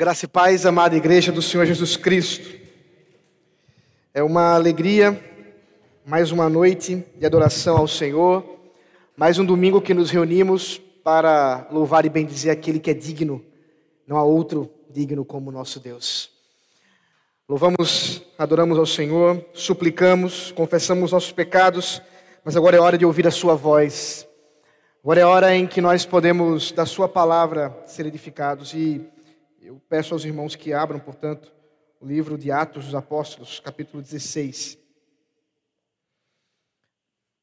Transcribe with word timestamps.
Graça 0.00 0.24
e 0.24 0.28
paz, 0.28 0.64
amada 0.64 0.96
igreja 0.96 1.30
do 1.30 1.42
Senhor 1.42 1.66
Jesus 1.66 1.94
Cristo. 1.94 2.48
É 4.14 4.22
uma 4.22 4.54
alegria, 4.54 5.22
mais 6.06 6.32
uma 6.32 6.48
noite 6.48 7.04
de 7.18 7.26
adoração 7.26 7.76
ao 7.76 7.86
Senhor, 7.86 8.42
mais 9.14 9.38
um 9.38 9.44
domingo 9.44 9.78
que 9.78 9.92
nos 9.92 10.10
reunimos 10.10 10.80
para 11.04 11.68
louvar 11.70 12.06
e 12.06 12.08
bendizer 12.08 12.50
aquele 12.50 12.80
que 12.80 12.90
é 12.90 12.94
digno, 12.94 13.44
não 14.06 14.16
há 14.16 14.22
outro 14.24 14.70
digno 14.88 15.22
como 15.22 15.52
nosso 15.52 15.78
Deus. 15.78 16.30
Louvamos, 17.46 18.22
adoramos 18.38 18.78
ao 18.78 18.86
Senhor, 18.86 19.44
suplicamos, 19.52 20.50
confessamos 20.52 21.12
nossos 21.12 21.30
pecados, 21.30 22.00
mas 22.42 22.56
agora 22.56 22.74
é 22.74 22.80
hora 22.80 22.96
de 22.96 23.04
ouvir 23.04 23.26
a 23.26 23.30
Sua 23.30 23.54
voz. 23.54 24.26
Agora 25.04 25.20
é 25.20 25.26
hora 25.26 25.54
em 25.54 25.66
que 25.66 25.82
nós 25.82 26.06
podemos, 26.06 26.72
da 26.72 26.86
Sua 26.86 27.06
palavra, 27.06 27.82
ser 27.84 28.06
edificados 28.06 28.72
e 28.72 29.06
eu 29.60 29.78
peço 29.88 30.14
aos 30.14 30.24
irmãos 30.24 30.56
que 30.56 30.72
abram, 30.72 30.98
portanto, 30.98 31.52
o 32.00 32.06
livro 32.06 32.38
de 32.38 32.50
Atos 32.50 32.86
dos 32.86 32.94
Apóstolos, 32.94 33.60
capítulo 33.60 34.02
16. 34.02 34.78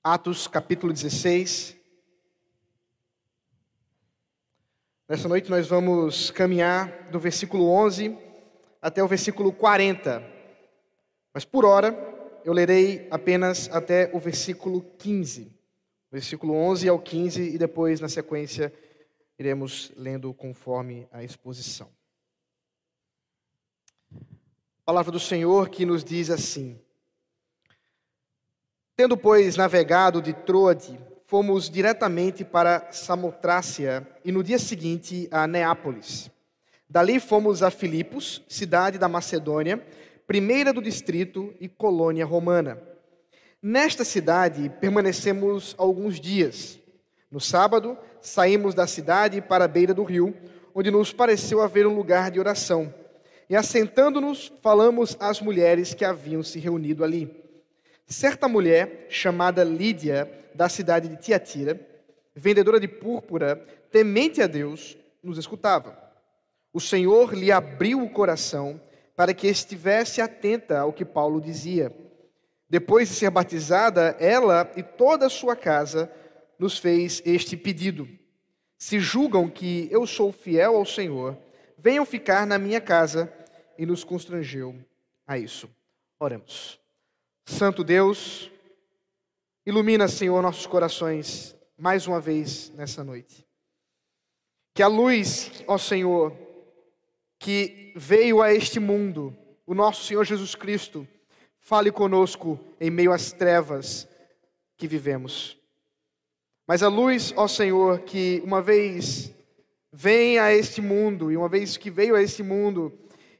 Atos, 0.03 0.47
capítulo 0.47 0.91
16. 0.91 1.77
Nessa 5.07 5.27
noite 5.27 5.49
nós 5.49 5.67
vamos 5.67 6.31
caminhar 6.31 7.09
do 7.11 7.19
versículo 7.19 7.69
11 7.69 8.17
até 8.81 9.03
o 9.03 9.07
versículo 9.07 9.53
40. 9.53 10.23
Mas 11.31 11.45
por 11.45 11.65
hora 11.65 11.95
eu 12.43 12.51
lerei 12.51 13.07
apenas 13.11 13.69
até 13.71 14.09
o 14.11 14.19
versículo 14.19 14.81
15. 14.97 15.55
Versículo 16.11 16.55
11 16.55 16.89
ao 16.89 16.99
15 16.99 17.41
e 17.53 17.57
depois, 17.59 17.99
na 17.99 18.09
sequência, 18.09 18.73
iremos 19.37 19.91
lendo 19.95 20.33
conforme 20.33 21.07
a 21.11 21.23
exposição. 21.23 21.96
Palavra 24.87 25.11
do 25.11 25.19
Senhor 25.19 25.67
que 25.67 25.85
nos 25.85 26.01
diz 26.01 26.29
assim: 26.29 26.79
Tendo, 28.95 29.17
pois, 29.17 29.57
navegado 29.57 30.21
de 30.21 30.31
Troade, 30.31 30.97
fomos 31.25 31.69
diretamente 31.69 32.45
para 32.45 32.89
Samotrácia 32.93 34.07
e 34.23 34.31
no 34.31 34.41
dia 34.41 34.57
seguinte 34.57 35.27
a 35.29 35.45
Neápolis. 35.45 36.31
Dali 36.89 37.19
fomos 37.19 37.61
a 37.61 37.69
Filipos, 37.69 38.41
cidade 38.47 38.97
da 38.97 39.09
Macedônia, 39.09 39.85
primeira 40.25 40.71
do 40.71 40.81
distrito 40.81 41.53
e 41.59 41.67
colônia 41.67 42.25
romana. 42.25 42.81
Nesta 43.61 44.05
cidade 44.05 44.69
permanecemos 44.79 45.75
alguns 45.77 46.17
dias. 46.17 46.79
No 47.29 47.41
sábado, 47.41 47.97
saímos 48.21 48.73
da 48.73 48.87
cidade 48.87 49.41
para 49.41 49.65
a 49.65 49.67
beira 49.67 49.93
do 49.93 50.05
rio, 50.05 50.33
onde 50.73 50.89
nos 50.89 51.11
pareceu 51.11 51.61
haver 51.61 51.85
um 51.85 51.93
lugar 51.93 52.31
de 52.31 52.39
oração. 52.39 52.93
E 53.49 53.55
assentando-nos, 53.55 54.51
falamos 54.61 55.15
às 55.19 55.39
mulheres 55.39 55.93
que 55.93 56.03
haviam 56.03 56.43
se 56.43 56.59
reunido 56.59 57.03
ali. 57.03 57.31
Certa 58.05 58.47
mulher, 58.47 59.07
chamada 59.09 59.63
Lídia, 59.63 60.29
da 60.53 60.67
cidade 60.67 61.07
de 61.07 61.17
Tiatira, 61.17 61.79
vendedora 62.35 62.79
de 62.79 62.87
púrpura, 62.87 63.55
temente 63.91 64.41
a 64.41 64.47
Deus, 64.47 64.97
nos 65.23 65.37
escutava. 65.37 65.97
O 66.73 66.79
Senhor 66.79 67.33
lhe 67.33 67.51
abriu 67.51 68.03
o 68.03 68.09
coração 68.09 68.81
para 69.15 69.33
que 69.33 69.47
estivesse 69.47 70.21
atenta 70.21 70.79
ao 70.79 70.93
que 70.93 71.03
Paulo 71.03 71.41
dizia. 71.41 71.91
Depois 72.69 73.09
de 73.09 73.15
ser 73.15 73.29
batizada, 73.29 74.15
ela 74.19 74.69
e 74.75 74.83
toda 74.83 75.25
a 75.25 75.29
sua 75.29 75.55
casa 75.55 76.11
nos 76.59 76.77
fez 76.77 77.21
este 77.25 77.55
pedido: 77.55 78.07
Se 78.77 78.99
julgam 78.99 79.49
que 79.49 79.87
eu 79.89 80.05
sou 80.05 80.31
fiel 80.31 80.75
ao 80.75 80.85
Senhor, 80.85 81.37
venham 81.77 82.05
ficar 82.05 82.45
na 82.45 82.57
minha 82.57 82.81
casa, 82.81 83.31
e 83.77 83.85
nos 83.85 84.03
constrangeu 84.03 84.75
a 85.25 85.37
isso. 85.37 85.69
Oremos. 86.19 86.79
Santo 87.45 87.83
Deus, 87.83 88.51
ilumina, 89.65 90.07
Senhor, 90.07 90.41
nossos 90.41 90.65
corações 90.65 91.55
mais 91.77 92.07
uma 92.07 92.19
vez 92.19 92.71
nessa 92.71 93.03
noite. 93.03 93.47
Que 94.73 94.83
a 94.83 94.87
luz, 94.87 95.63
ó 95.67 95.77
Senhor, 95.77 96.35
que 97.39 97.93
veio 97.95 98.41
a 98.41 98.53
este 98.53 98.79
mundo, 98.79 99.35
o 99.65 99.73
nosso 99.73 100.05
Senhor 100.05 100.23
Jesus 100.23 100.55
Cristo, 100.55 101.07
fale 101.59 101.91
conosco 101.91 102.59
em 102.79 102.89
meio 102.89 103.11
às 103.11 103.31
trevas 103.31 104.07
que 104.75 104.87
vivemos. 104.87 105.57
Mas 106.65 106.83
a 106.83 106.87
luz, 106.87 107.33
ó 107.35 107.47
Senhor, 107.47 107.99
que 107.99 108.41
uma 108.43 108.61
vez 108.61 109.33
vem 109.91 110.37
a 110.37 110.53
este 110.53 110.81
mundo, 110.81 111.31
e 111.31 111.37
uma 111.37 111.49
vez 111.49 111.77
que 111.77 111.89
veio 111.89 112.15
a 112.15 112.21
este 112.21 112.43
mundo 112.43 112.91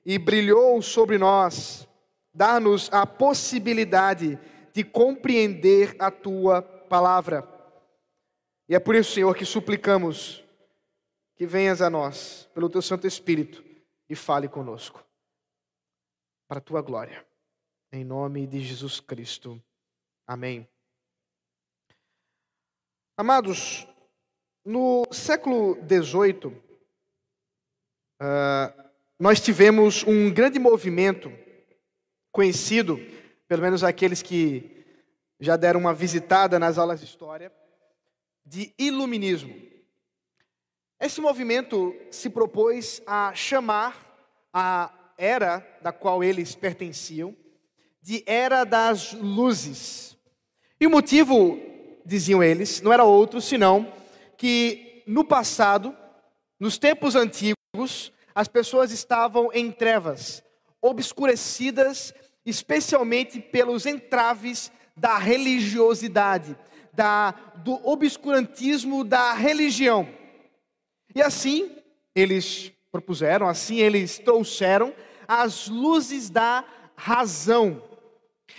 e 0.08 0.18
brilhou 0.18 0.82
sobre 0.82 1.18
nós, 1.18 1.86
dá-nos 2.34 2.90
a 2.94 3.06
possibilidade 3.06 4.40
de 4.72 4.82
compreender 4.82 5.98
a 6.00 6.10
tua 6.10 6.62
palavra. 6.62 7.46
E 8.70 8.76
é 8.76 8.80
por 8.80 8.96
isso, 8.96 9.12
Senhor, 9.12 9.36
que 9.36 9.44
suplicamos 9.44 10.42
que 11.36 11.46
venhas 11.46 11.82
a 11.82 11.90
nós, 11.90 12.50
pelo 12.54 12.70
teu 12.70 12.82
Santo 12.82 13.06
Espírito, 13.06 13.62
e 14.10 14.16
fale 14.16 14.48
conosco, 14.48 15.06
para 16.48 16.60
a 16.60 16.64
tua 16.64 16.82
glória. 16.82 17.28
Em 17.92 18.06
nome 18.06 18.48
de 18.48 18.62
Jesus 18.62 19.02
Cristo. 19.02 19.62
Amém. 20.26 20.66
Amados, 23.18 23.86
no 24.64 25.04
século 25.12 25.76
XVIII, 25.86 26.56
uh, 28.22 28.87
nós 29.20 29.40
tivemos 29.42 30.04
um 30.04 30.32
grande 30.32 30.60
movimento 30.60 31.32
conhecido, 32.32 33.00
pelo 33.48 33.62
menos 33.62 33.84
aqueles 33.84 34.22
que 34.22 34.86
já 35.40 35.56
deram 35.56 35.80
uma 35.80 35.94
visitada 35.94 36.60
nas 36.60 36.78
aulas 36.78 37.00
de 37.00 37.06
história, 37.06 37.52
de 38.46 38.74
iluminismo. 38.78 39.56
Esse 41.00 41.22
movimento 41.22 41.96
se 42.10 42.30
propôs 42.30 43.02
a 43.06 43.34
chamar 43.34 44.06
a 44.54 44.92
era 45.18 45.66
da 45.82 45.92
qual 45.92 46.24
eles 46.24 46.56
pertenciam 46.56 47.36
de 48.02 48.24
Era 48.26 48.64
das 48.64 49.14
Luzes. 49.14 50.16
E 50.80 50.88
o 50.88 50.90
motivo, 50.90 51.60
diziam 52.06 52.42
eles, 52.42 52.82
não 52.82 52.94
era 52.94 53.04
outro 53.04 53.42
senão 53.42 53.92
que 54.38 55.04
no 55.06 55.26
passado, 55.26 55.96
nos 56.60 56.78
tempos 56.78 57.16
antigos, 57.16 58.14
as 58.38 58.48
pessoas 58.48 58.92
estavam 58.92 59.50
em 59.52 59.72
trevas, 59.72 60.44
obscurecidas, 60.80 62.14
especialmente 62.46 63.40
pelos 63.40 63.88
entraves 63.88 64.72
da 64.96 65.18
religiosidade, 65.18 66.56
da, 66.94 67.32
do 67.56 67.74
obscurantismo 67.84 69.04
da 69.04 69.34
religião. 69.34 70.08
E 71.16 71.22
assim 71.24 71.78
eles 72.14 72.72
propuseram, 72.92 73.50
assim 73.50 73.78
eles 73.78 74.20
trouxeram 74.20 74.94
as 75.28 75.68
luzes 75.68 76.30
da 76.30 76.64
razão, 76.96 77.82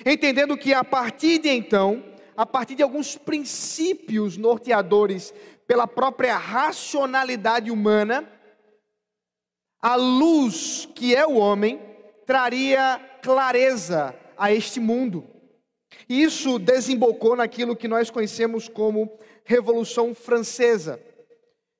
entendendo 0.04 0.56
que 0.56 0.74
a 0.74 0.82
partir 0.82 1.38
de 1.38 1.50
então, 1.50 2.02
a 2.36 2.44
partir 2.44 2.74
de 2.74 2.82
alguns 2.82 3.16
princípios 3.16 4.36
norteadores 4.36 5.32
pela 5.68 5.86
própria 5.86 6.36
racionalidade 6.36 7.70
humana, 7.70 8.28
a 9.80 9.94
luz 9.96 10.88
que 10.94 11.14
é 11.14 11.26
o 11.26 11.36
homem 11.36 11.80
traria 12.26 13.00
clareza 13.22 14.14
a 14.36 14.52
este 14.52 14.80
mundo. 14.80 15.26
Isso 16.08 16.58
desembocou 16.58 17.36
naquilo 17.36 17.76
que 17.76 17.88
nós 17.88 18.10
conhecemos 18.10 18.68
como 18.68 19.18
Revolução 19.44 20.14
Francesa, 20.14 21.00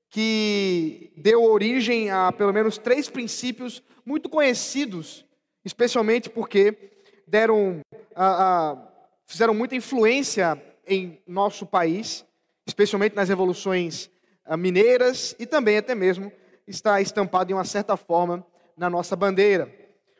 que 0.09 1.11
deu 1.15 1.43
origem 1.43 2.09
a 2.09 2.31
pelo 2.31 2.51
menos 2.51 2.77
três 2.77 3.09
princípios 3.09 3.83
muito 4.05 4.27
conhecidos, 4.27 5.23
especialmente 5.63 6.29
porque 6.29 6.91
deram, 7.27 7.81
a, 8.15 8.71
a, 8.71 8.87
fizeram 9.27 9.53
muita 9.53 9.75
influência 9.75 10.59
em 10.87 11.21
nosso 11.27 11.65
país, 11.65 12.25
especialmente 12.65 13.15
nas 13.15 13.29
revoluções 13.29 14.09
ah, 14.43 14.57
mineiras 14.57 15.35
e 15.37 15.45
também 15.45 15.77
até 15.77 15.93
mesmo 15.93 16.31
está 16.69 17.01
estampado 17.01 17.47
de 17.47 17.53
uma 17.53 17.65
certa 17.65 17.97
forma 17.97 18.45
na 18.77 18.89
nossa 18.89 19.15
bandeira. 19.15 19.73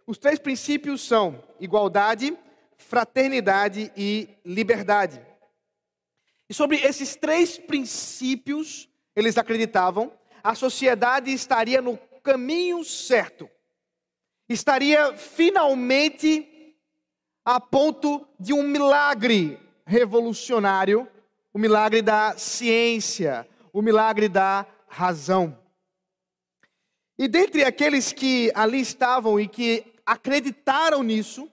Os 0.05 0.17
três 0.17 0.39
princípios 0.39 1.01
são 1.01 1.43
igualdade, 1.59 2.35
fraternidade 2.75 3.91
e 3.95 4.27
liberdade. 4.43 5.21
E 6.49 6.53
sobre 6.53 6.77
esses 6.77 7.15
três 7.15 7.59
princípios, 7.59 8.89
eles 9.15 9.37
acreditavam, 9.37 10.11
a 10.43 10.55
sociedade 10.55 11.31
estaria 11.31 11.81
no 11.81 11.97
caminho 12.23 12.83
certo. 12.83 13.47
Estaria 14.47 15.15
finalmente 15.15 16.75
a 17.45 17.59
ponto 17.59 18.27
de 18.39 18.51
um 18.51 18.63
milagre 18.63 19.59
revolucionário, 19.85 21.07
o 21.53 21.59
milagre 21.59 22.01
da 22.01 22.35
ciência, 22.35 23.47
o 23.71 23.81
milagre 23.81 24.27
da 24.27 24.65
razão. 24.87 25.55
E 27.19 27.27
dentre 27.27 27.65
aqueles 27.65 28.13
que 28.13 28.49
ali 28.55 28.79
estavam 28.79 29.37
e 29.37 29.45
que 29.45 29.83
acreditaram 30.05 31.03
nisso, 31.03 31.51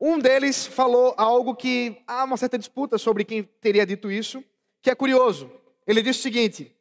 um 0.00 0.18
deles 0.18 0.66
falou 0.66 1.14
algo 1.18 1.54
que 1.54 2.02
há 2.06 2.24
uma 2.24 2.38
certa 2.38 2.58
disputa 2.58 2.96
sobre 2.96 3.26
quem 3.26 3.42
teria 3.42 3.84
dito 3.84 4.10
isso, 4.10 4.42
que 4.80 4.88
é 4.88 4.94
curioso. 4.94 5.52
Ele 5.86 6.00
disse 6.00 6.20
o 6.20 6.22
seguinte: 6.22 6.74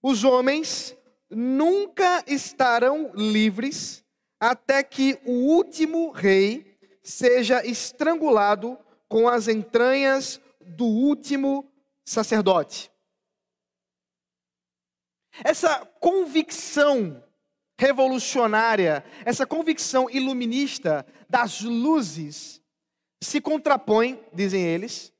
os 0.00 0.22
homens 0.22 0.96
nunca 1.28 2.22
estarão 2.28 3.10
livres 3.12 4.04
até 4.38 4.84
que 4.84 5.18
o 5.24 5.32
último 5.32 6.12
rei 6.12 6.78
seja 7.02 7.66
estrangulado 7.66 8.78
com 9.08 9.28
as 9.28 9.48
entranhas 9.48 10.40
do 10.60 10.84
último 10.84 11.68
sacerdote. 12.04 12.88
Essa 15.44 15.84
convicção 16.00 17.22
revolucionária, 17.78 19.04
essa 19.24 19.46
convicção 19.46 20.10
iluminista 20.10 21.06
das 21.28 21.60
luzes 21.60 22.60
se 23.22 23.40
contrapõe, 23.40 24.20
dizem 24.32 24.62
eles, 24.62 25.12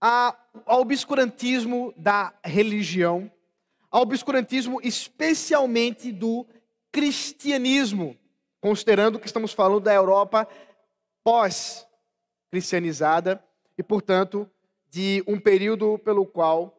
ao 0.00 0.80
obscurantismo 0.80 1.92
da 1.96 2.32
religião, 2.44 3.30
ao 3.90 4.02
obscurantismo 4.02 4.80
especialmente 4.82 6.12
do 6.12 6.46
cristianismo, 6.90 8.16
considerando 8.60 9.18
que 9.18 9.26
estamos 9.26 9.52
falando 9.52 9.80
da 9.80 9.94
Europa 9.94 10.46
pós-cristianizada 11.24 13.42
e, 13.78 13.82
portanto, 13.82 14.48
de 14.90 15.24
um 15.26 15.40
período 15.40 15.98
pelo 15.98 16.26
qual 16.26 16.78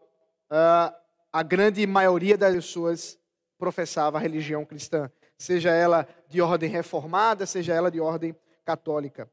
uh, 0.51 0.93
a 1.33 1.41
grande 1.41 1.85
maioria 1.87 2.37
das 2.37 2.53
pessoas 2.53 3.19
professava 3.57 4.19
a 4.19 4.21
religião 4.21 4.63
cristã, 4.63 5.11
seja 5.35 5.71
ela 5.71 6.07
de 6.29 6.39
ordem 6.39 6.69
reformada, 6.69 7.47
seja 7.47 7.73
ela 7.73 7.89
de 7.89 7.99
ordem 7.99 8.35
católica. 8.63 9.27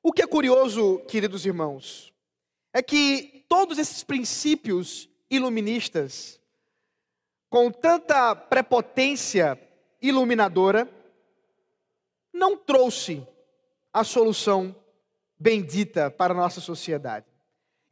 O 0.00 0.12
que 0.12 0.22
é 0.22 0.26
curioso, 0.26 1.00
queridos 1.08 1.44
irmãos, 1.44 2.14
é 2.72 2.80
que 2.80 3.44
todos 3.48 3.78
esses 3.78 4.04
princípios 4.04 5.08
iluministas, 5.28 6.40
com 7.50 7.70
tanta 7.70 8.34
prepotência 8.36 9.60
iluminadora, 10.00 10.88
não 12.32 12.56
trouxe 12.56 13.26
a 13.92 14.04
solução 14.04 14.74
bendita 15.38 16.10
para 16.10 16.32
a 16.32 16.36
nossa 16.36 16.60
sociedade. 16.60 17.31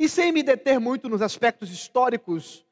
E 0.00 0.08
sem 0.08 0.32
me 0.32 0.43
deter 0.43 0.81
muito 0.81 1.11
nos 1.11 1.20
aspectos 1.20 1.70
históricos, 1.70 2.64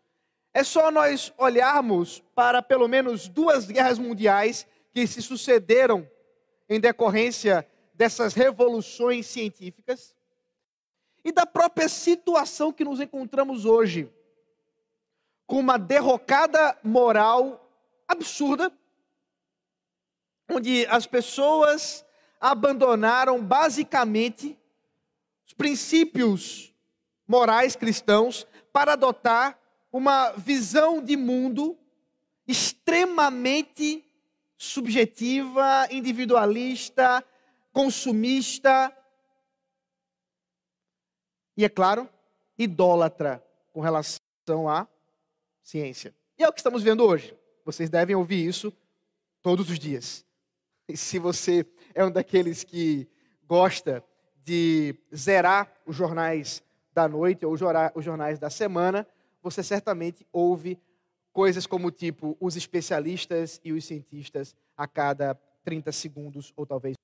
é 0.55 0.65
só 0.65 0.91
nós 0.91 1.31
olharmos 1.37 2.21
para 2.35 2.63
pelo 2.63 2.89
menos 2.89 3.29
duas 3.29 3.67
guerras 3.67 3.99
mundiais 3.99 4.67
que 4.95 5.07
se 5.07 5.21
sucederam 5.21 6.11
em 6.71 6.81
decorrência 6.81 7.69
dessas 7.93 8.33
revoluções 8.33 9.27
científicas 9.27 10.17
e 11.23 11.31
da 11.31 11.45
própria 11.45 11.87
situação 11.87 12.73
que 12.73 12.83
nos 12.83 12.99
encontramos 12.99 13.67
hoje, 13.67 14.11
com 15.47 15.61
uma 15.61 15.79
derrocada 15.79 16.79
moral 16.83 17.71
absurda, 18.09 18.73
onde 20.51 20.87
as 20.87 21.07
pessoas 21.07 22.07
abandonaram 22.41 23.45
basicamente 23.45 24.59
os 25.47 25.53
princípios 25.53 26.73
morais 27.29 27.77
cristãos 27.77 28.47
para 28.73 28.95
adotar 28.95 29.59
uma 29.93 30.33
visão 30.33 31.03
de 31.03 31.17
mundo 31.17 31.79
extremamente 32.47 34.05
subjetiva, 34.57 35.87
individualista, 35.91 37.23
consumista 37.73 38.93
e, 41.57 41.65
é 41.65 41.69
claro, 41.69 42.09
idólatra 42.57 43.45
com 43.73 43.81
relação 43.81 44.69
à 44.69 44.89
ciência. 45.63 46.15
E 46.39 46.43
é 46.43 46.49
o 46.49 46.53
que 46.53 46.61
estamos 46.61 46.83
vendo 46.83 47.05
hoje. 47.05 47.37
Vocês 47.65 47.91
devem 47.91 48.17
ouvir 48.17 48.47
isso 48.47 48.73
todos 49.43 49.69
os 49.69 49.79
dias. 49.79 50.25
E 50.89 50.97
se 50.97 51.19
você 51.19 51.67
é 51.95 52.05
um 52.05 52.11
daqueles 52.11 52.65
que 52.65 53.09
gosta 53.45 54.03
de 54.45 54.95
zerar 55.15 55.71
os 55.85 55.95
jornais 55.95 56.63
da 56.99 57.06
noite 57.06 57.47
ou 57.47 57.53
os 57.53 58.05
jornais 58.05 58.41
da 58.41 58.50
semana, 58.50 59.06
você 59.41 59.62
certamente 59.62 60.27
ouve 60.33 60.77
coisas 61.33 61.65
como 61.65 61.93
tipo 61.93 62.37
os 62.41 62.56
especialistas 62.56 63.61
e 63.62 63.73
os 63.73 63.85
cientistas 63.85 64.56
a 64.77 64.89
cada 64.89 65.37
30 65.62 65.93
segundos 65.93 66.53
ou 66.56 66.67
talvez. 66.67 66.97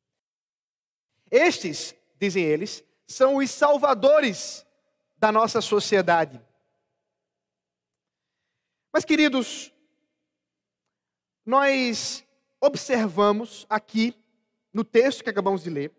Estes, 1.31 1.95
dizem 2.19 2.43
eles, 2.43 2.83
são 3.07 3.37
os 3.37 3.49
salvadores 3.53 4.67
da 5.17 5.31
nossa 5.31 5.61
sociedade. 5.61 6.41
Mas, 8.93 9.05
queridos, 9.05 9.73
nós 11.47 12.25
observamos 12.61 13.65
aqui, 13.71 14.13
no 14.73 14.83
texto 14.83 15.23
que 15.23 15.31
acabamos 15.31 15.63
de 15.63 15.71
ler, 15.71 15.93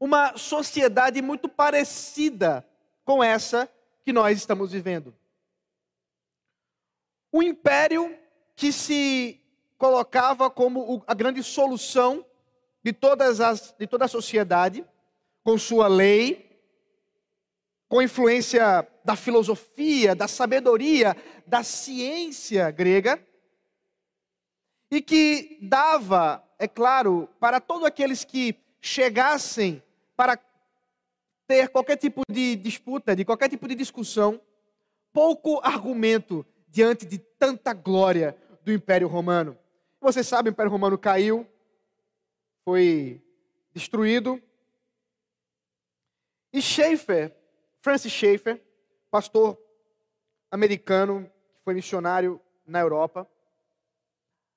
uma 0.00 0.34
sociedade 0.38 1.20
muito 1.20 1.46
parecida 1.46 2.66
com 3.04 3.22
essa 3.22 3.70
que 4.02 4.14
nós 4.14 4.38
estamos 4.38 4.72
vivendo. 4.72 5.14
O 7.30 7.42
império 7.42 8.18
que 8.56 8.72
se 8.72 9.38
colocava 9.76 10.50
como 10.50 11.04
a 11.06 11.14
grande 11.14 11.42
solução 11.42 12.24
de, 12.82 12.92
todas 12.94 13.40
as, 13.40 13.74
de 13.78 13.86
toda 13.86 14.06
a 14.06 14.08
sociedade, 14.08 14.84
com 15.44 15.56
sua 15.58 15.86
lei, 15.86 16.50
com 17.88 18.00
influência 18.00 18.88
da 19.04 19.16
filosofia, 19.16 20.14
da 20.14 20.26
sabedoria, 20.26 21.14
da 21.46 21.62
ciência 21.62 22.70
grega, 22.70 23.22
e 24.90 25.00
que 25.00 25.58
dava, 25.60 26.42
é 26.58 26.66
claro, 26.66 27.28
para 27.38 27.60
todos 27.60 27.84
aqueles 27.84 28.24
que 28.24 28.56
chegassem 28.80 29.82
para 30.20 30.38
ter 31.46 31.70
qualquer 31.70 31.96
tipo 31.96 32.20
de 32.30 32.54
disputa, 32.54 33.16
de 33.16 33.24
qualquer 33.24 33.48
tipo 33.48 33.66
de 33.66 33.74
discussão, 33.74 34.38
pouco 35.14 35.58
argumento 35.62 36.44
diante 36.68 37.06
de 37.06 37.16
tanta 37.18 37.72
glória 37.72 38.36
do 38.62 38.70
Império 38.70 39.08
Romano. 39.08 39.56
Você 39.98 40.22
sabe, 40.22 40.50
o 40.50 40.52
Império 40.52 40.70
Romano 40.70 40.98
caiu, 40.98 41.48
foi 42.66 43.24
destruído. 43.72 44.38
E 46.52 46.60
Schaeffer, 46.60 47.34
Francis 47.80 48.12
Schaeffer, 48.12 48.62
pastor 49.10 49.58
americano 50.50 51.24
que 51.24 51.64
foi 51.64 51.72
missionário 51.72 52.38
na 52.66 52.80
Europa, 52.80 53.26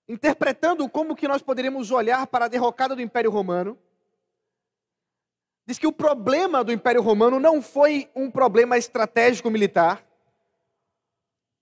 interpretando 0.10 0.90
como 0.90 1.16
que 1.16 1.26
nós 1.26 1.42
poderíamos 1.42 1.90
olhar 1.90 2.28
para 2.28 2.46
a 2.46 2.50
derrocada 2.50 2.94
do 2.94 3.02
Império 3.02 3.32
Romano, 3.32 3.80
diz 5.66 5.78
que 5.78 5.88
o 5.88 5.92
problema 5.92 6.64
do 6.64 6.72
Império 6.72 7.02
Romano 7.02 7.40
não 7.40 7.62
foi 7.62 8.10
um 8.16 8.30
problema 8.30 8.78
estratégico 8.78 9.50
militar, 9.50 10.06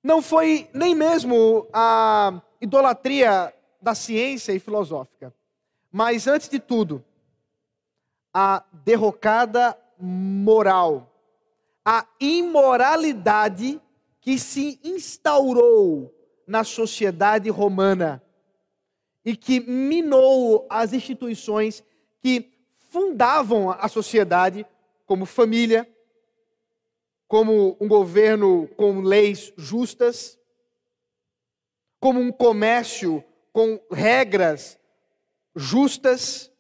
não 0.03 0.22
foi 0.22 0.70
nem 0.74 0.96
mesmo 0.96 1.67
a 1.72 2.41
idolatria 2.60 3.53
da 3.81 3.93
ciência 3.93 4.51
e 4.53 4.60
filosófica, 4.60 5.34
mas 5.91 6.27
antes 6.27 6.50
de 6.50 6.60
tudo, 6.60 7.03
a 8.34 8.63
derrocada 8.72 9.77
moral, 10.00 11.12
a 11.86 12.08
imoralidade 12.20 13.79
que 14.20 14.39
se 14.39 14.79
instaurou 14.84 16.13
na 16.48 16.63
sociedade 16.63 17.50
romana 17.50 18.22
e 19.24 19.36
que 19.36 19.60
minou 19.60 20.65
as 20.70 20.93
instituições 20.93 21.84
que 22.22 22.51
fundavam 22.91 23.71
a 23.71 23.88
sociedade 23.88 24.67
como 25.05 25.25
família, 25.25 25.89
como 27.25 27.77
um 27.79 27.88
governo 27.88 28.67
com 28.75 29.00
leis 29.00 29.53
justas, 29.57 30.38
como 32.01 32.19
um 32.19 32.33
comércio 32.33 33.24
com 33.53 33.81
regras 33.89 34.77
justas. 35.55 36.51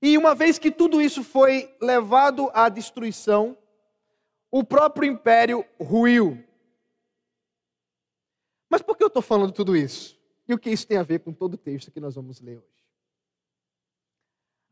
E 0.00 0.16
uma 0.16 0.34
vez 0.34 0.58
que 0.58 0.70
tudo 0.70 1.02
isso 1.02 1.22
foi 1.22 1.76
levado 1.78 2.50
à 2.54 2.70
destruição, 2.70 3.58
o 4.50 4.64
próprio 4.64 5.06
império 5.06 5.66
ruiu. 5.78 6.42
Mas 8.70 8.80
por 8.80 8.96
que 8.96 9.04
eu 9.04 9.08
estou 9.08 9.20
falando 9.22 9.52
tudo 9.52 9.76
isso? 9.76 10.18
E 10.48 10.54
o 10.54 10.58
que 10.58 10.70
isso 10.70 10.86
tem 10.86 10.96
a 10.96 11.02
ver 11.02 11.18
com 11.18 11.30
todo 11.30 11.54
o 11.54 11.58
texto 11.58 11.90
que 11.90 12.00
nós 12.00 12.14
vamos 12.14 12.40
ler 12.40 12.56
hoje? 12.56 12.79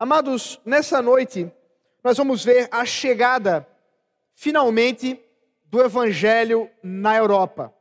Amados, 0.01 0.61
nessa 0.63 1.01
noite, 1.01 1.51
nós 2.01 2.17
vamos 2.17 2.45
ver 2.45 2.69
a 2.71 2.85
chegada, 2.85 3.67
finalmente, 4.33 5.19
do 5.65 5.81
Evangelho 5.81 6.69
na 6.81 7.17
Europa. 7.17 7.73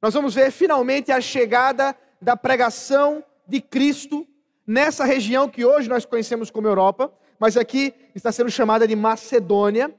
Nós 0.00 0.14
vamos 0.14 0.34
ver 0.34 0.50
finalmente 0.50 1.12
a 1.12 1.20
chegada 1.20 1.94
da 2.18 2.34
pregação 2.34 3.22
de 3.46 3.60
Cristo 3.60 4.26
nessa 4.66 5.04
região 5.04 5.50
que 5.50 5.66
hoje 5.66 5.86
nós 5.86 6.06
conhecemos 6.06 6.50
como 6.50 6.66
Europa, 6.66 7.12
mas 7.38 7.58
aqui 7.58 7.92
está 8.14 8.32
sendo 8.32 8.50
chamada 8.50 8.88
de 8.88 8.96
Macedônia, 8.96 9.94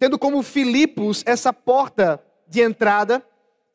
tendo 0.00 0.18
como 0.18 0.42
Filipos 0.42 1.22
essa 1.24 1.52
porta 1.52 2.20
de 2.48 2.60
entrada, 2.60 3.24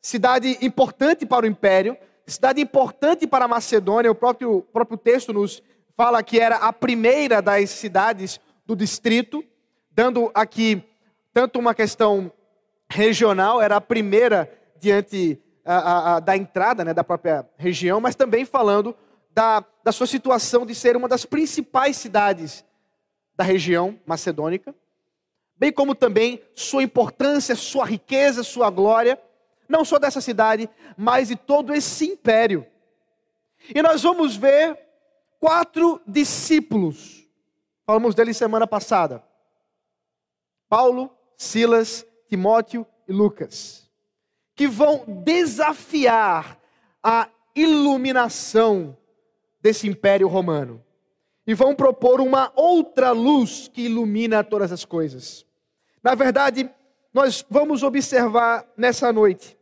cidade 0.02 0.58
importante 0.60 1.24
para 1.24 1.46
o 1.46 1.48
império, 1.48 1.96
cidade 2.26 2.60
importante 2.60 3.26
para 3.26 3.46
a 3.46 3.48
Macedônia, 3.48 4.10
o 4.10 4.14
próprio, 4.14 4.60
próprio 4.60 4.98
texto 4.98 5.32
nos 5.32 5.62
fala 5.96 6.22
que 6.22 6.38
era 6.38 6.56
a 6.56 6.72
primeira 6.72 7.40
das 7.40 7.70
cidades 7.70 8.38
do 8.66 8.76
distrito, 8.76 9.42
dando 9.90 10.30
aqui 10.34 10.82
tanto 11.32 11.58
uma 11.58 11.74
questão 11.74 12.30
regional, 12.88 13.62
era 13.62 13.76
a 13.76 13.80
primeira 13.80 14.50
diante 14.78 15.40
a, 15.64 16.16
a, 16.16 16.20
da 16.20 16.36
entrada 16.36 16.84
né, 16.84 16.92
da 16.92 17.02
própria 17.02 17.48
região, 17.56 18.00
mas 18.00 18.14
também 18.14 18.44
falando 18.44 18.94
da, 19.30 19.64
da 19.82 19.90
sua 19.90 20.06
situação 20.06 20.66
de 20.66 20.74
ser 20.74 20.96
uma 20.96 21.08
das 21.08 21.24
principais 21.24 21.96
cidades 21.96 22.64
da 23.34 23.42
região 23.42 23.98
macedônica, 24.06 24.74
bem 25.58 25.72
como 25.72 25.94
também 25.94 26.42
sua 26.54 26.82
importância, 26.82 27.54
sua 27.56 27.84
riqueza, 27.84 28.42
sua 28.42 28.70
glória, 28.70 29.18
não 29.68 29.84
só 29.84 29.98
dessa 29.98 30.20
cidade, 30.20 30.68
mas 30.96 31.28
de 31.28 31.36
todo 31.36 31.74
esse 31.74 32.06
império. 32.06 32.66
E 33.74 33.82
nós 33.82 34.02
vamos 34.02 34.36
ver 34.36 34.85
quatro 35.40 36.00
discípulos. 36.06 37.26
Falamos 37.84 38.14
deles 38.14 38.36
semana 38.36 38.66
passada. 38.66 39.24
Paulo, 40.68 41.10
Silas, 41.36 42.04
Timóteo 42.28 42.86
e 43.06 43.12
Lucas. 43.12 43.90
Que 44.54 44.66
vão 44.66 45.04
desafiar 45.24 46.58
a 47.02 47.28
iluminação 47.54 48.96
desse 49.60 49.86
império 49.86 50.28
romano. 50.28 50.82
E 51.46 51.54
vão 51.54 51.74
propor 51.74 52.20
uma 52.20 52.52
outra 52.56 53.12
luz 53.12 53.68
que 53.68 53.82
ilumina 53.82 54.42
todas 54.42 54.72
as 54.72 54.84
coisas. 54.84 55.46
Na 56.02 56.14
verdade, 56.14 56.68
nós 57.12 57.44
vamos 57.48 57.82
observar 57.82 58.66
nessa 58.76 59.12
noite 59.12 59.56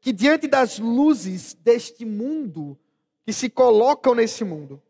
que 0.00 0.12
diante 0.12 0.46
das 0.46 0.78
luzes 0.78 1.54
deste 1.54 2.04
mundo 2.04 2.78
que 3.26 3.32
se 3.32 3.50
colocam 3.50 4.14
nesse 4.14 4.42
mundo, 4.42 4.82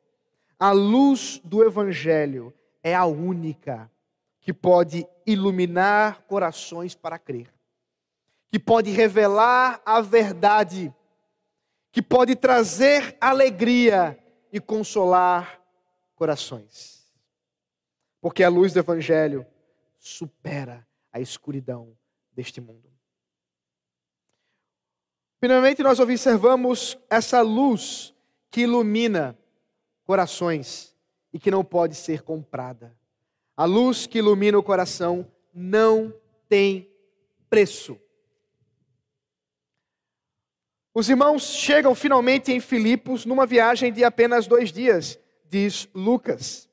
a 0.58 0.72
luz 0.72 1.40
do 1.44 1.64
Evangelho 1.64 2.52
é 2.82 2.94
a 2.94 3.06
única 3.06 3.90
que 4.40 4.52
pode 4.52 5.06
iluminar 5.26 6.22
corações 6.22 6.94
para 6.94 7.18
crer, 7.18 7.52
que 8.50 8.58
pode 8.58 8.90
revelar 8.90 9.80
a 9.84 10.00
verdade, 10.00 10.92
que 11.92 12.02
pode 12.02 12.34
trazer 12.34 13.16
alegria 13.20 14.18
e 14.52 14.58
consolar 14.58 15.60
corações. 16.16 17.12
Porque 18.20 18.42
a 18.42 18.48
luz 18.48 18.72
do 18.72 18.80
Evangelho 18.80 19.46
supera 19.98 20.86
a 21.12 21.20
escuridão 21.20 21.96
deste 22.32 22.60
mundo. 22.60 22.88
Finalmente, 25.40 25.84
nós 25.84 26.00
observamos 26.00 26.98
essa 27.08 27.42
luz 27.42 28.12
que 28.50 28.62
ilumina 28.62 29.38
corações 30.08 30.96
e 31.30 31.38
que 31.38 31.50
não 31.50 31.62
pode 31.62 31.94
ser 31.94 32.22
comprada. 32.22 32.96
A 33.54 33.66
luz 33.66 34.06
que 34.06 34.20
ilumina 34.20 34.58
o 34.58 34.62
coração 34.62 35.30
não 35.52 36.14
tem 36.48 36.90
preço. 37.50 38.00
Os 40.94 41.10
irmãos 41.10 41.42
chegam 41.42 41.94
finalmente 41.94 42.50
em 42.50 42.58
Filipos 42.58 43.26
numa 43.26 43.44
viagem 43.44 43.92
de 43.92 44.02
apenas 44.02 44.46
dois 44.46 44.72
dias, 44.72 45.20
diz 45.44 45.86
Lucas. 45.94 46.70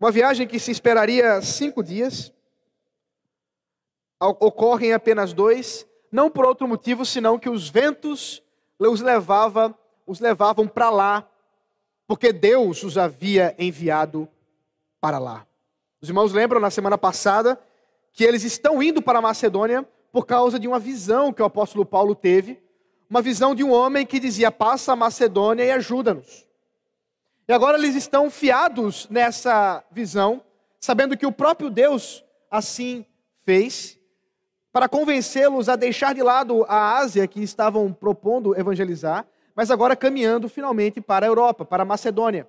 Uma 0.00 0.10
viagem 0.10 0.48
que 0.48 0.58
se 0.58 0.70
esperaria 0.70 1.42
cinco 1.42 1.82
dias, 1.82 2.32
ocorre 4.18 4.86
em 4.86 4.92
apenas 4.94 5.34
dois, 5.34 5.86
não 6.10 6.30
por 6.30 6.46
outro 6.46 6.66
motivo 6.66 7.04
senão 7.04 7.38
que 7.38 7.50
os 7.50 7.68
ventos 7.68 8.42
os, 8.78 9.02
levava, 9.02 9.78
os 10.06 10.18
levavam 10.18 10.66
para 10.66 10.88
lá 10.88 11.30
porque 12.06 12.32
Deus 12.32 12.82
os 12.82 12.98
havia 12.98 13.54
enviado 13.58 14.28
para 15.00 15.18
lá. 15.18 15.46
Os 16.00 16.08
irmãos 16.08 16.32
lembram 16.32 16.60
na 16.60 16.70
semana 16.70 16.98
passada 16.98 17.58
que 18.12 18.24
eles 18.24 18.44
estão 18.44 18.82
indo 18.82 19.00
para 19.02 19.18
a 19.18 19.22
Macedônia 19.22 19.86
por 20.12 20.26
causa 20.26 20.58
de 20.58 20.68
uma 20.68 20.78
visão 20.78 21.32
que 21.32 21.42
o 21.42 21.44
apóstolo 21.44 21.84
Paulo 21.84 22.14
teve, 22.14 22.62
uma 23.08 23.20
visão 23.20 23.54
de 23.54 23.64
um 23.64 23.72
homem 23.72 24.06
que 24.06 24.20
dizia: 24.20 24.52
"Passa 24.52 24.92
a 24.92 24.96
Macedônia 24.96 25.64
e 25.64 25.70
ajuda-nos". 25.70 26.46
E 27.46 27.52
agora 27.52 27.76
eles 27.76 27.94
estão 27.94 28.30
fiados 28.30 29.08
nessa 29.10 29.84
visão, 29.90 30.42
sabendo 30.80 31.16
que 31.16 31.26
o 31.26 31.32
próprio 31.32 31.68
Deus 31.68 32.24
assim 32.50 33.04
fez, 33.44 33.98
para 34.72 34.88
convencê-los 34.88 35.68
a 35.68 35.76
deixar 35.76 36.14
de 36.14 36.22
lado 36.22 36.64
a 36.68 36.96
Ásia 36.96 37.26
que 37.26 37.42
estavam 37.42 37.92
propondo 37.92 38.58
evangelizar 38.58 39.26
mas 39.54 39.70
agora 39.70 39.94
caminhando 39.94 40.48
finalmente 40.48 41.00
para 41.00 41.24
a 41.24 41.28
Europa, 41.28 41.64
para 41.64 41.82
a 41.82 41.86
Macedônia. 41.86 42.48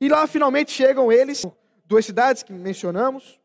E 0.00 0.08
lá 0.08 0.26
finalmente 0.26 0.70
chegam 0.70 1.10
eles, 1.10 1.46
duas 1.86 2.04
cidades 2.04 2.42
que 2.42 2.52
mencionamos, 2.52 3.40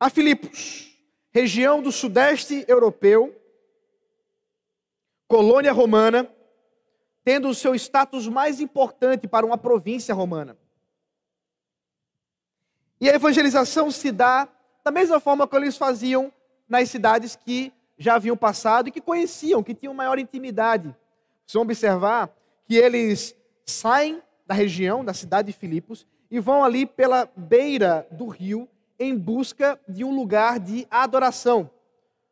a 0.00 0.10
Filipos, 0.10 0.96
região 1.30 1.82
do 1.82 1.92
sudeste 1.92 2.64
europeu, 2.66 3.34
colônia 5.26 5.72
romana, 5.72 6.28
tendo 7.24 7.48
o 7.48 7.54
seu 7.54 7.74
status 7.74 8.26
mais 8.26 8.60
importante 8.60 9.28
para 9.28 9.44
uma 9.44 9.58
província 9.58 10.14
romana. 10.14 10.56
E 13.00 13.08
a 13.08 13.14
evangelização 13.14 13.90
se 13.90 14.10
dá 14.10 14.48
da 14.82 14.90
mesma 14.90 15.20
forma 15.20 15.46
que 15.46 15.54
eles 15.54 15.76
faziam 15.76 16.32
nas 16.68 16.88
cidades 16.88 17.36
que 17.36 17.72
já 17.98 18.14
haviam 18.14 18.36
passado 18.36 18.88
e 18.88 18.92
que 18.92 19.00
conheciam, 19.00 19.62
que 19.62 19.74
tinham 19.74 19.92
maior 19.92 20.18
intimidade. 20.18 20.94
Vocês 21.44 21.54
vão 21.54 21.62
observar 21.62 22.30
que 22.64 22.76
eles 22.76 23.34
saem 23.66 24.22
da 24.46 24.54
região, 24.54 25.04
da 25.04 25.12
cidade 25.12 25.52
de 25.52 25.58
Filipos, 25.58 26.06
e 26.30 26.38
vão 26.38 26.62
ali 26.62 26.86
pela 26.86 27.28
beira 27.36 28.06
do 28.10 28.26
rio 28.28 28.68
em 28.98 29.16
busca 29.16 29.78
de 29.88 30.04
um 30.04 30.14
lugar 30.14 30.58
de 30.58 30.86
adoração. 30.90 31.70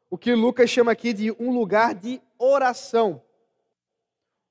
O 0.09 0.17
que 0.17 0.35
Lucas 0.35 0.71
chama 0.71 0.93
aqui 0.93 1.13
de 1.13 1.33
um 1.33 1.51
lugar 1.51 1.95
de 1.95 2.21
oração. 2.39 3.23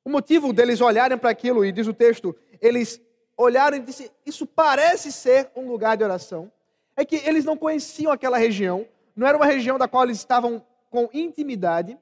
O 0.04 0.10
motivo 0.10 0.52
deles 0.52 0.82
olharem 0.82 1.18
para 1.18 1.30
aquilo, 1.30 1.66
e 1.66 1.72
diz 1.72 1.88
o 1.88 1.94
texto, 1.94 2.36
eles 2.62 3.02
olharam 3.38 3.78
e 3.78 3.80
disseram: 3.80 4.12
Isso 4.26 4.46
parece 4.46 5.12
ser 5.12 5.50
um 5.56 5.68
lugar 5.68 5.98
de 5.98 6.04
oração. 6.04 6.52
É 6.96 7.04
que 7.04 7.18
eles 7.18 7.44
não 7.44 7.58
conheciam 7.58 8.12
aquela 8.12 8.38
região, 8.38 8.88
não 9.16 9.28
era 9.28 9.38
uma 9.38 9.46
região 9.46 9.78
da 9.78 9.88
qual 9.88 10.04
eles 10.04 10.18
estavam 10.18 10.64
com 10.90 11.10
intimidade, 11.14 11.98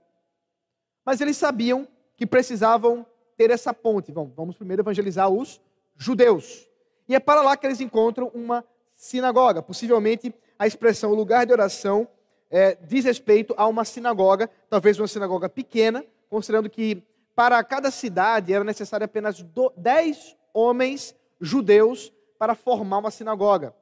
mas 1.05 1.21
eles 1.21 1.37
sabiam 1.37 1.87
que 2.15 2.25
precisavam 2.25 3.05
ter 3.35 3.51
essa 3.51 3.73
ponte. 3.73 4.11
Vamos, 4.11 4.33
vamos 4.35 4.57
primeiro 4.57 4.81
evangelizar 4.81 5.29
os 5.29 5.61
judeus. 5.95 6.67
E 7.07 7.15
é 7.15 7.19
para 7.19 7.41
lá 7.41 7.57
que 7.57 7.65
eles 7.65 7.81
encontram 7.81 8.31
uma 8.33 8.63
sinagoga. 8.95 9.61
Possivelmente 9.61 10.33
a 10.57 10.67
expressão 10.67 11.13
lugar 11.13 11.45
de 11.45 11.51
oração 11.51 12.07
é, 12.49 12.75
diz 12.75 13.05
respeito 13.05 13.53
a 13.57 13.67
uma 13.67 13.83
sinagoga, 13.83 14.49
talvez 14.69 14.99
uma 14.99 15.07
sinagoga 15.07 15.49
pequena, 15.49 16.05
considerando 16.29 16.69
que 16.69 17.03
para 17.35 17.63
cada 17.63 17.89
cidade 17.89 18.53
era 18.53 18.63
necessário 18.63 19.05
apenas 19.05 19.41
do, 19.41 19.73
dez 19.75 20.37
homens 20.53 21.15
judeus 21.41 22.13
para 22.37 22.55
formar 22.55 22.99
uma 22.99 23.11
sinagoga. 23.11 23.75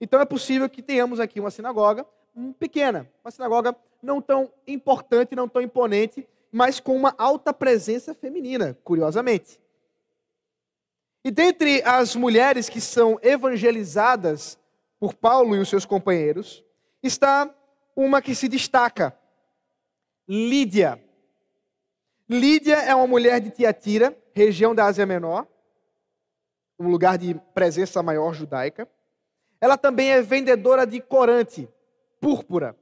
Então 0.00 0.20
é 0.20 0.24
possível 0.24 0.68
que 0.68 0.82
tenhamos 0.82 1.20
aqui 1.20 1.40
uma 1.40 1.50
sinagoga 1.50 2.06
pequena, 2.58 3.08
uma 3.24 3.30
sinagoga 3.30 3.76
não 4.02 4.20
tão 4.20 4.50
importante, 4.66 5.36
não 5.36 5.48
tão 5.48 5.62
imponente, 5.62 6.28
mas 6.50 6.80
com 6.80 6.96
uma 6.96 7.14
alta 7.16 7.52
presença 7.52 8.14
feminina, 8.14 8.76
curiosamente. 8.84 9.60
E 11.24 11.30
dentre 11.30 11.82
as 11.84 12.16
mulheres 12.16 12.68
que 12.68 12.80
são 12.80 13.18
evangelizadas 13.22 14.58
por 14.98 15.14
Paulo 15.14 15.54
e 15.54 15.58
os 15.58 15.68
seus 15.68 15.84
companheiros, 15.84 16.64
está 17.02 17.48
uma 17.94 18.20
que 18.20 18.34
se 18.34 18.48
destaca, 18.48 19.16
Lídia. 20.28 21.02
Lídia 22.28 22.76
é 22.76 22.94
uma 22.94 23.06
mulher 23.06 23.40
de 23.40 23.50
Tiatira, 23.50 24.16
região 24.32 24.74
da 24.74 24.86
Ásia 24.86 25.04
Menor, 25.04 25.46
um 26.78 26.88
lugar 26.88 27.18
de 27.18 27.34
presença 27.54 28.02
maior 28.02 28.32
judaica. 28.32 28.88
Ela 29.60 29.76
também 29.76 30.10
é 30.10 30.22
vendedora 30.22 30.86
de 30.86 31.00
corante, 31.00 31.68
púrpura, 32.22 32.76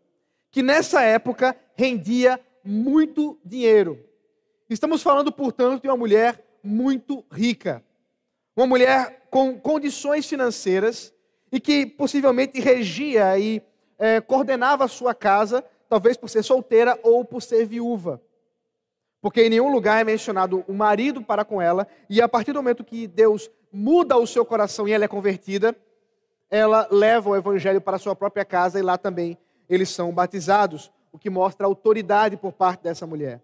que 0.50 0.62
nessa 0.62 1.02
época 1.02 1.56
rendia 1.74 2.38
muito 2.62 3.38
dinheiro. 3.42 3.98
Estamos 4.68 5.02
falando, 5.02 5.32
portanto, 5.32 5.80
de 5.80 5.88
uma 5.88 5.96
mulher 5.96 6.44
muito 6.62 7.24
rica. 7.32 7.82
Uma 8.54 8.66
mulher 8.66 9.26
com 9.30 9.58
condições 9.58 10.26
financeiras 10.26 11.14
e 11.50 11.58
que 11.58 11.86
possivelmente 11.86 12.60
regia 12.60 13.38
e 13.38 13.62
é, 13.98 14.20
coordenava 14.20 14.84
a 14.84 14.88
sua 14.88 15.14
casa, 15.14 15.64
talvez 15.88 16.18
por 16.18 16.28
ser 16.28 16.42
solteira 16.42 16.98
ou 17.02 17.24
por 17.24 17.40
ser 17.40 17.64
viúva. 17.64 18.20
Porque 19.22 19.42
em 19.42 19.50
nenhum 19.50 19.72
lugar 19.72 20.02
é 20.02 20.04
mencionado 20.04 20.64
o 20.68 20.74
marido 20.74 21.22
para 21.22 21.46
com 21.46 21.62
ela, 21.62 21.88
e 22.10 22.20
a 22.20 22.28
partir 22.28 22.52
do 22.52 22.58
momento 22.58 22.84
que 22.84 23.06
Deus 23.06 23.50
muda 23.72 24.18
o 24.18 24.26
seu 24.26 24.44
coração 24.44 24.86
e 24.86 24.92
ela 24.92 25.04
é 25.04 25.08
convertida, 25.08 25.74
ela 26.50 26.88
leva 26.90 27.30
o 27.30 27.36
evangelho 27.36 27.80
para 27.80 27.98
sua 27.98 28.16
própria 28.16 28.44
casa 28.44 28.78
e 28.78 28.82
lá 28.82 28.98
também 28.98 29.38
eles 29.68 29.88
são 29.90 30.12
batizados, 30.12 30.90
o 31.12 31.18
que 31.18 31.30
mostra 31.30 31.66
autoridade 31.66 32.36
por 32.36 32.52
parte 32.52 32.82
dessa 32.82 33.06
mulher. 33.06 33.40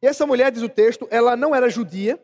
E 0.00 0.06
essa 0.06 0.24
mulher, 0.24 0.52
diz 0.52 0.62
o 0.62 0.68
texto, 0.68 1.06
ela 1.10 1.36
não 1.36 1.54
era 1.54 1.68
judia, 1.68 2.18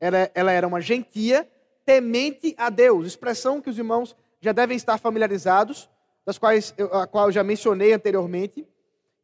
ela, 0.00 0.30
ela 0.34 0.50
era 0.50 0.66
uma 0.66 0.80
gentia, 0.80 1.48
temente 1.84 2.54
a 2.56 2.70
Deus, 2.70 3.06
expressão 3.06 3.60
que 3.60 3.68
os 3.68 3.76
irmãos 3.76 4.16
já 4.40 4.50
devem 4.50 4.76
estar 4.76 4.98
familiarizados, 4.98 5.88
das 6.24 6.38
quais 6.38 6.72
eu, 6.76 6.92
a 6.94 7.06
qual 7.06 7.26
eu 7.26 7.32
já 7.32 7.44
mencionei 7.44 7.92
anteriormente, 7.92 8.66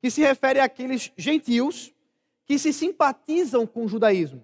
que 0.00 0.10
se 0.10 0.20
refere 0.20 0.60
àqueles 0.60 1.10
gentios 1.16 1.92
que 2.44 2.58
se 2.58 2.72
simpatizam 2.72 3.66
com 3.66 3.84
o 3.84 3.88
judaísmo, 3.88 4.42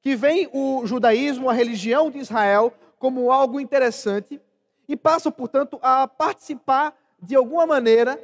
que 0.00 0.14
veem 0.14 0.48
o 0.52 0.84
judaísmo, 0.86 1.48
a 1.48 1.52
religião 1.52 2.10
de 2.10 2.18
Israel, 2.18 2.72
como 2.98 3.30
algo 3.32 3.60
interessante 3.60 4.40
e 4.88 4.96
passam, 4.96 5.30
portanto, 5.30 5.78
a 5.82 6.08
participar 6.08 6.96
de 7.20 7.36
alguma 7.36 7.66
maneira 7.66 8.18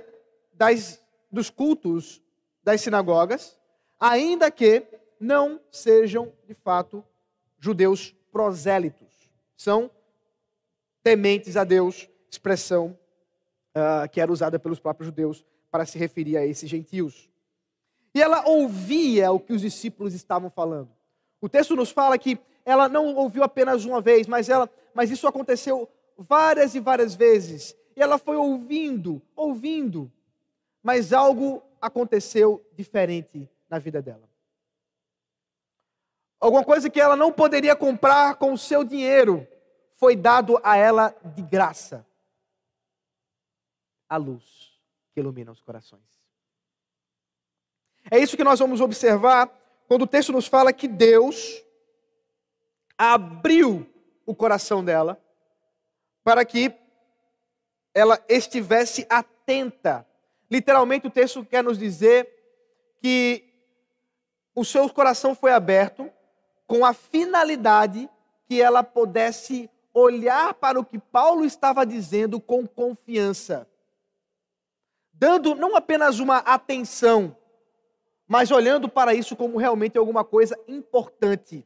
das, 0.55 1.01
dos 1.31 1.51
cultos 1.51 2.23
das 2.63 2.81
sinagogas, 2.81 3.59
ainda 4.01 4.51
que 4.51 4.87
não 5.21 5.61
sejam 5.71 6.33
de 6.47 6.55
fato 6.55 7.05
judeus 7.59 8.15
prosélitos. 8.33 9.31
São 9.57 9.91
tementes 11.03 11.57
a 11.57 11.65
Deus, 11.65 12.09
expressão 12.31 12.99
uh, 13.75 14.09
que 14.11 14.21
era 14.21 14.33
usada 14.33 14.59
pelos 14.59 14.81
próprios 14.81 15.07
judeus 15.07 15.45
para 15.71 15.85
se 15.85 15.99
referir 15.99 16.37
a 16.37 16.47
esses 16.47 16.69
gentios. 16.69 17.29
E 18.15 18.23
ela 18.23 18.49
ouvia 18.49 19.31
o 19.33 19.41
que 19.41 19.53
os 19.53 19.61
discípulos 19.61 20.15
estavam 20.15 20.49
falando. 20.49 20.91
O 21.41 21.49
texto 21.49 21.77
nos 21.77 21.91
fala 21.91 22.17
que 22.17 22.39
ela 22.65 22.89
não 22.89 23.15
ouviu 23.15 23.43
apenas 23.43 23.85
uma 23.85 24.01
vez, 24.01 24.27
mas, 24.27 24.49
ela, 24.49 24.71
mas 24.95 25.11
isso 25.11 25.27
aconteceu 25.27 25.89
várias 26.17 26.75
e 26.75 26.81
várias 26.81 27.15
vezes. 27.15 27.77
E 27.97 28.03
ela 28.03 28.19
foi 28.19 28.37
ouvindo, 28.37 29.23
ouvindo, 29.35 30.11
mas 30.83 31.13
algo 31.13 31.63
aconteceu 31.81 32.65
diferente 32.75 33.49
na 33.69 33.79
vida 33.79 34.03
dela. 34.03 34.29
Alguma 36.41 36.65
coisa 36.65 36.91
que 36.91 37.01
ela 37.01 37.17
não 37.17 37.33
poderia 37.33 37.75
comprar 37.75 38.35
com 38.35 38.53
o 38.53 38.59
seu 38.59 38.85
dinheiro 38.85 39.47
foi 39.97 40.15
dado 40.15 40.61
a 40.63 40.77
ela 40.77 41.15
de 41.35 41.43
graça. 41.43 42.07
A 44.09 44.17
luz 44.17 44.75
que 45.13 45.21
ilumina 45.21 45.53
os 45.53 45.61
corações. 45.61 46.03
É 48.11 48.19
isso 48.19 48.37
que 48.37 48.45
nós 48.45 48.59
vamos 48.59 48.81
observar 48.81 49.49
quando 49.89 50.03
o 50.03 50.07
texto 50.07 50.33
nos 50.33 50.47
fala 50.47 50.73
que 50.73 50.89
Deus 50.89 51.63
abriu 52.99 53.87
o 54.27 54.35
coração 54.35 54.85
dela 54.85 55.19
para 56.25 56.45
que 56.45 56.73
ela 57.95 58.19
estivesse 58.29 59.07
atenta. 59.09 60.07
Literalmente, 60.51 61.07
o 61.07 61.11
texto 61.11 61.45
quer 61.45 61.63
nos 61.63 61.79
dizer 61.79 62.29
que 63.01 63.45
o 64.55 64.65
seu 64.65 64.89
coração 64.89 65.35
foi 65.35 65.53
aberto 65.53 66.11
com 66.67 66.85
a 66.85 66.95
finalidade 66.95 68.09
que 68.47 68.61
ela 68.61 68.83
pudesse 68.83 69.71
olhar 69.93 70.55
para 70.55 70.81
o 70.81 70.85
que 70.85 70.99
Paulo 70.99 71.45
estava 71.45 71.85
dizendo 71.85 72.41
com 72.41 72.67
confiança, 72.67 73.69
dando 75.13 75.55
não 75.55 75.77
apenas 75.77 76.19
uma 76.19 76.39
atenção, 76.39 77.37
mas 78.27 78.51
olhando 78.51 78.89
para 78.89 79.15
isso 79.15 79.37
como 79.37 79.59
realmente 79.59 79.97
alguma 79.97 80.25
coisa 80.25 80.59
importante. 80.67 81.65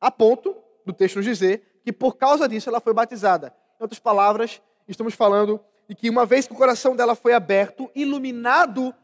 A 0.00 0.10
ponto 0.10 0.56
do 0.86 0.92
texto 0.92 1.16
nos 1.16 1.26
dizer 1.26 1.69
que 1.90 1.92
por 1.92 2.16
causa 2.16 2.48
disso 2.48 2.68
ela 2.68 2.80
foi 2.80 2.94
batizada. 2.94 3.52
Em 3.78 3.82
outras 3.82 3.98
palavras, 3.98 4.62
estamos 4.86 5.12
falando 5.12 5.60
de 5.88 5.94
que 5.96 6.08
uma 6.08 6.24
vez 6.24 6.46
que 6.46 6.52
o 6.52 6.56
coração 6.56 6.94
dela 6.94 7.16
foi 7.16 7.32
aberto, 7.32 7.90
iluminado 7.96 8.94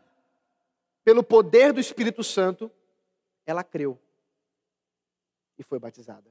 pelo 1.04 1.22
poder 1.22 1.72
do 1.72 1.80
Espírito 1.80 2.22
Santo, 2.22 2.70
ela 3.44 3.64
creu 3.64 3.98
e 5.58 5.64
foi 5.64 5.80
batizada. 5.80 6.30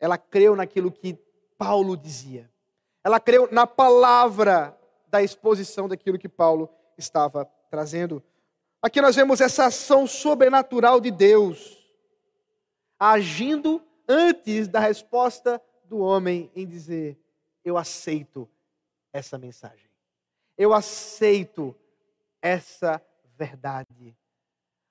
Ela 0.00 0.18
creu 0.18 0.56
naquilo 0.56 0.90
que 0.90 1.14
Paulo 1.56 1.96
dizia. 1.96 2.50
Ela 3.04 3.20
creu 3.20 3.48
na 3.52 3.68
palavra 3.68 4.76
da 5.06 5.22
exposição 5.22 5.86
daquilo 5.88 6.18
que 6.18 6.28
Paulo 6.28 6.68
estava 6.98 7.44
trazendo. 7.70 8.20
Aqui 8.82 9.00
nós 9.00 9.14
vemos 9.14 9.40
essa 9.40 9.66
ação 9.66 10.04
sobrenatural 10.04 11.00
de 11.00 11.12
Deus 11.12 11.80
agindo 12.98 13.80
antes 14.08 14.68
da 14.68 14.80
resposta 14.80 15.60
do 15.84 15.98
homem 15.98 16.50
em 16.54 16.66
dizer: 16.66 17.18
Eu 17.64 17.76
aceito 17.76 18.48
essa 19.12 19.38
mensagem. 19.38 19.90
Eu 20.56 20.72
aceito 20.72 21.74
essa 22.40 23.00
verdade. 23.36 24.16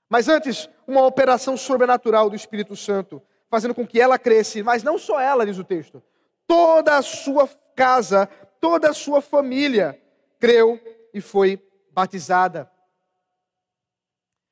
Mas 0.10 0.28
antes, 0.28 0.70
uma 0.86 1.06
operação 1.06 1.58
sobrenatural 1.58 2.30
do 2.30 2.36
Espírito 2.36 2.76
Santo, 2.76 3.22
fazendo 3.50 3.74
com 3.74 3.86
que 3.86 4.00
ela 4.00 4.20
cresça, 4.20 4.64
mas 4.64 4.84
não 4.84 4.98
só 4.98 5.20
ela, 5.20 5.46
diz 5.46 5.58
o 5.58 5.64
texto, 5.64 6.04
toda 6.46 6.98
a 6.98 7.02
sua 7.02 7.48
casa, 7.76 8.28
toda 8.60 8.90
a 8.90 8.94
sua 8.94 9.22
família 9.22 10.00
creu 10.40 10.80
e 11.14 11.22
foi 11.22 11.62
batizada. 11.92 12.70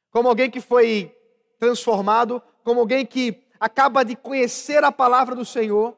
Como 0.09 0.27
alguém 0.27 0.49
que 0.49 0.61
foi 0.61 1.15
transformado, 1.57 2.41
como 2.63 2.79
alguém 2.79 3.05
que 3.05 3.43
acaba 3.61 4.03
de 4.03 4.15
conhecer 4.15 4.83
a 4.83 4.91
palavra 4.91 5.35
do 5.35 5.45
Senhor, 5.45 5.95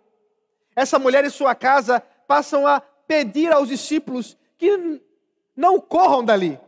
essa 0.76 1.00
mulher 1.00 1.24
e 1.24 1.30
sua 1.30 1.56
casa 1.56 2.02
passam 2.28 2.68
a 2.68 2.82
pedir 2.82 3.54
aos 3.54 3.70
discípulos 3.70 4.38
que 4.58 5.02
não 5.56 5.80
corram 5.80 6.26
dali, 6.26 6.60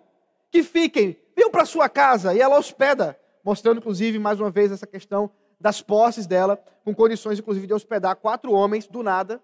que 0.49 0.63
fiquem, 0.63 1.19
venham 1.35 1.51
para 1.51 1.65
sua 1.65 1.89
casa 1.89 2.33
e 2.33 2.39
ela 2.39 2.57
hospeda, 2.57 3.19
mostrando 3.43 3.79
inclusive 3.79 4.17
mais 4.17 4.39
uma 4.39 4.49
vez 4.49 4.71
essa 4.71 4.87
questão 4.87 5.29
das 5.59 5.81
posses 5.81 6.25
dela, 6.25 6.63
com 6.85 6.95
condições 6.95 7.39
inclusive 7.39 7.67
de 7.67 7.73
hospedar 7.73 8.15
quatro 8.15 8.53
homens 8.53 8.87
do 8.87 9.03
nada, 9.03 9.43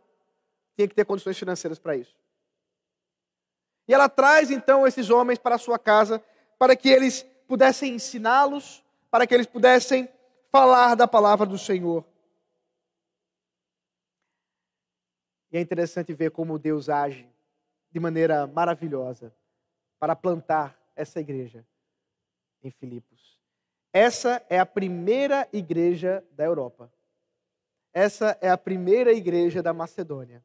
tinha 0.77 0.87
que 0.87 0.95
ter 0.95 1.03
condições 1.03 1.37
financeiras 1.37 1.77
para 1.77 1.97
isso. 1.97 2.15
E 3.89 3.93
ela 3.93 4.07
traz 4.07 4.51
então 4.51 4.87
esses 4.87 5.09
homens 5.09 5.37
para 5.37 5.57
sua 5.57 5.77
casa 5.77 6.23
para 6.57 6.77
que 6.77 6.87
eles 6.87 7.25
pudessem 7.45 7.93
ensiná-los, 7.93 8.81
para 9.09 9.27
que 9.27 9.33
eles 9.33 9.47
pudessem 9.47 10.07
falar 10.51 10.95
da 10.95 11.07
palavra 11.07 11.45
do 11.45 11.57
Senhor. 11.57 12.05
E 15.49 15.57
é 15.57 15.61
interessante 15.61 16.13
ver 16.13 16.31
como 16.31 16.59
Deus 16.59 16.89
age 16.89 17.27
de 17.89 17.99
maneira 17.99 18.45
maravilhosa 18.47 19.33
para 19.97 20.15
plantar 20.15 20.77
essa 20.95 21.19
igreja 21.19 21.65
em 22.61 22.69
Filipos. 22.69 23.39
Essa 23.93 24.45
é 24.49 24.59
a 24.59 24.65
primeira 24.65 25.47
igreja 25.51 26.23
da 26.31 26.43
Europa. 26.43 26.91
Essa 27.93 28.37
é 28.41 28.49
a 28.49 28.57
primeira 28.57 29.11
igreja 29.11 29.61
da 29.63 29.73
Macedônia. 29.73 30.43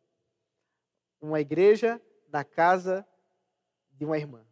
Uma 1.21 1.41
igreja 1.41 2.01
na 2.29 2.45
casa 2.45 3.07
de 3.93 4.05
uma 4.05 4.19
irmã. 4.19 4.45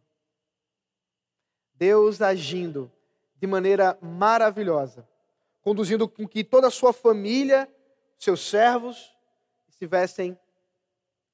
Deus 1.73 2.21
agindo 2.21 2.89
de 3.35 3.45
maneira 3.45 3.97
maravilhosa 4.01 5.05
conduzindo 5.65 6.07
com 6.07 6.27
que 6.27 6.43
toda 6.43 6.67
a 6.67 6.71
sua 6.71 6.93
família, 6.93 7.67
seus 8.19 8.47
servos, 8.47 9.17
estivessem 9.67 10.37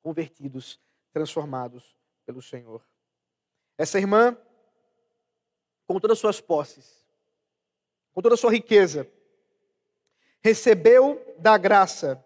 convertidos, 0.02 0.80
transformados 1.12 1.98
pelo 2.26 2.42
Senhor. 2.42 2.82
Essa 3.78 4.00
irmã, 4.00 4.38
com 5.86 6.00
todas 6.00 6.16
as 6.16 6.20
suas 6.20 6.40
posses, 6.40 7.06
com 8.14 8.22
toda 8.22 8.36
a 8.36 8.38
sua 8.38 8.54
riqueza, 8.54 9.06
recebeu 10.40 11.22
da 11.38 11.58
graça, 11.58 12.24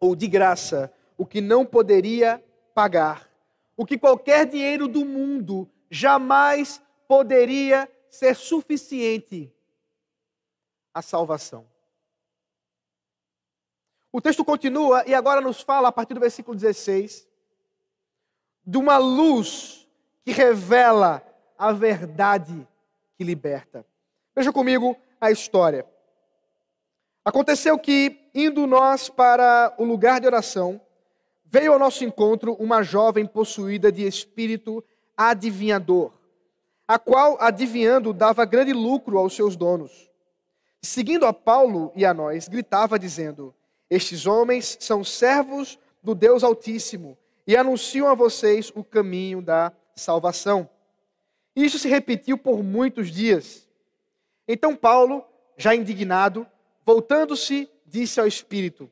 ou 0.00 0.16
de 0.16 0.26
graça, 0.26 0.92
o 1.16 1.24
que 1.24 1.40
não 1.40 1.64
poderia 1.64 2.44
pagar, 2.74 3.30
o 3.76 3.86
que 3.86 3.96
qualquer 3.96 4.44
dinheiro 4.44 4.88
do 4.88 5.04
mundo 5.04 5.70
jamais 5.88 6.82
poderia 7.06 7.88
ser 8.10 8.34
suficiente 8.34 9.54
a 10.94 11.02
salvação. 11.02 11.66
O 14.12 14.20
texto 14.20 14.44
continua 14.44 15.04
e 15.06 15.14
agora 15.14 15.40
nos 15.40 15.62
fala, 15.62 15.88
a 15.88 15.92
partir 15.92 16.12
do 16.12 16.20
versículo 16.20 16.54
16, 16.54 17.26
de 18.64 18.78
uma 18.78 18.98
luz 18.98 19.88
que 20.24 20.32
revela 20.32 21.22
a 21.58 21.72
verdade 21.72 22.68
que 23.16 23.24
liberta. 23.24 23.86
Veja 24.34 24.52
comigo 24.52 24.96
a 25.20 25.30
história. 25.30 25.86
Aconteceu 27.24 27.78
que, 27.78 28.28
indo 28.34 28.66
nós 28.66 29.08
para 29.08 29.74
o 29.78 29.84
lugar 29.84 30.20
de 30.20 30.26
oração, 30.26 30.80
veio 31.44 31.72
ao 31.72 31.78
nosso 31.78 32.04
encontro 32.04 32.54
uma 32.54 32.82
jovem 32.82 33.26
possuída 33.26 33.90
de 33.90 34.06
espírito 34.06 34.84
adivinhador, 35.16 36.12
a 36.86 36.98
qual, 36.98 37.36
adivinhando, 37.40 38.12
dava 38.12 38.44
grande 38.44 38.72
lucro 38.72 39.18
aos 39.18 39.34
seus 39.34 39.56
donos. 39.56 40.11
Seguindo 40.84 41.26
a 41.26 41.32
Paulo 41.32 41.92
e 41.94 42.04
a 42.04 42.12
nós, 42.12 42.48
gritava 42.48 42.98
dizendo: 42.98 43.54
Estes 43.88 44.26
homens 44.26 44.76
são 44.80 45.04
servos 45.04 45.78
do 46.02 46.14
Deus 46.14 46.42
Altíssimo 46.42 47.16
e 47.46 47.56
anunciam 47.56 48.08
a 48.08 48.14
vocês 48.14 48.72
o 48.74 48.82
caminho 48.82 49.40
da 49.40 49.72
salvação. 49.94 50.68
Isso 51.54 51.78
se 51.78 51.88
repetiu 51.88 52.36
por 52.36 52.64
muitos 52.64 53.10
dias. 53.10 53.68
Então 54.48 54.74
Paulo, 54.74 55.24
já 55.56 55.74
indignado, 55.74 56.46
voltando-se, 56.84 57.70
disse 57.86 58.18
ao 58.18 58.26
Espírito: 58.26 58.90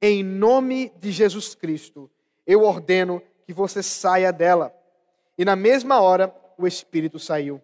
Em 0.00 0.22
nome 0.22 0.92
de 1.00 1.10
Jesus 1.10 1.56
Cristo, 1.56 2.08
eu 2.46 2.62
ordeno 2.62 3.20
que 3.44 3.52
você 3.52 3.82
saia 3.82 4.32
dela. 4.32 4.72
E 5.36 5.44
na 5.44 5.56
mesma 5.56 6.00
hora, 6.00 6.32
o 6.56 6.68
Espírito 6.68 7.18
saiu. 7.18 7.60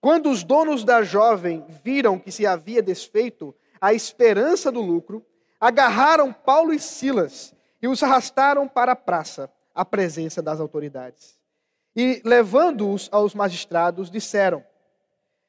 Quando 0.00 0.30
os 0.30 0.44
donos 0.44 0.84
da 0.84 1.02
jovem 1.02 1.64
viram 1.82 2.18
que 2.18 2.30
se 2.30 2.46
havia 2.46 2.82
desfeito 2.82 3.54
a 3.80 3.92
esperança 3.92 4.70
do 4.70 4.80
lucro, 4.80 5.24
agarraram 5.60 6.32
Paulo 6.32 6.72
e 6.72 6.78
Silas 6.78 7.54
e 7.82 7.88
os 7.88 8.02
arrastaram 8.02 8.68
para 8.68 8.92
a 8.92 8.96
praça, 8.96 9.50
à 9.74 9.84
presença 9.84 10.42
das 10.42 10.60
autoridades. 10.60 11.38
E, 11.94 12.22
levando-os 12.24 13.08
aos 13.10 13.34
magistrados, 13.34 14.10
disseram: 14.10 14.64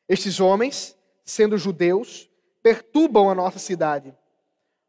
Estes 0.08 0.40
homens, 0.40 0.98
sendo 1.24 1.58
judeus, 1.58 2.30
perturbam 2.64 3.30
a 3.30 3.36
nossa 3.36 3.60
cidade, 3.60 4.16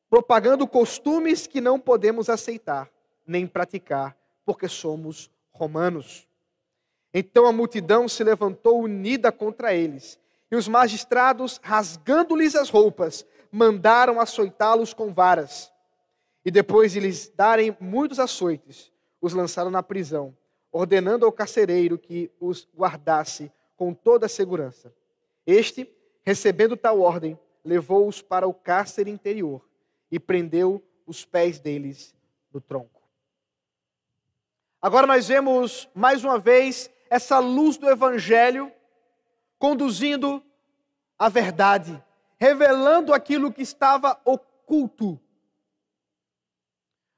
propagando 0.08 0.66
costumes 0.66 1.46
que 1.46 1.60
não 1.60 1.78
podemos 1.78 2.30
aceitar 2.30 2.90
nem 3.30 3.46
praticar, 3.46 4.16
porque 4.44 4.68
somos 4.68 5.30
romanos. 5.52 6.26
Então 7.12 7.46
a 7.46 7.52
multidão 7.52 8.08
se 8.08 8.22
levantou 8.22 8.80
unida 8.80 9.32
contra 9.32 9.74
eles, 9.74 10.18
e 10.50 10.56
os 10.56 10.66
magistrados, 10.68 11.60
rasgando-lhes 11.62 12.54
as 12.54 12.70
roupas, 12.70 13.24
mandaram 13.50 14.20
açoitá-los 14.20 14.92
com 14.92 15.12
varas. 15.12 15.72
E 16.44 16.50
depois 16.50 16.92
de 16.92 17.00
lhes 17.00 17.28
darem 17.28 17.76
muitos 17.80 18.18
açoites, 18.18 18.92
os 19.20 19.32
lançaram 19.32 19.70
na 19.70 19.82
prisão, 19.82 20.36
ordenando 20.72 21.26
ao 21.26 21.32
carcereiro 21.32 21.98
que 21.98 22.30
os 22.40 22.66
guardasse 22.74 23.52
com 23.76 23.92
toda 23.92 24.26
a 24.26 24.28
segurança. 24.28 24.92
Este, 25.46 25.88
recebendo 26.22 26.76
tal 26.76 27.00
ordem, 27.00 27.38
levou-os 27.64 28.22
para 28.22 28.46
o 28.46 28.54
cárcere 28.54 29.10
interior 29.10 29.66
e 30.10 30.18
prendeu 30.18 30.82
os 31.06 31.24
pés 31.24 31.58
deles 31.58 32.14
no 32.52 32.60
tronco. 32.60 33.00
Agora 34.80 35.06
nós 35.06 35.28
vemos 35.28 35.88
mais 35.94 36.24
uma 36.24 36.38
vez 36.38 36.90
essa 37.10 37.40
luz 37.40 37.76
do 37.76 37.90
Evangelho 37.90 38.72
conduzindo 39.58 40.42
a 41.18 41.28
verdade, 41.28 42.02
revelando 42.38 43.12
aquilo 43.12 43.52
que 43.52 43.60
estava 43.60 44.18
oculto. 44.24 45.20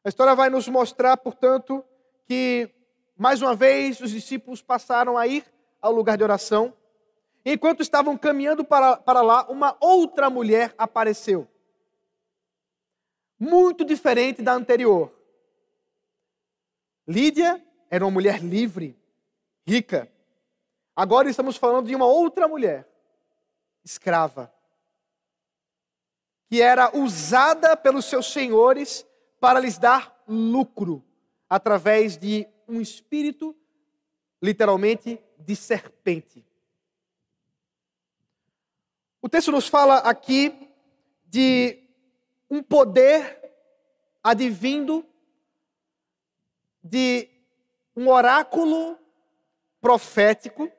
A 0.02 0.08
história 0.08 0.34
vai 0.34 0.50
nos 0.50 0.66
mostrar, 0.66 1.16
portanto, 1.18 1.84
que 2.26 2.68
mais 3.16 3.40
uma 3.40 3.54
vez 3.54 4.00
os 4.00 4.10
discípulos 4.10 4.60
passaram 4.60 5.16
a 5.16 5.26
ir 5.28 5.44
ao 5.80 5.92
lugar 5.92 6.16
de 6.16 6.24
oração. 6.24 6.74
Enquanto 7.44 7.82
estavam 7.82 8.16
caminhando 8.16 8.64
para, 8.64 8.96
para 8.96 9.20
lá, 9.20 9.46
uma 9.48 9.76
outra 9.78 10.28
mulher 10.28 10.74
apareceu. 10.76 11.46
Muito 13.38 13.84
diferente 13.84 14.42
da 14.42 14.54
anterior. 14.54 15.12
Lídia 17.06 17.64
era 17.90 18.04
uma 18.04 18.10
mulher 18.10 18.42
livre, 18.42 18.96
rica. 19.66 20.10
Agora 20.94 21.28
estamos 21.28 21.56
falando 21.56 21.86
de 21.86 21.94
uma 21.94 22.06
outra 22.06 22.46
mulher, 22.46 22.88
escrava, 23.84 24.52
que 26.48 26.60
era 26.60 26.96
usada 26.96 27.76
pelos 27.76 28.04
seus 28.04 28.30
senhores 28.30 29.06
para 29.40 29.58
lhes 29.58 29.78
dar 29.78 30.22
lucro 30.28 31.04
através 31.48 32.16
de 32.16 32.46
um 32.68 32.80
espírito, 32.80 33.56
literalmente, 34.40 35.22
de 35.38 35.56
serpente. 35.56 36.44
O 39.20 39.28
texto 39.28 39.50
nos 39.50 39.68
fala 39.68 39.98
aqui 39.98 40.68
de 41.26 41.82
um 42.50 42.62
poder 42.62 43.40
advindo 44.22 45.06
de 46.82 47.28
um 47.96 48.08
oráculo 48.08 48.98
profético 49.82 50.70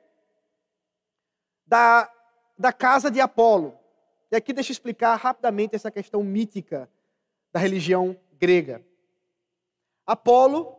da, 1.66 2.10
da 2.58 2.72
casa 2.72 3.10
de 3.10 3.20
Apolo. 3.20 3.78
E 4.32 4.36
aqui 4.36 4.52
deixa 4.52 4.70
eu 4.70 4.72
explicar 4.72 5.14
rapidamente 5.16 5.76
essa 5.76 5.90
questão 5.90 6.24
mítica 6.24 6.90
da 7.52 7.60
religião 7.60 8.18
grega. 8.32 8.82
Apolo 10.06 10.74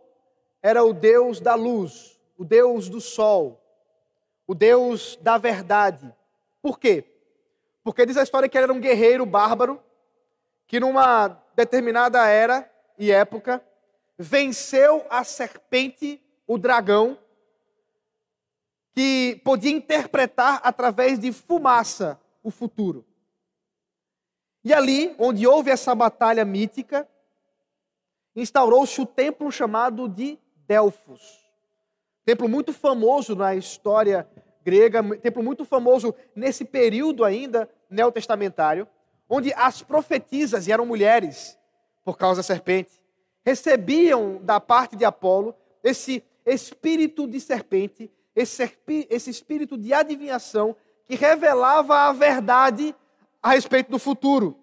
era 0.62 0.84
o 0.84 0.92
deus 0.92 1.40
da 1.40 1.54
luz, 1.54 2.20
o 2.36 2.44
deus 2.44 2.90
do 2.90 3.00
sol, 3.00 3.62
o 4.48 4.56
deus 4.56 5.18
da 5.22 5.38
verdade. 5.38 6.12
Por 6.62 6.80
quê? 6.80 7.06
Porque 7.84 8.06
diz 8.08 8.18
a 8.18 8.24
história 8.24 8.50
que 8.50 8.58
ele 8.58 8.64
era 8.64 8.74
um 8.74 8.82
guerreiro 8.82 9.26
bárbaro 9.26 9.82
que 10.66 10.80
numa 10.80 11.40
determinada 11.56 12.28
era 12.28 12.70
e 12.98 13.12
época 13.12 13.64
venceu 14.18 15.06
a 15.10 15.24
serpente, 15.24 16.20
o 16.48 16.58
dragão, 16.58 17.20
que 18.96 19.42
podia 19.44 19.72
interpretar 19.72 20.62
através 20.64 21.20
de 21.20 21.34
fumaça 21.34 22.18
o 22.42 22.50
futuro. 22.50 23.06
E 24.64 24.74
ali, 24.74 25.14
onde 25.20 25.46
houve 25.46 25.70
essa 25.70 25.94
batalha 25.94 26.46
mítica, 26.46 27.08
instaurou-se 28.34 29.00
o 29.02 29.06
templo 29.06 29.52
chamado 29.52 30.08
de 30.08 30.40
Delfos. 30.66 31.46
Templo 32.24 32.48
muito 32.48 32.72
famoso 32.72 33.36
na 33.36 33.54
história 33.54 34.28
grega, 34.64 35.04
templo 35.18 35.44
muito 35.44 35.66
famoso 35.66 36.16
nesse 36.34 36.64
período 36.66 37.24
ainda 37.24 37.70
neotestamentário, 37.90 38.88
onde 39.30 39.54
as 39.54 39.84
profetisas, 39.84 40.68
e 40.68 40.72
eram 40.72 40.86
mulheres, 40.86 41.60
por 42.04 42.18
causa 42.18 42.40
da 42.40 42.44
serpente, 42.44 43.04
recebiam 43.46 44.40
da 44.42 44.60
parte 44.60 44.96
de 44.96 45.06
Apolo 45.06 45.54
esse 45.84 46.24
espírito 46.46 47.28
de 47.28 47.40
serpente, 47.40 48.12
esse, 48.36 49.30
espírito 49.30 49.78
de 49.78 49.94
adivinhação 49.94 50.76
que 51.08 51.16
revelava 51.16 51.96
a 51.96 52.14
verdade 52.14 52.96
a 53.42 53.52
respeito 53.52 53.92
do 53.92 54.00
futuro. 54.00 54.60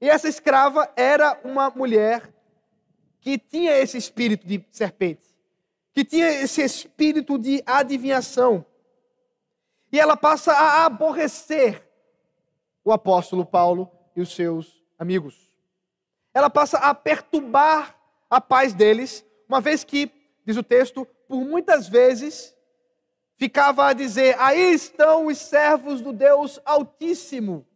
E 0.00 0.08
essa 0.08 0.28
escrava 0.28 0.90
era 0.96 1.40
uma 1.44 1.70
mulher 1.70 2.32
que 3.20 3.38
tinha 3.38 3.72
esse 3.72 3.96
espírito 3.96 4.46
de 4.46 4.64
serpente, 4.70 5.26
que 5.92 6.04
tinha 6.04 6.28
esse 6.28 6.62
espírito 6.62 7.38
de 7.38 7.62
adivinhação. 7.66 8.64
E 9.92 9.98
ela 9.98 10.16
passa 10.16 10.52
a 10.52 10.84
aborrecer 10.86 11.86
o 12.84 12.92
apóstolo 12.92 13.44
Paulo 13.44 13.90
e 14.16 14.20
os 14.20 14.34
seus 14.34 14.82
amigos 14.98 15.48
ela 16.38 16.48
passa 16.48 16.78
a 16.78 16.94
perturbar 16.94 17.96
a 18.30 18.40
paz 18.40 18.72
deles, 18.72 19.24
uma 19.48 19.60
vez 19.60 19.82
que, 19.82 20.10
diz 20.46 20.56
o 20.56 20.62
texto, 20.62 21.06
por 21.28 21.44
muitas 21.44 21.86
vezes 21.86 22.56
ficava 23.36 23.86
a 23.86 23.92
dizer: 23.92 24.34
Aí 24.40 24.72
estão 24.72 25.26
os 25.26 25.38
servos 25.38 26.00
do 26.00 26.12
Deus 26.12 26.58
Altíssimo. 26.64 27.66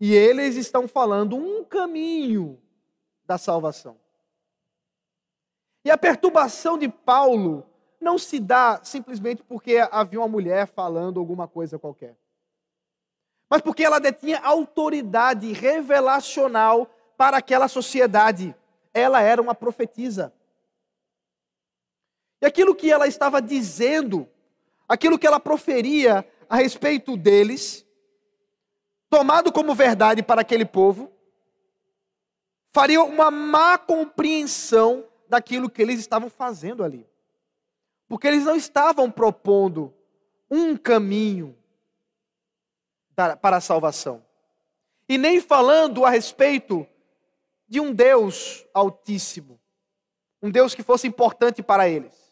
E 0.00 0.14
eles 0.14 0.56
estão 0.56 0.86
falando 0.86 1.36
um 1.36 1.64
caminho 1.64 2.60
da 3.26 3.38
salvação. 3.38 3.96
E 5.84 5.90
a 5.90 5.98
perturbação 5.98 6.78
de 6.78 6.88
Paulo 6.88 7.66
não 8.00 8.18
se 8.18 8.38
dá 8.38 8.80
simplesmente 8.82 9.42
porque 9.42 9.78
havia 9.90 10.20
uma 10.20 10.28
mulher 10.28 10.66
falando 10.66 11.20
alguma 11.20 11.48
coisa 11.48 11.78
qualquer, 11.78 12.16
mas 13.48 13.60
porque 13.62 13.84
ela 13.84 13.98
detinha 13.98 14.40
autoridade 14.40 15.52
revelacional 15.52 16.90
para 17.16 17.36
aquela 17.38 17.68
sociedade. 17.68 18.54
Ela 18.92 19.20
era 19.20 19.40
uma 19.40 19.54
profetisa. 19.54 20.32
E 22.44 22.46
aquilo 22.46 22.74
que 22.74 22.92
ela 22.92 23.08
estava 23.08 23.40
dizendo, 23.40 24.28
aquilo 24.86 25.18
que 25.18 25.26
ela 25.26 25.40
proferia 25.40 26.30
a 26.46 26.56
respeito 26.56 27.16
deles, 27.16 27.86
tomado 29.08 29.50
como 29.50 29.74
verdade 29.74 30.22
para 30.22 30.42
aquele 30.42 30.66
povo, 30.66 31.10
faria 32.70 33.02
uma 33.02 33.30
má 33.30 33.78
compreensão 33.78 35.08
daquilo 35.26 35.70
que 35.70 35.80
eles 35.80 35.98
estavam 35.98 36.28
fazendo 36.28 36.84
ali. 36.84 37.08
Porque 38.06 38.26
eles 38.26 38.44
não 38.44 38.56
estavam 38.56 39.10
propondo 39.10 39.90
um 40.50 40.76
caminho 40.76 41.56
para 43.40 43.56
a 43.56 43.60
salvação. 43.62 44.22
E 45.08 45.16
nem 45.16 45.40
falando 45.40 46.04
a 46.04 46.10
respeito 46.10 46.86
de 47.66 47.80
um 47.80 47.90
Deus 47.90 48.66
altíssimo, 48.74 49.58
um 50.42 50.50
Deus 50.50 50.74
que 50.74 50.82
fosse 50.82 51.06
importante 51.08 51.62
para 51.62 51.88
eles. 51.88 52.23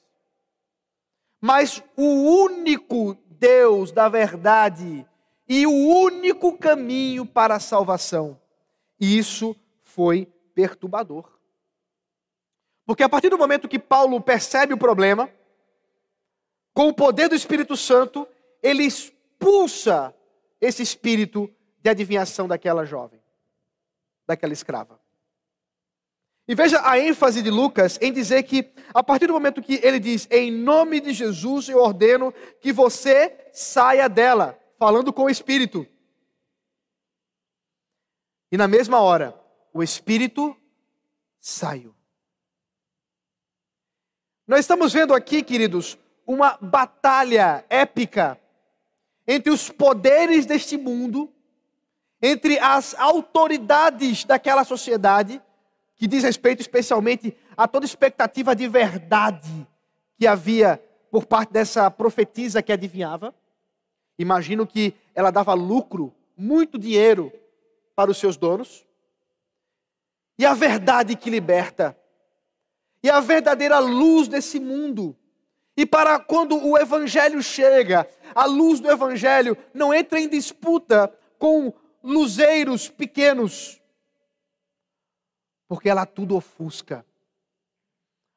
Mas 1.44 1.82
o 1.96 2.04
único 2.44 3.18
Deus 3.28 3.90
da 3.90 4.08
verdade 4.08 5.04
e 5.48 5.66
o 5.66 5.72
único 5.72 6.56
caminho 6.56 7.26
para 7.26 7.56
a 7.56 7.60
salvação. 7.60 8.40
E 9.00 9.18
isso 9.18 9.56
foi 9.82 10.32
perturbador. 10.54 11.28
Porque 12.86 13.02
a 13.02 13.08
partir 13.08 13.28
do 13.28 13.36
momento 13.36 13.68
que 13.68 13.80
Paulo 13.80 14.20
percebe 14.20 14.72
o 14.72 14.78
problema, 14.78 15.28
com 16.72 16.86
o 16.86 16.94
poder 16.94 17.28
do 17.28 17.34
Espírito 17.34 17.76
Santo, 17.76 18.28
ele 18.62 18.84
expulsa 18.84 20.14
esse 20.60 20.80
espírito 20.80 21.52
de 21.82 21.90
adivinhação 21.90 22.46
daquela 22.46 22.84
jovem, 22.84 23.20
daquela 24.24 24.52
escrava. 24.52 25.01
E 26.52 26.54
veja 26.54 26.86
a 26.86 26.98
ênfase 26.98 27.40
de 27.40 27.50
Lucas 27.50 27.98
em 27.98 28.12
dizer 28.12 28.42
que, 28.42 28.74
a 28.92 29.02
partir 29.02 29.26
do 29.26 29.32
momento 29.32 29.62
que 29.62 29.80
ele 29.82 29.98
diz, 29.98 30.28
em 30.30 30.52
nome 30.52 31.00
de 31.00 31.14
Jesus 31.14 31.66
eu 31.66 31.78
ordeno 31.78 32.30
que 32.60 32.70
você 32.74 33.48
saia 33.54 34.06
dela, 34.06 34.60
falando 34.78 35.14
com 35.14 35.22
o 35.22 35.30
Espírito. 35.30 35.86
E 38.50 38.58
na 38.58 38.68
mesma 38.68 39.00
hora, 39.00 39.34
o 39.72 39.82
Espírito 39.82 40.54
saiu. 41.40 41.94
Nós 44.46 44.60
estamos 44.60 44.92
vendo 44.92 45.14
aqui, 45.14 45.42
queridos, 45.42 45.96
uma 46.26 46.58
batalha 46.60 47.64
épica 47.70 48.38
entre 49.26 49.50
os 49.50 49.70
poderes 49.70 50.44
deste 50.44 50.76
mundo, 50.76 51.32
entre 52.20 52.58
as 52.58 52.94
autoridades 52.96 54.24
daquela 54.24 54.64
sociedade, 54.64 55.40
que 56.02 56.08
diz 56.08 56.24
respeito 56.24 56.60
especialmente 56.60 57.32
a 57.56 57.68
toda 57.68 57.86
expectativa 57.86 58.56
de 58.56 58.66
verdade 58.66 59.64
que 60.18 60.26
havia 60.26 60.82
por 61.12 61.24
parte 61.24 61.52
dessa 61.52 61.88
profetisa 61.92 62.60
que 62.60 62.72
adivinhava. 62.72 63.32
Imagino 64.18 64.66
que 64.66 64.94
ela 65.14 65.30
dava 65.30 65.54
lucro, 65.54 66.12
muito 66.36 66.76
dinheiro 66.76 67.32
para 67.94 68.10
os 68.10 68.16
seus 68.16 68.36
donos. 68.36 68.84
E 70.36 70.44
a 70.44 70.54
verdade 70.54 71.14
que 71.14 71.30
liberta. 71.30 71.96
E 73.00 73.08
a 73.08 73.20
verdadeira 73.20 73.78
luz 73.78 74.26
desse 74.26 74.58
mundo. 74.58 75.16
E 75.76 75.86
para 75.86 76.18
quando 76.18 76.56
o 76.66 76.76
evangelho 76.76 77.40
chega, 77.40 78.08
a 78.34 78.44
luz 78.44 78.80
do 78.80 78.90
evangelho 78.90 79.56
não 79.72 79.94
entra 79.94 80.18
em 80.18 80.28
disputa 80.28 81.16
com 81.38 81.72
luzeiros 82.02 82.88
pequenos, 82.88 83.80
porque 85.72 85.88
ela 85.88 86.04
tudo 86.04 86.36
ofusca. 86.36 87.02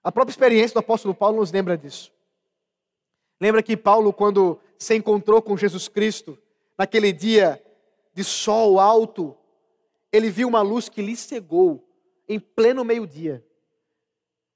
A 0.02 0.10
própria 0.10 0.32
experiência 0.32 0.74
do 0.74 0.80
apóstolo 0.80 1.14
Paulo 1.14 1.42
nos 1.42 1.52
lembra 1.52 1.78
disso. 1.78 2.14
Lembra 3.42 3.62
que 3.62 3.76
Paulo, 3.76 4.14
quando 4.14 4.58
se 4.80 4.96
encontrou 4.96 5.42
com 5.42 5.58
Jesus 5.58 5.90
Cristo, 5.90 6.42
naquele 6.78 7.12
dia 7.12 7.62
de 8.14 8.24
sol 8.24 8.80
alto, 8.80 9.38
ele 10.14 10.30
viu 10.30 10.48
uma 10.48 10.62
luz 10.62 10.88
que 10.88 11.02
lhe 11.02 11.14
cegou 11.14 11.86
em 12.26 12.40
pleno 12.40 12.86
meio-dia, 12.86 13.46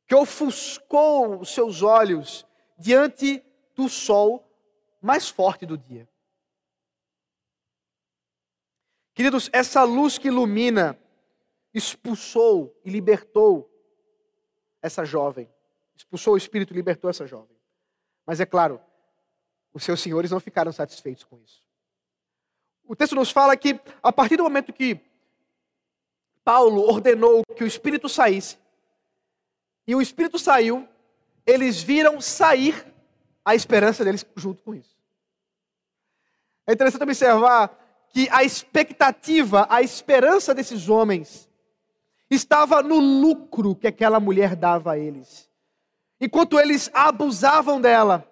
que 0.07 0.15
ofuscou 0.15 1.37
os 1.37 1.53
seus 1.53 1.81
olhos 1.81 2.47
diante 2.77 3.43
do 3.75 3.89
sol 3.89 4.49
mais 5.01 5.27
forte 5.27 5.65
do 5.65 5.77
dia. 5.77 6.07
Queridos, 9.13 9.49
essa 9.51 9.83
luz 9.83 10.17
que 10.17 10.29
ilumina 10.29 10.97
expulsou 11.73 12.79
e 12.83 12.89
libertou 12.89 13.69
essa 14.81 15.05
jovem. 15.05 15.49
Expulsou 15.95 16.33
o 16.33 16.37
espírito 16.37 16.73
e 16.73 16.75
libertou 16.75 17.09
essa 17.09 17.27
jovem. 17.27 17.55
Mas 18.25 18.39
é 18.39 18.45
claro, 18.45 18.79
os 19.73 19.83
seus 19.83 19.99
senhores 19.99 20.31
não 20.31 20.39
ficaram 20.39 20.71
satisfeitos 20.71 21.23
com 21.23 21.39
isso. 21.39 21.63
O 22.85 22.95
texto 22.95 23.15
nos 23.15 23.31
fala 23.31 23.55
que, 23.55 23.79
a 24.01 24.11
partir 24.11 24.37
do 24.37 24.43
momento 24.43 24.73
que 24.73 24.99
Paulo 26.43 26.81
ordenou 26.81 27.43
que 27.55 27.63
o 27.63 27.67
espírito 27.67 28.09
saísse, 28.09 28.57
e 29.85 29.95
o 29.95 30.01
espírito 30.01 30.37
saiu, 30.37 30.87
eles 31.45 31.81
viram 31.81 32.21
sair 32.21 32.85
a 33.43 33.55
esperança 33.55 34.05
deles 34.05 34.25
junto 34.35 34.63
com 34.63 34.75
isso. 34.75 34.95
É 36.67 36.73
interessante 36.73 37.01
observar 37.01 38.07
que 38.09 38.29
a 38.29 38.43
expectativa, 38.43 39.65
a 39.69 39.81
esperança 39.81 40.53
desses 40.53 40.87
homens 40.89 41.48
estava 42.29 42.83
no 42.83 42.99
lucro 42.99 43.75
que 43.75 43.87
aquela 43.87 44.19
mulher 44.19 44.55
dava 44.55 44.93
a 44.93 44.97
eles. 44.97 45.49
Enquanto 46.21 46.59
eles 46.59 46.89
abusavam 46.93 47.79
dela, 47.81 48.29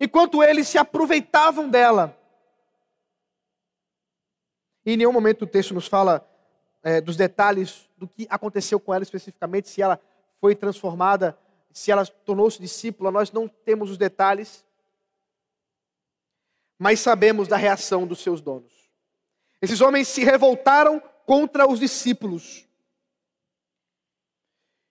enquanto 0.00 0.42
eles 0.42 0.66
se 0.66 0.78
aproveitavam 0.78 1.68
dela, 1.68 2.18
em 4.84 4.96
nenhum 4.96 5.12
momento 5.12 5.42
o 5.42 5.46
texto 5.46 5.74
nos 5.74 5.86
fala 5.86 6.26
é, 6.82 7.00
dos 7.00 7.16
detalhes 7.16 7.88
do 7.96 8.08
que 8.08 8.26
aconteceu 8.28 8.80
com 8.80 8.92
ela 8.92 9.02
especificamente, 9.02 9.68
se 9.68 9.80
ela 9.80 10.00
foi 10.40 10.56
transformada, 10.56 11.38
se 11.72 11.92
ela 11.92 12.04
tornou-se 12.04 12.60
discípula, 12.60 13.10
nós 13.10 13.30
não 13.30 13.46
temos 13.46 13.90
os 13.90 13.96
detalhes, 13.96 14.64
mas 16.78 16.98
sabemos 16.98 17.46
da 17.46 17.56
reação 17.56 18.06
dos 18.06 18.20
seus 18.20 18.40
donos. 18.40 18.72
Esses 19.60 19.80
homens 19.80 20.08
se 20.08 20.24
revoltaram 20.24 21.00
contra 21.24 21.70
os 21.70 21.78
discípulos 21.78 22.66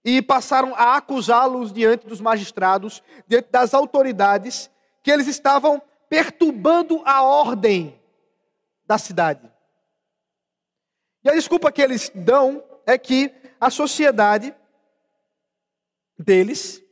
e 0.04 0.22
passaram 0.22 0.74
a 0.76 0.96
acusá-los 0.96 1.72
diante 1.72 2.08
dos 2.08 2.20
magistrados, 2.20 3.04
diante 3.28 3.50
das 3.52 3.74
autoridades, 3.74 4.70
que 5.04 5.12
eles 5.12 5.28
estavam 5.28 5.82
perturbando 6.10 7.02
a 7.06 7.22
ordem 7.22 8.02
da 8.86 8.98
cidade. 8.98 9.52
E 11.24 11.30
a 11.30 11.34
desculpa 11.34 11.72
que 11.72 11.82
eles 11.82 12.12
dão 12.14 12.64
é 12.86 12.98
que 12.98 13.34
a 13.60 13.70
sociedade 13.70 14.56
deles 16.18 16.84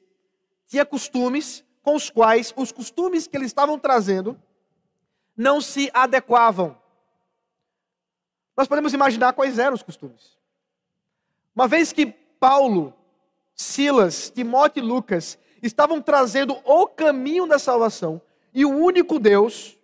tinha 0.67 0.85
costumes 0.85 1.63
com 1.81 1.95
os 1.95 2.09
quais 2.09 2.53
os 2.55 2.71
costumes 2.71 3.27
que 3.27 3.35
eles 3.35 3.47
estavam 3.47 3.79
trazendo 3.79 4.39
não 5.35 5.59
se 5.59 5.89
adequavam. 5.93 6.77
Nós 8.55 8.67
podemos 8.67 8.93
imaginar 8.93 9.33
quais 9.33 9.57
eram 9.57 9.73
os 9.73 9.81
costumes. 9.81 10.37
Uma 11.55 11.67
vez 11.67 11.91
que 11.91 12.05
Paulo, 12.05 12.93
Silas, 13.59 14.29
Timóteo 14.29 14.81
e 14.81 14.87
Lucas 14.87 15.37
estavam 15.61 16.01
trazendo 16.01 16.57
o 16.63 16.87
caminho 16.87 17.45
da 17.45 17.59
salvação 17.59 18.21
e 18.53 18.63
o 18.63 18.69
único 18.69 19.19
Deus, 19.19 19.77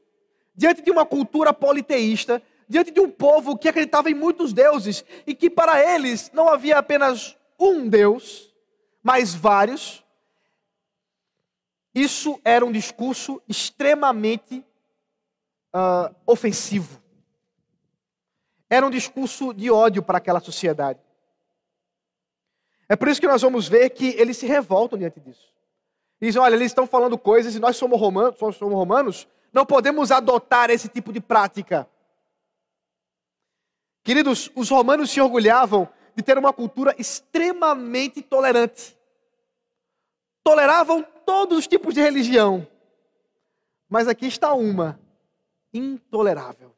diante 0.55 0.81
de 0.81 0.89
uma 0.89 1.05
cultura 1.05 1.53
politeísta, 1.53 2.41
diante 2.69 2.89
de 2.89 3.01
um 3.01 3.11
povo 3.11 3.57
que 3.57 3.67
acreditava 3.67 4.09
em 4.09 4.13
muitos 4.13 4.53
deuses 4.53 5.03
e 5.27 5.35
que 5.35 5.49
para 5.49 5.83
eles 5.93 6.31
não 6.33 6.47
havia 6.47 6.77
apenas 6.77 7.35
um 7.59 7.85
Deus, 7.89 8.55
mas 9.03 9.35
vários. 9.35 10.05
Isso 11.93 12.39
era 12.45 12.65
um 12.65 12.71
discurso 12.71 13.41
extremamente 13.45 14.63
uh, 15.75 16.15
ofensivo. 16.25 17.01
Era 18.69 18.87
um 18.87 18.89
discurso 18.89 19.53
de 19.53 19.69
ódio 19.69 20.01
para 20.01 20.17
aquela 20.17 20.39
sociedade. 20.39 21.04
É 22.87 22.95
por 22.95 23.07
isso 23.07 23.19
que 23.19 23.27
nós 23.27 23.41
vamos 23.41 23.67
ver 23.67 23.89
que 23.89 24.09
eles 24.17 24.37
se 24.37 24.45
revoltam 24.45 24.97
diante 24.97 25.19
disso. 25.19 25.53
Dizem, 26.21 26.41
olha, 26.41 26.55
eles 26.55 26.67
estão 26.67 26.87
falando 26.87 27.17
coisas 27.17 27.55
e 27.55 27.59
nós 27.59 27.75
somos 27.75 27.99
romanos, 27.99 28.37
somos 28.37 28.57
romanos, 28.59 29.27
não 29.51 29.65
podemos 29.65 30.11
adotar 30.11 30.69
esse 30.69 30.87
tipo 30.87 31.11
de 31.11 31.19
prática. 31.19 31.87
Queridos, 34.03 34.51
os 34.55 34.69
romanos 34.69 35.09
se 35.09 35.19
orgulhavam 35.19 35.89
de 36.15 36.23
ter 36.23 36.37
uma 36.37 36.53
cultura 36.53 36.95
extremamente 36.97 38.21
tolerante. 38.21 38.95
Toleravam 40.43 41.03
todos 41.25 41.57
os 41.57 41.67
tipos 41.67 41.93
de 41.93 42.01
religião. 42.01 42.67
Mas 43.89 44.07
aqui 44.07 44.27
está 44.27 44.53
uma 44.53 44.99
intolerável. 45.73 46.73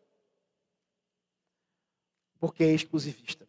Porque 2.39 2.63
é 2.63 2.71
exclusivista. 2.71 3.47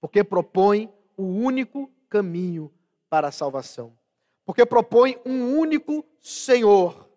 Porque 0.00 0.22
propõe 0.22 0.92
o 1.16 1.24
único 1.24 1.90
caminho 2.08 2.72
para 3.08 3.28
a 3.28 3.32
salvação. 3.32 3.96
Porque 4.44 4.64
propõe 4.64 5.18
um 5.24 5.56
único 5.58 6.04
Senhor, 6.20 7.08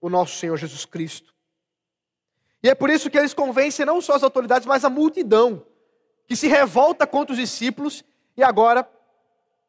o 0.00 0.08
nosso 0.08 0.36
Senhor 0.36 0.56
Jesus 0.56 0.84
Cristo. 0.84 1.34
E 2.62 2.68
é 2.68 2.74
por 2.74 2.90
isso 2.90 3.10
que 3.10 3.18
eles 3.18 3.34
convencem 3.34 3.84
não 3.84 4.00
só 4.00 4.14
as 4.14 4.22
autoridades, 4.22 4.66
mas 4.66 4.84
a 4.84 4.90
multidão, 4.90 5.66
que 6.26 6.36
se 6.36 6.46
revolta 6.46 7.06
contra 7.06 7.32
os 7.32 7.38
discípulos 7.38 8.04
e 8.36 8.42
agora 8.42 8.88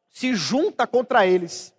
se 0.08 0.34
junta 0.34 0.86
contra 0.86 1.26
eles. 1.26 1.74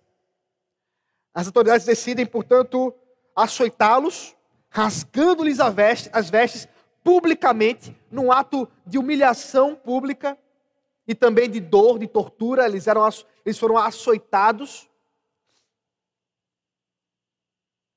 As 1.32 1.46
autoridades 1.46 1.86
decidem, 1.86 2.26
portanto, 2.26 2.94
açoitá-los, 3.34 4.36
rasgando-lhes 4.68 5.58
as 5.60 6.30
vestes 6.30 6.68
publicamente, 7.02 7.96
num 8.10 8.30
ato 8.30 8.68
de 8.86 8.98
humilhação 8.98 9.74
pública 9.74 10.36
e 11.06 11.14
também 11.14 11.48
de 11.48 11.60
dor, 11.60 11.98
de 11.98 12.06
tortura. 12.06 12.66
Eles 12.66 12.86
eram, 12.86 13.08
eles 13.44 13.58
foram 13.58 13.78
açoitados 13.78 14.88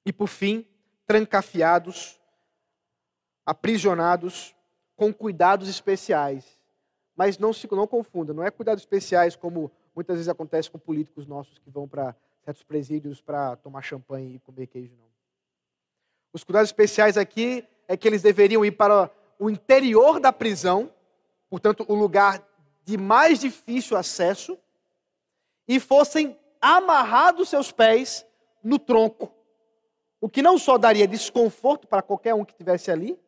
e, 0.05 0.13
por 0.13 0.27
fim, 0.27 0.65
trancafiados, 1.05 2.19
aprisionados 3.45 4.55
com 4.95 5.13
cuidados 5.13 5.67
especiais. 5.69 6.59
Mas 7.15 7.37
não 7.37 7.51
se 7.51 7.67
não 7.71 7.87
confunda, 7.87 8.33
não 8.33 8.43
é 8.43 8.51
cuidados 8.51 8.83
especiais 8.83 9.35
como 9.35 9.71
muitas 9.95 10.15
vezes 10.15 10.29
acontece 10.29 10.69
com 10.69 10.79
políticos 10.79 11.25
nossos 11.27 11.57
que 11.59 11.69
vão 11.69 11.87
para 11.87 12.15
certos 12.45 12.63
presídios 12.63 13.21
para 13.21 13.55
tomar 13.57 13.81
champanhe 13.81 14.35
e 14.35 14.39
comer 14.39 14.67
queijo, 14.67 14.95
não. 14.95 15.09
Os 16.31 16.43
cuidados 16.43 16.69
especiais 16.69 17.17
aqui 17.17 17.67
é 17.87 17.97
que 17.97 18.07
eles 18.07 18.21
deveriam 18.21 18.63
ir 18.63 18.71
para 18.71 19.11
o 19.37 19.49
interior 19.49 20.19
da 20.19 20.31
prisão, 20.31 20.93
portanto, 21.49 21.83
o 21.87 21.95
lugar 21.95 22.41
de 22.89 22.97
mais 22.97 23.39
difícil 23.39 23.95
acesso, 23.95 24.57
e 25.67 25.79
fossem 25.79 26.35
amarrados 26.59 27.49
seus 27.49 27.71
pés 27.71 28.25
no 28.63 28.79
tronco. 28.79 29.31
O 30.19 30.27
que 30.27 30.41
não 30.41 30.57
só 30.57 30.75
daria 30.75 31.07
desconforto 31.07 31.87
para 31.87 32.01
qualquer 32.01 32.33
um 32.33 32.43
que 32.43 32.51
estivesse 32.51 32.89
ali, 32.89 33.19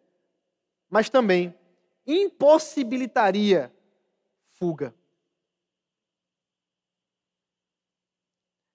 mas 0.89 1.11
também 1.11 1.55
impossibilitaria 2.07 3.71
fuga. 4.47 4.95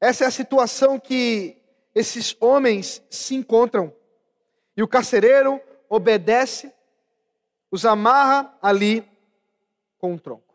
Essa 0.01 0.23
é 0.23 0.27
a 0.29 0.31
situação 0.31 1.01
que 1.01 1.61
esses 1.93 2.37
homens 2.41 3.03
se 3.11 3.35
encontram. 3.35 3.93
E 4.77 4.85
o 4.85 4.89
carcereiro 4.89 5.61
obedece, 5.89 6.73
os 7.73 7.85
amarra 7.85 8.57
ali 8.63 9.05
com 9.99 10.13
um 10.13 10.19
tronco. 10.19 10.46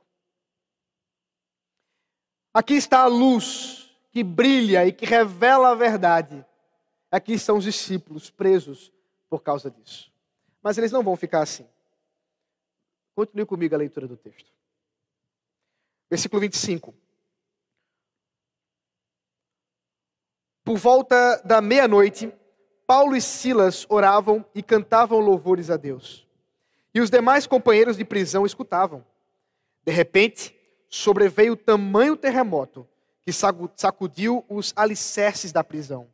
Aqui 2.53 2.73
está 2.73 3.01
a 3.01 3.07
luz 3.07 3.89
que 4.11 4.23
brilha 4.23 4.85
e 4.85 4.91
que 4.91 5.05
revela 5.05 5.69
a 5.69 5.75
verdade. 5.75 6.45
Aqui 7.09 7.33
estão 7.33 7.57
os 7.57 7.63
discípulos 7.63 8.29
presos 8.29 8.91
por 9.29 9.41
causa 9.41 9.71
disso. 9.71 10.11
Mas 10.61 10.77
eles 10.77 10.91
não 10.91 11.01
vão 11.01 11.15
ficar 11.15 11.41
assim. 11.41 11.65
Continue 13.15 13.45
comigo 13.45 13.73
a 13.73 13.77
leitura 13.77 14.07
do 14.07 14.17
texto. 14.17 14.51
Versículo 16.09 16.41
25. 16.41 16.93
Por 20.63 20.77
volta 20.77 21.41
da 21.43 21.61
meia-noite, 21.61 22.33
Paulo 22.85 23.15
e 23.15 23.21
Silas 23.21 23.85
oravam 23.89 24.45
e 24.53 24.61
cantavam 24.61 25.19
louvores 25.19 25.69
a 25.69 25.77
Deus. 25.77 26.27
E 26.93 26.99
os 26.99 27.09
demais 27.09 27.47
companheiros 27.47 27.95
de 27.95 28.03
prisão 28.03 28.45
escutavam. 28.45 29.05
De 29.83 29.91
repente, 29.91 30.55
sobreveio 30.91 31.55
tamanho 31.55 32.17
terremoto 32.17 32.85
que 33.23 33.31
sacudiu 33.31 34.43
os 34.49 34.73
alicerces 34.75 35.51
da 35.51 35.63
prisão. 35.63 36.07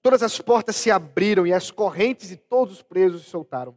Todas 0.00 0.22
as 0.22 0.38
portas 0.38 0.76
se 0.76 0.90
abriram 0.90 1.46
e 1.46 1.52
as 1.52 1.70
correntes 1.70 2.28
de 2.28 2.36
todos 2.36 2.76
os 2.76 2.82
presos 2.82 3.24
se 3.24 3.30
soltaram. 3.30 3.76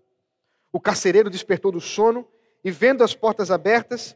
O 0.72 0.80
carcereiro 0.80 1.30
despertou 1.30 1.72
do 1.72 1.82
sono 1.82 2.28
e, 2.64 2.70
vendo 2.70 3.04
as 3.04 3.16
portas 3.16 3.50
abertas 3.50 4.16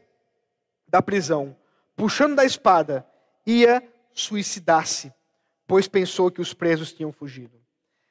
da 0.86 1.02
prisão, 1.02 1.56
puxando 1.96 2.36
da 2.36 2.44
espada, 2.44 3.06
ia 3.46 3.82
suicidar-se, 4.12 5.12
pois 5.66 5.88
pensou 5.88 6.30
que 6.30 6.40
os 6.40 6.52
presos 6.52 6.92
tinham 6.92 7.12
fugido. 7.12 7.58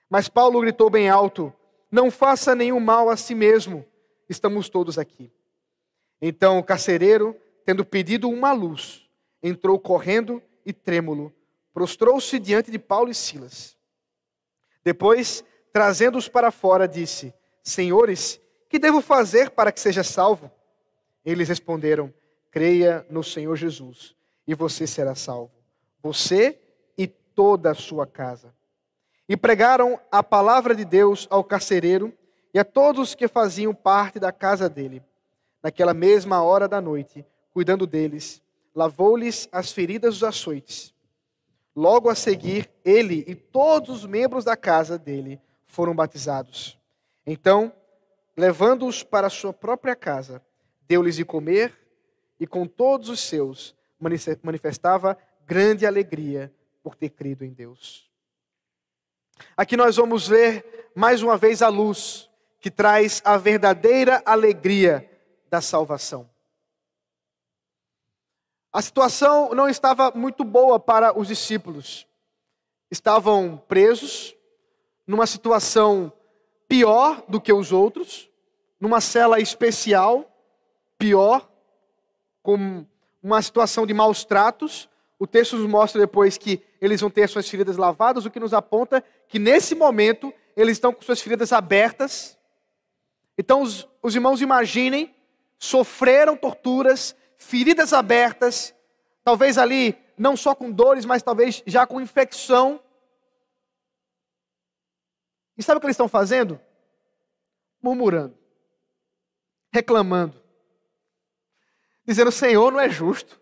Mas 0.10 0.28
Paulo 0.28 0.62
gritou 0.62 0.90
bem 0.90 1.10
alto: 1.10 1.54
Não 1.92 2.10
faça 2.10 2.56
nenhum 2.56 2.80
mal 2.80 3.10
a 3.10 3.16
si 3.16 3.36
mesmo, 3.36 3.86
estamos 4.28 4.68
todos 4.68 4.98
aqui. 4.98 5.32
Então 6.22 6.58
o 6.58 6.64
carcereiro, 6.64 7.36
tendo 7.66 7.86
pedido 7.86 8.30
uma 8.30 8.52
luz, 8.52 9.08
entrou 9.42 9.80
correndo 9.80 10.42
e 10.66 10.74
trêmulo, 10.74 11.34
prostrou-se 11.74 12.38
diante 12.40 12.72
de 12.72 12.80
Paulo 12.80 13.10
e 13.10 13.16
Silas. 13.16 13.78
Depois, 14.84 15.44
trazendo-os 15.72 16.28
para 16.28 16.52
fora, 16.52 16.88
disse: 16.88 17.34
Senhores, 17.64 18.40
que 18.68 18.80
devo 18.80 19.02
fazer 19.02 19.52
para 19.52 19.72
que 19.72 19.80
seja 19.80 20.04
salvo? 20.04 20.52
Eles 21.26 21.50
responderam: 21.50 22.14
Creia 22.52 23.06
no 23.10 23.24
Senhor 23.24 23.56
Jesus, 23.56 24.16
e 24.48 24.54
você 24.56 24.88
será 24.88 25.16
salvo. 25.16 25.52
Você 26.02 26.60
e 26.98 27.08
toda 27.08 27.72
a 27.72 27.76
sua 27.76 28.08
casa 28.08 28.54
e 29.30 29.38
pregaram 29.38 30.00
a 30.12 30.24
palavra 30.24 30.74
de 30.74 30.84
Deus 30.84 31.28
ao 31.30 31.44
carcereiro 31.44 32.12
e 32.52 32.58
a 32.58 32.66
todos 32.66 33.14
que 33.14 33.28
faziam 33.28 33.76
parte 33.76 34.20
da 34.20 34.32
casa 34.32 34.68
dele. 34.68 35.04
Naquela 35.62 35.94
mesma 35.94 36.42
hora 36.42 36.68
da 36.68 36.82
noite, 36.82 37.24
cuidando 37.52 37.86
deles, 37.88 38.42
lavou-lhes 38.76 39.48
as 39.52 39.72
feridas 39.72 40.16
dos 40.16 40.24
açoites. 40.24 40.94
Logo 41.76 42.10
a 42.10 42.16
seguir, 42.16 42.70
ele 42.84 43.24
e 43.28 43.36
todos 43.36 43.90
os 43.90 44.06
membros 44.06 44.44
da 44.44 44.58
casa 44.58 44.98
dele 44.98 45.40
foram 45.66 45.96
batizados. 45.96 46.78
Então, 47.26 47.72
levando-os 48.36 49.04
para 49.04 49.30
sua 49.30 49.54
própria 49.54 49.96
casa, 49.96 50.42
deu-lhes 50.88 51.16
de 51.16 51.26
comer 51.26 51.78
e 52.40 52.48
com 52.48 52.66
todos 52.66 53.10
os 53.10 53.20
seus 53.20 53.76
manifestava 54.44 55.18
grande 55.46 55.86
alegria 55.86 56.54
por 56.82 56.96
ter 56.96 57.10
crido 57.10 57.44
em 57.44 57.52
Deus. 57.52 58.10
Aqui 59.56 59.76
nós 59.78 59.96
vamos 59.96 60.28
ver 60.28 60.92
mais 60.96 61.22
uma 61.22 61.38
vez 61.38 61.62
a 61.62 61.68
luz 61.68 62.30
que 62.60 62.72
traz 62.72 63.22
a 63.24 63.38
verdadeira 63.38 64.22
alegria 64.26 65.10
da 65.50 65.62
salvação. 65.62 66.30
A 68.72 68.82
situação 68.82 69.50
não 69.56 69.68
estava 69.68 70.12
muito 70.12 70.44
boa 70.44 70.80
para 70.80 71.18
os 71.18 71.28
discípulos. 71.28 72.08
Estavam 72.92 73.62
presos, 73.68 74.36
numa 75.08 75.26
situação 75.26 76.14
pior 76.68 77.24
do 77.28 77.42
que 77.42 77.52
os 77.52 77.72
outros, 77.72 78.30
numa 78.80 79.02
cela 79.02 79.40
especial, 79.40 80.24
pior, 81.00 81.50
com 82.44 82.86
uma 83.22 83.42
situação 83.42 83.88
de 83.88 83.94
maus 83.94 84.24
tratos. 84.24 84.88
O 85.18 85.26
texto 85.26 85.58
nos 85.58 85.68
mostra 85.68 86.00
depois 86.00 86.38
que 86.38 86.62
eles 86.80 87.02
vão 87.02 87.10
ter 87.10 87.28
suas 87.28 87.50
feridas 87.50 87.76
lavadas, 87.76 88.26
o 88.26 88.32
que 88.32 88.40
nos 88.40 88.54
aponta 88.54 89.04
que 89.28 89.40
nesse 89.40 89.74
momento 89.74 90.32
eles 90.56 90.78
estão 90.78 90.94
com 90.94 91.02
suas 91.02 91.20
feridas 91.20 91.52
abertas. 91.52 92.38
Então, 93.38 93.62
os, 93.64 93.88
os 94.02 94.14
irmãos 94.14 94.42
imaginem, 94.42 95.14
sofreram 95.58 96.38
torturas, 96.38 97.16
feridas 97.40 97.94
abertas, 97.94 98.76
talvez 99.24 99.58
ali 99.58 99.98
não 100.18 100.36
só 100.38 100.54
com 100.54 100.70
dores, 100.70 101.06
mas 101.06 101.24
talvez 101.24 101.64
já 101.66 101.88
com 101.88 102.02
infecção. 102.02 102.80
E 105.58 105.64
sabe 105.64 105.78
o 105.78 105.80
que 105.80 105.88
eles 105.88 105.96
estão 105.96 106.10
fazendo? 106.10 106.60
Murmurando, 107.82 108.38
reclamando, 109.72 110.40
dizendo: 112.06 112.32
Senhor, 112.32 112.72
não 112.72 112.80
é 112.80 112.90
justo. 112.90 113.40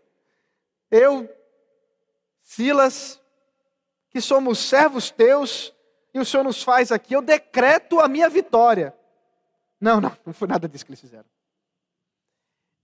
Eu, 0.89 1.27
Silas, 2.43 3.19
que 4.09 4.21
somos 4.21 4.59
servos 4.59 5.09
teus 5.09 5.73
e 6.13 6.19
o 6.19 6.25
Senhor 6.25 6.43
nos 6.43 6.63
faz 6.63 6.91
aqui, 6.91 7.13
eu 7.13 7.21
decreto 7.21 7.99
a 7.99 8.07
minha 8.07 8.29
vitória. 8.29 8.95
Não, 9.81 9.99
não, 9.99 10.15
não 10.25 10.33
foi 10.33 10.47
nada 10.47 10.67
disso 10.67 10.85
que 10.85 10.91
eles 10.91 11.01
fizeram. 11.01 11.25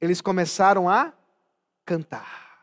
Eles 0.03 0.19
começaram 0.19 0.89
a 0.89 1.13
cantar. 1.85 2.59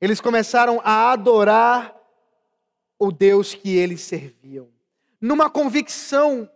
Eles 0.00 0.20
começaram 0.20 0.80
a 0.84 1.10
adorar 1.10 2.00
o 2.96 3.10
Deus 3.10 3.56
que 3.56 3.74
eles 3.74 4.00
serviam. 4.00 4.72
Numa 5.20 5.50
convicção 5.50 6.48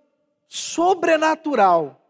sobrenatural 0.46 2.00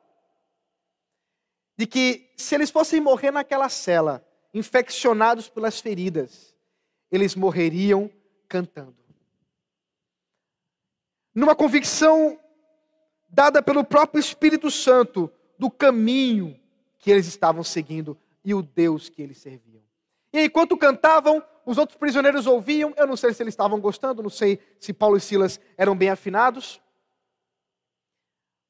de 1.79 1.87
que 1.87 2.31
se 2.37 2.55
eles 2.55 2.69
fossem 2.69 3.01
morrer 3.01 3.31
naquela 3.31 3.71
cela, 3.71 4.23
infeccionados 4.53 5.49
pelas 5.49 5.81
feridas, 5.81 6.55
eles 7.11 7.35
morreriam 7.35 8.11
cantando. 8.47 9.03
Numa 11.35 11.57
convicção 11.57 12.39
dada 13.31 13.63
pelo 13.63 13.83
próprio 13.83 14.21
Espírito 14.21 14.71
Santo 14.71 15.33
do 15.59 15.71
caminho 15.71 16.61
que 16.99 17.11
eles 17.11 17.27
estavam 17.27 17.63
seguindo 17.63 18.19
e 18.45 18.55
o 18.55 18.63
Deus 18.63 19.09
que 19.09 19.23
eles 19.23 19.39
serviam. 19.39 19.83
E 20.33 20.45
enquanto 20.45 20.77
cantavam, 20.77 21.43
os 21.65 21.79
outros 21.79 21.99
prisioneiros 21.99 22.47
ouviam. 22.47 22.93
Eu 22.97 23.07
não 23.07 23.17
sei 23.17 23.33
se 23.33 23.43
eles 23.43 23.53
estavam 23.53 23.81
gostando, 23.81 24.23
não 24.23 24.31
sei 24.31 24.61
se 24.79 24.93
Paulo 24.93 25.17
e 25.17 25.21
Silas 25.21 25.61
eram 25.77 25.97
bem 25.97 26.11
afinados. 26.11 26.81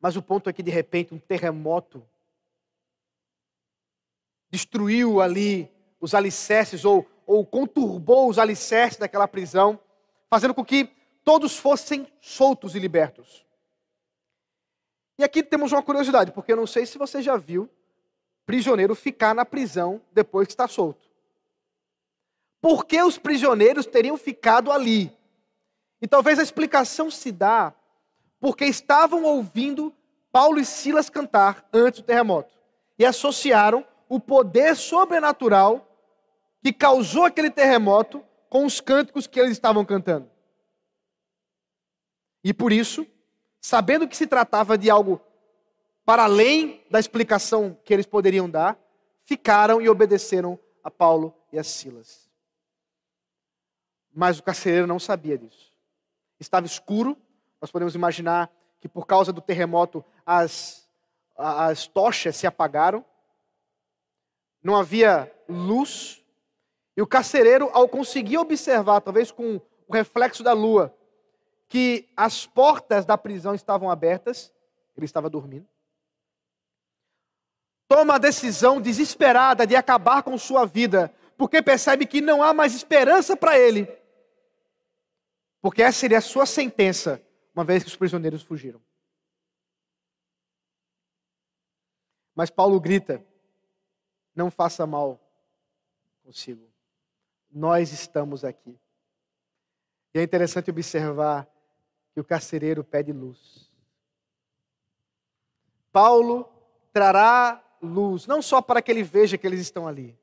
Mas 0.00 0.16
o 0.16 0.22
ponto 0.22 0.48
é 0.48 0.52
que 0.52 0.62
de 0.62 0.70
repente 0.70 1.14
um 1.14 1.18
terremoto 1.18 2.06
destruiu 4.50 5.20
ali 5.20 5.70
os 6.00 6.14
alicerces 6.14 6.84
ou 6.84 7.06
ou 7.28 7.44
conturbou 7.44 8.26
os 8.30 8.38
alicerces 8.38 8.98
daquela 8.98 9.28
prisão, 9.28 9.78
fazendo 10.30 10.54
com 10.54 10.64
que 10.64 10.90
todos 11.22 11.58
fossem 11.58 12.10
soltos 12.22 12.74
e 12.74 12.78
libertos. 12.78 13.44
E 15.18 15.22
aqui 15.22 15.42
temos 15.42 15.70
uma 15.70 15.82
curiosidade, 15.82 16.32
porque 16.32 16.52
eu 16.52 16.56
não 16.56 16.66
sei 16.66 16.86
se 16.86 16.96
você 16.96 17.20
já 17.20 17.36
viu 17.36 17.68
prisioneiro 18.48 18.94
ficar 18.94 19.34
na 19.34 19.44
prisão 19.44 20.00
depois 20.10 20.46
que 20.46 20.54
está 20.54 20.66
solto. 20.66 21.06
por 22.62 22.86
que 22.86 23.00
os 23.02 23.18
prisioneiros 23.18 23.84
teriam 23.84 24.16
ficado 24.16 24.72
ali. 24.72 25.14
E 26.00 26.08
talvez 26.08 26.38
a 26.38 26.42
explicação 26.42 27.10
se 27.10 27.30
dá 27.30 27.74
porque 28.40 28.64
estavam 28.64 29.24
ouvindo 29.24 29.94
Paulo 30.32 30.58
e 30.58 30.64
Silas 30.64 31.10
cantar 31.10 31.68
antes 31.72 32.00
do 32.00 32.06
terremoto 32.06 32.54
e 32.98 33.04
associaram 33.04 33.86
o 34.08 34.18
poder 34.18 34.74
sobrenatural 34.74 35.86
que 36.62 36.72
causou 36.72 37.26
aquele 37.26 37.50
terremoto 37.50 38.24
com 38.48 38.64
os 38.64 38.80
cânticos 38.80 39.26
que 39.26 39.38
eles 39.38 39.52
estavam 39.52 39.84
cantando. 39.84 40.28
E 42.42 42.54
por 42.54 42.72
isso, 42.72 43.06
sabendo 43.60 44.08
que 44.08 44.16
se 44.16 44.26
tratava 44.26 44.78
de 44.78 44.88
algo 44.88 45.20
para 46.08 46.24
além 46.24 46.82
da 46.90 46.98
explicação 46.98 47.76
que 47.84 47.92
eles 47.92 48.06
poderiam 48.06 48.48
dar, 48.48 48.78
ficaram 49.26 49.78
e 49.78 49.90
obedeceram 49.90 50.58
a 50.82 50.90
Paulo 50.90 51.34
e 51.52 51.58
a 51.58 51.62
Silas. 51.62 52.30
Mas 54.10 54.38
o 54.38 54.42
carcereiro 54.42 54.86
não 54.86 54.98
sabia 54.98 55.36
disso. 55.36 55.70
Estava 56.40 56.64
escuro, 56.64 57.14
nós 57.60 57.70
podemos 57.70 57.94
imaginar 57.94 58.50
que 58.80 58.88
por 58.88 59.06
causa 59.06 59.34
do 59.34 59.42
terremoto 59.42 60.02
as, 60.24 60.88
as 61.36 61.86
tochas 61.86 62.36
se 62.36 62.46
apagaram, 62.46 63.04
não 64.62 64.76
havia 64.76 65.30
luz, 65.46 66.24
e 66.96 67.02
o 67.02 67.06
carcereiro, 67.06 67.68
ao 67.74 67.86
conseguir 67.86 68.38
observar, 68.38 69.02
talvez 69.02 69.30
com 69.30 69.60
o 69.86 69.92
reflexo 69.92 70.42
da 70.42 70.54
lua, 70.54 70.96
que 71.68 72.08
as 72.16 72.46
portas 72.46 73.04
da 73.04 73.18
prisão 73.18 73.54
estavam 73.54 73.90
abertas, 73.90 74.50
ele 74.96 75.04
estava 75.04 75.28
dormindo. 75.28 75.68
Toma 77.88 78.16
a 78.16 78.18
decisão 78.18 78.80
desesperada 78.80 79.66
de 79.66 79.74
acabar 79.74 80.22
com 80.22 80.36
sua 80.36 80.66
vida, 80.66 81.12
porque 81.36 81.62
percebe 81.62 82.06
que 82.06 82.20
não 82.20 82.42
há 82.42 82.52
mais 82.52 82.74
esperança 82.74 83.36
para 83.36 83.58
ele. 83.58 83.88
Porque 85.60 85.82
essa 85.82 85.98
seria 85.98 86.18
a 86.18 86.22
sua 86.22 86.46
sentença, 86.46 87.20
uma 87.54 87.64
vez 87.64 87.82
que 87.82 87.88
os 87.88 87.96
prisioneiros 87.96 88.42
fugiram. 88.42 88.80
Mas 92.34 92.50
Paulo 92.50 92.78
grita: 92.78 93.24
não 94.36 94.50
faça 94.50 94.86
mal 94.86 95.18
consigo 96.22 96.68
nós 97.50 97.92
estamos 97.92 98.44
aqui. 98.44 98.78
E 100.14 100.18
é 100.18 100.22
interessante 100.22 100.70
observar 100.70 101.48
que 102.12 102.20
o 102.20 102.24
carcereiro 102.24 102.82
pede 102.84 103.12
luz. 103.12 103.70
Paulo 105.92 106.48
trará 106.92 107.62
luz, 107.82 108.26
não 108.26 108.42
só 108.42 108.60
para 108.60 108.82
que 108.82 108.90
ele 108.90 109.02
veja 109.02 109.38
que 109.38 109.46
eles 109.46 109.60
estão 109.60 109.86
ali, 109.86 110.18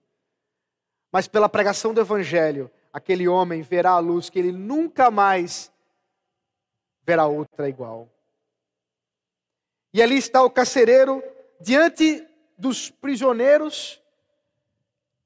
mas 1.11 1.27
pela 1.27 1.47
pregação 1.47 1.93
do 1.93 2.01
evangelho, 2.01 2.69
aquele 2.91 3.27
homem 3.27 3.61
verá 3.61 3.91
a 3.91 3.99
luz 3.99 4.29
que 4.29 4.39
ele 4.39 4.51
nunca 4.51 5.09
mais 5.09 5.71
verá 7.05 7.25
outra 7.25 7.69
igual. 7.69 8.09
E 9.93 10.01
ali 10.01 10.17
está 10.17 10.43
o 10.43 10.49
carcereiro 10.49 11.23
diante 11.61 12.27
dos 12.57 12.89
prisioneiros 12.89 14.01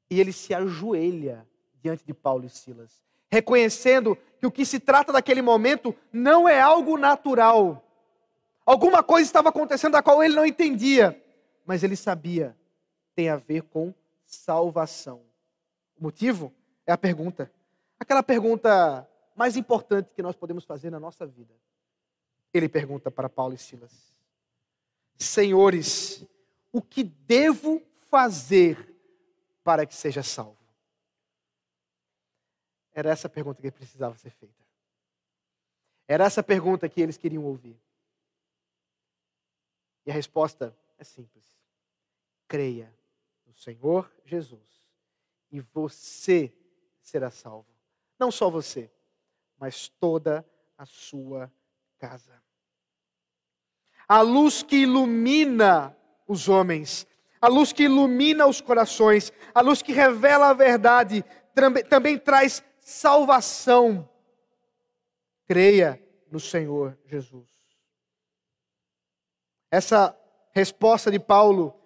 e 0.10 0.20
ele 0.20 0.34
se 0.34 0.54
ajoelha 0.54 1.48
diante 1.82 2.04
de 2.06 2.14
Paulo 2.14 2.46
e 2.46 2.50
Silas, 2.50 3.02
reconhecendo 3.32 4.18
que 4.40 4.46
o 4.46 4.52
que 4.52 4.66
se 4.66 4.80
trata 4.80 5.12
daquele 5.12 5.42
momento 5.42 5.96
não 6.12 6.48
é 6.48 6.60
algo 6.60 6.98
natural. 6.98 7.84
Alguma 8.66 9.02
coisa 9.02 9.28
estava 9.28 9.50
acontecendo 9.50 9.94
da 9.94 10.04
qual 10.04 10.24
ele 10.24 10.36
não 10.36 10.46
entendia, 10.46 11.20
mas 11.70 11.84
ele 11.84 11.96
sabia, 11.96 12.58
tem 13.14 13.30
a 13.30 13.36
ver 13.36 13.62
com 13.62 13.94
salvação. 14.26 15.22
O 15.96 16.02
motivo 16.02 16.52
é 16.84 16.92
a 16.92 16.98
pergunta. 16.98 17.52
Aquela 18.00 18.24
pergunta 18.24 19.08
mais 19.36 19.56
importante 19.56 20.10
que 20.16 20.24
nós 20.24 20.36
podemos 20.36 20.66
fazer 20.66 20.90
na 20.90 21.00
nossa 21.00 21.28
vida. 21.28 21.54
Ele 22.52 22.68
pergunta 22.68 23.12
para 23.12 23.30
Paulo 23.30 23.54
e 23.54 23.58
Silas: 23.60 24.12
Senhores, 25.16 26.26
o 26.74 26.82
que 26.82 27.04
devo 27.04 27.84
fazer 28.10 29.00
para 29.64 29.86
que 29.86 29.94
seja 29.94 30.24
salvo? 30.24 30.58
Era 32.92 33.12
essa 33.12 33.28
a 33.28 33.30
pergunta 33.30 33.62
que 33.62 33.70
precisava 33.70 34.18
ser 34.18 34.32
feita. 34.32 34.56
Era 36.08 36.24
essa 36.24 36.42
a 36.42 36.44
pergunta 36.44 36.90
que 36.90 37.00
eles 37.00 37.16
queriam 37.16 37.46
ouvir. 37.46 37.80
E 40.08 40.10
a 40.10 40.14
resposta 40.16 40.76
é 40.98 41.04
simples: 41.04 41.59
creia 42.50 42.92
no 43.46 43.54
Senhor 43.54 44.12
Jesus 44.26 44.90
e 45.52 45.62
você 45.62 46.52
será 47.00 47.30
salvo. 47.30 47.70
Não 48.18 48.32
só 48.32 48.50
você, 48.50 48.92
mas 49.58 49.88
toda 49.88 50.46
a 50.76 50.86
sua 50.86 51.52
casa. 52.00 52.42
A 54.08 54.22
luz 54.22 54.64
que 54.64 54.78
ilumina 54.78 55.96
os 56.28 56.50
homens, 56.50 57.06
a 57.40 57.48
luz 57.48 57.72
que 57.72 57.84
ilumina 57.84 58.48
os 58.48 58.60
corações, 58.60 59.32
a 59.54 59.62
luz 59.62 59.82
que 59.82 59.94
revela 59.94 60.50
a 60.50 60.54
verdade, 60.54 61.24
também, 61.88 62.18
traz 62.18 62.64
salvação. 62.80 64.10
Creia 65.46 66.02
no 66.32 66.40
Senhor 66.40 66.98
Jesus. 67.06 67.48
Essa 69.72 70.18
resposta 70.52 71.12
de 71.12 71.20
Paulo 71.20 71.79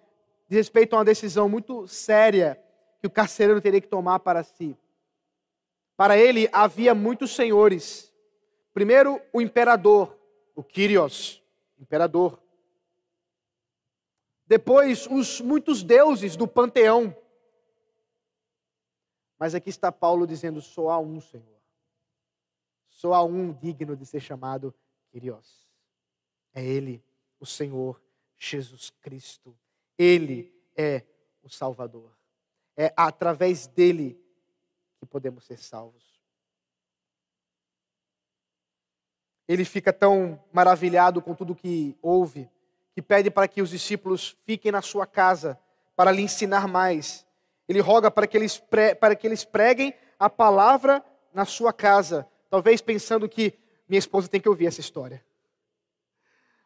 diz 0.54 0.66
respeito 0.66 0.94
a 0.94 0.98
uma 0.98 1.04
decisão 1.04 1.48
muito 1.48 1.86
séria 1.88 2.62
que 3.00 3.06
o 3.06 3.10
carcereiro 3.10 3.60
teria 3.60 3.80
que 3.80 3.88
tomar 3.88 4.20
para 4.20 4.42
si. 4.44 4.76
Para 5.96 6.16
ele 6.16 6.48
havia 6.52 6.94
muitos 6.94 7.34
senhores. 7.34 8.12
Primeiro, 8.72 9.20
o 9.32 9.40
imperador, 9.40 10.16
o 10.54 10.62
Kyrios, 10.62 11.42
imperador. 11.78 12.40
Depois, 14.46 15.06
os 15.06 15.40
muitos 15.40 15.82
deuses 15.82 16.36
do 16.36 16.46
panteão. 16.46 17.16
Mas 19.38 19.54
aqui 19.54 19.70
está 19.70 19.90
Paulo 19.90 20.26
dizendo: 20.26 20.60
só 20.60 20.90
há 20.90 20.98
um 20.98 21.20
Senhor. 21.20 21.60
Só 22.88 23.12
há 23.12 23.24
um 23.24 23.52
digno 23.52 23.96
de 23.96 24.06
ser 24.06 24.20
chamado 24.20 24.74
Kyrios. 25.10 25.68
É 26.52 26.64
Ele, 26.64 27.02
o 27.40 27.46
Senhor 27.46 28.00
Jesus 28.36 28.90
Cristo. 29.00 29.56
Ele 29.98 30.52
é 30.76 31.02
o 31.42 31.48
Salvador. 31.48 32.10
É 32.76 32.92
através 32.96 33.66
dele 33.66 34.20
que 34.98 35.06
podemos 35.06 35.44
ser 35.44 35.58
salvos. 35.58 36.02
Ele 39.46 39.64
fica 39.64 39.92
tão 39.92 40.42
maravilhado 40.52 41.20
com 41.20 41.34
tudo 41.34 41.54
que 41.54 41.96
ouve, 42.00 42.50
que 42.94 43.02
pede 43.02 43.30
para 43.30 43.46
que 43.46 43.60
os 43.60 43.70
discípulos 43.70 44.36
fiquem 44.44 44.72
na 44.72 44.80
sua 44.80 45.06
casa 45.06 45.58
para 45.94 46.10
lhe 46.10 46.22
ensinar 46.22 46.66
mais. 46.66 47.26
Ele 47.68 47.80
roga 47.80 48.10
para 48.10 48.26
que 48.26 48.36
eles, 48.36 48.62
para 48.98 49.14
que 49.14 49.26
eles 49.26 49.44
preguem 49.44 49.94
a 50.18 50.30
palavra 50.30 51.04
na 51.32 51.44
sua 51.44 51.72
casa. 51.72 52.26
Talvez 52.48 52.80
pensando 52.80 53.28
que 53.28 53.58
minha 53.88 53.98
esposa 53.98 54.28
tem 54.28 54.40
que 54.40 54.48
ouvir 54.48 54.66
essa 54.66 54.80
história. 54.80 55.24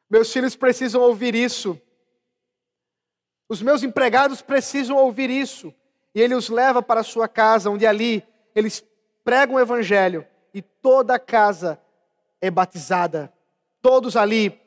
Meus 0.08 0.32
filhos 0.32 0.56
precisam 0.56 1.02
ouvir 1.02 1.34
isso. 1.34 1.80
Os 3.48 3.62
meus 3.62 3.82
empregados 3.82 4.42
precisam 4.42 4.96
ouvir 4.96 5.30
isso. 5.30 5.72
E 6.14 6.20
ele 6.20 6.34
os 6.34 6.48
leva 6.48 6.82
para 6.82 7.00
a 7.00 7.04
sua 7.04 7.28
casa, 7.28 7.70
onde 7.70 7.86
ali 7.86 8.24
eles 8.54 8.84
pregam 9.24 9.56
o 9.56 9.60
evangelho 9.60 10.26
e 10.52 10.62
toda 10.62 11.14
a 11.14 11.18
casa 11.18 11.80
é 12.40 12.50
batizada. 12.50 13.32
Todos 13.80 14.16
ali 14.16 14.60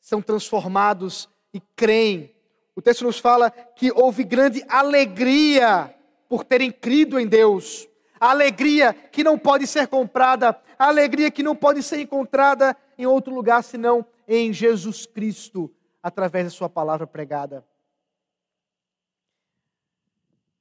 são 0.00 0.22
transformados 0.22 1.28
e 1.52 1.60
creem 1.74 2.34
o 2.78 2.80
texto 2.80 3.02
nos 3.02 3.18
fala 3.18 3.50
que 3.50 3.90
houve 3.90 4.22
grande 4.22 4.64
alegria 4.68 5.92
por 6.28 6.44
terem 6.44 6.70
crido 6.70 7.18
em 7.18 7.26
Deus. 7.26 7.88
A 8.20 8.30
alegria 8.30 8.92
que 8.92 9.24
não 9.24 9.36
pode 9.36 9.66
ser 9.66 9.88
comprada, 9.88 10.56
a 10.78 10.86
alegria 10.86 11.28
que 11.28 11.42
não 11.42 11.56
pode 11.56 11.82
ser 11.82 12.00
encontrada 12.00 12.76
em 12.96 13.04
outro 13.04 13.34
lugar 13.34 13.64
senão 13.64 14.06
em 14.28 14.52
Jesus 14.52 15.06
Cristo, 15.06 15.68
através 16.00 16.44
da 16.44 16.50
Sua 16.52 16.68
palavra 16.68 17.04
pregada. 17.04 17.64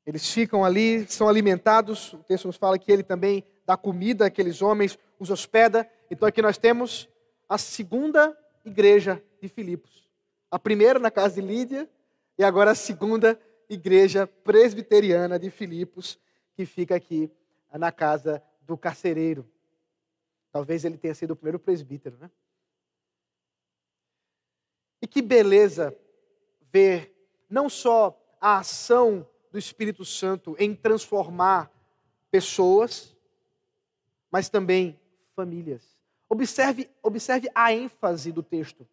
Eles 0.07 0.31
ficam 0.31 0.63
ali, 0.63 1.05
são 1.11 1.27
alimentados. 1.27 2.13
O 2.13 2.23
texto 2.23 2.45
nos 2.45 2.55
fala 2.55 2.79
que 2.79 2.89
ele 2.89 3.03
também 3.03 3.43
dá 3.65 3.75
comida 3.75 4.27
àqueles 4.27 4.61
homens, 4.61 4.97
os 5.19 5.29
hospeda. 5.29 5.85
Então 6.09 6.25
aqui 6.25 6.41
nós 6.41 6.57
temos 6.57 7.09
a 7.49 7.57
segunda 7.57 8.35
igreja 8.63 9.21
de 9.41 9.49
Filipos. 9.49 10.07
A 10.49 10.57
primeira 10.57 10.97
na 10.97 11.11
casa 11.11 11.35
de 11.35 11.45
Lídia, 11.45 11.89
e 12.37 12.43
agora 12.45 12.71
a 12.71 12.75
segunda 12.75 13.37
igreja 13.69 14.25
presbiteriana 14.25 15.37
de 15.37 15.49
Filipos, 15.49 16.17
que 16.55 16.65
fica 16.65 16.95
aqui 16.95 17.29
na 17.73 17.91
casa 17.91 18.41
do 18.61 18.77
carcereiro. 18.77 19.45
Talvez 20.53 20.85
ele 20.85 20.97
tenha 20.97 21.15
sido 21.15 21.31
o 21.31 21.35
primeiro 21.35 21.59
presbítero, 21.59 22.17
né? 22.17 22.31
E 25.01 25.05
que 25.05 25.21
beleza 25.21 25.93
ver 26.71 27.13
não 27.49 27.67
só 27.67 28.17
a 28.39 28.59
ação 28.59 29.27
do 29.57 29.59
Espírito 29.59 30.05
Santo 30.05 30.55
em 30.59 30.75
transformar 30.75 31.71
pessoas, 32.29 33.17
mas 34.29 34.49
também 34.49 34.99
famílias. 35.35 35.97
Observe, 36.29 36.87
observe 37.01 37.49
a 37.55 37.73
ênfase 37.73 38.31
do 38.31 38.43
texto. 38.43 38.87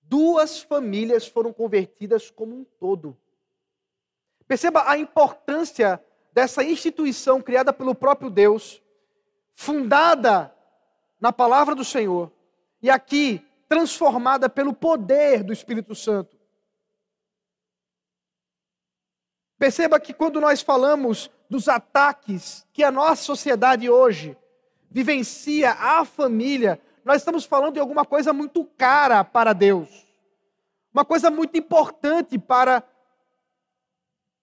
Duas 0.00 0.62
famílias 0.62 1.26
foram 1.26 1.52
convertidas 1.52 2.30
como 2.30 2.54
um 2.54 2.64
todo. 2.78 3.16
Perceba 4.46 4.88
a 4.88 4.96
importância 4.96 6.00
dessa 6.32 6.62
instituição 6.62 7.42
criada 7.42 7.72
pelo 7.72 7.96
próprio 7.96 8.30
Deus, 8.30 8.80
fundada 9.52 10.54
na 11.20 11.32
palavra 11.32 11.74
do 11.74 11.84
Senhor, 11.84 12.30
e 12.80 12.88
aqui 12.88 13.44
transformada 13.68 14.48
pelo 14.48 14.72
poder 14.72 15.42
do 15.42 15.52
Espírito 15.52 15.92
Santo. 15.96 16.37
Perceba 19.58 19.98
que 19.98 20.14
quando 20.14 20.40
nós 20.40 20.62
falamos 20.62 21.30
dos 21.50 21.68
ataques 21.68 22.66
que 22.72 22.84
a 22.84 22.92
nossa 22.92 23.22
sociedade 23.22 23.90
hoje 23.90 24.36
vivencia 24.90 25.72
à 25.72 26.04
família, 26.04 26.80
nós 27.04 27.22
estamos 27.22 27.44
falando 27.44 27.74
de 27.74 27.80
alguma 27.80 28.04
coisa 28.04 28.32
muito 28.32 28.64
cara 28.64 29.24
para 29.24 29.52
Deus. 29.52 30.06
Uma 30.92 31.04
coisa 31.04 31.30
muito 31.30 31.56
importante 31.58 32.38
para 32.38 32.82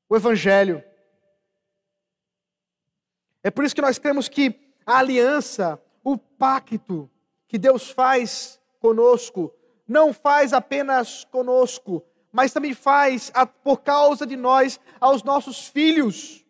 o 0.09 0.15
Evangelho. 0.15 0.83
É 3.43 3.49
por 3.49 3.63
isso 3.63 3.75
que 3.75 3.81
nós 3.81 3.97
cremos 3.97 4.27
que 4.27 4.73
a 4.85 4.97
aliança, 4.97 5.81
o 6.03 6.17
pacto 6.17 7.09
que 7.47 7.57
Deus 7.57 7.89
faz 7.89 8.59
conosco, 8.79 9.53
não 9.87 10.13
faz 10.13 10.51
apenas 10.51 11.23
conosco, 11.25 12.03
mas 12.35 12.51
também 12.51 12.73
faz 12.73 13.31
por 13.63 13.77
causa 13.77 14.27
de 14.27 14.35
nós 14.35 14.77
aos 14.99 15.23
nossos 15.23 15.69
filhos. 15.69 16.45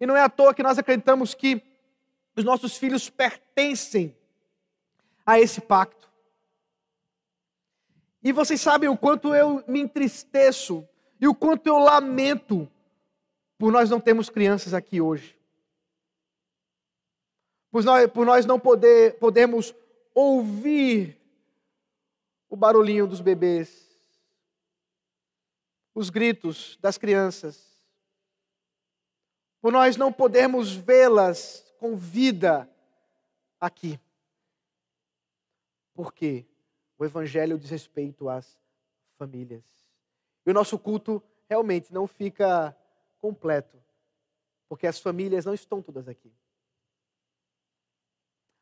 E 0.00 0.06
não 0.06 0.16
é 0.16 0.22
à 0.22 0.28
toa 0.28 0.54
que 0.54 0.62
nós 0.62 0.78
acreditamos 0.78 1.34
que 1.34 1.60
os 2.36 2.44
nossos 2.44 2.76
filhos 2.76 3.10
pertencem 3.10 4.16
a 5.26 5.40
esse 5.40 5.60
pacto. 5.60 6.08
E 8.22 8.30
vocês 8.30 8.60
sabem 8.60 8.88
o 8.88 8.96
quanto 8.96 9.34
eu 9.34 9.64
me 9.66 9.80
entristeço 9.80 10.88
e 11.20 11.26
o 11.26 11.34
quanto 11.34 11.66
eu 11.66 11.78
lamento 11.78 12.70
por 13.58 13.72
nós 13.72 13.90
não 13.90 13.98
termos 13.98 14.30
crianças 14.30 14.72
aqui 14.72 15.00
hoje. 15.00 15.36
Por 17.72 17.82
nós, 17.82 18.10
por 18.12 18.24
nós 18.24 18.46
não 18.46 18.60
poder, 18.60 19.18
podermos 19.18 19.74
ouvir 20.14 21.20
o 22.48 22.54
barulhinho 22.54 23.08
dos 23.08 23.20
bebês, 23.20 23.87
os 25.98 26.10
gritos 26.10 26.78
das 26.80 26.96
crianças, 26.96 27.76
por 29.60 29.72
nós 29.72 29.96
não 29.96 30.12
podermos 30.12 30.72
vê-las 30.72 31.74
com 31.76 31.96
vida 31.96 32.70
aqui. 33.58 33.98
Porque 35.92 36.46
o 36.96 37.04
Evangelho 37.04 37.58
diz 37.58 37.68
respeito 37.70 38.28
às 38.28 38.56
famílias. 39.16 39.64
E 40.46 40.50
o 40.52 40.54
nosso 40.54 40.78
culto 40.78 41.20
realmente 41.50 41.92
não 41.92 42.06
fica 42.06 42.76
completo, 43.18 43.76
porque 44.68 44.86
as 44.86 45.00
famílias 45.00 45.44
não 45.44 45.52
estão 45.52 45.82
todas 45.82 46.06
aqui. 46.06 46.32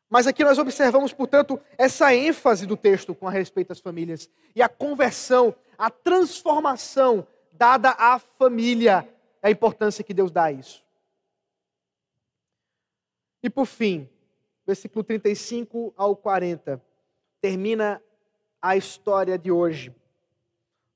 Mas 0.09 0.27
aqui 0.27 0.45
nós 0.45 0.59
observamos, 0.59 1.13
portanto, 1.13 1.61
essa 1.77 2.15
ênfase 2.15 2.67
do 2.67 2.77
texto 2.77 3.15
com 3.15 3.27
a 3.27 3.31
respeito 3.31 3.73
às 3.73 3.81
famílias 3.81 4.31
e 4.55 4.63
a 4.63 4.69
conversão, 4.69 5.55
a 5.77 5.91
transformação 5.91 7.27
dada 7.53 7.91
à 7.91 8.19
família, 8.19 9.09
a 9.43 9.51
importância 9.51 10.05
que 10.05 10.15
Deus 10.15 10.31
dá 10.31 10.45
a 10.45 10.53
isso. 10.53 10.85
E 13.43 13.51
por 13.51 13.67
fim, 13.67 14.09
versículo 14.67 15.05
35 15.05 15.93
ao 15.97 16.17
40, 16.17 16.83
termina 17.41 18.03
a 18.61 18.77
história 18.77 19.39
de 19.39 19.51
hoje 19.51 19.95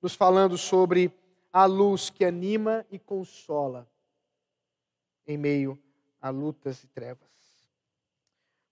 nos 0.02 0.14
falando 0.14 0.56
sobre 0.56 1.12
a 1.52 1.64
luz 1.64 2.10
que 2.10 2.24
anima 2.24 2.86
e 2.90 2.98
consola 2.98 3.88
em 5.26 5.36
meio 5.36 5.78
a 6.20 6.30
lutas 6.30 6.82
e 6.82 6.88
trevas. 6.88 7.29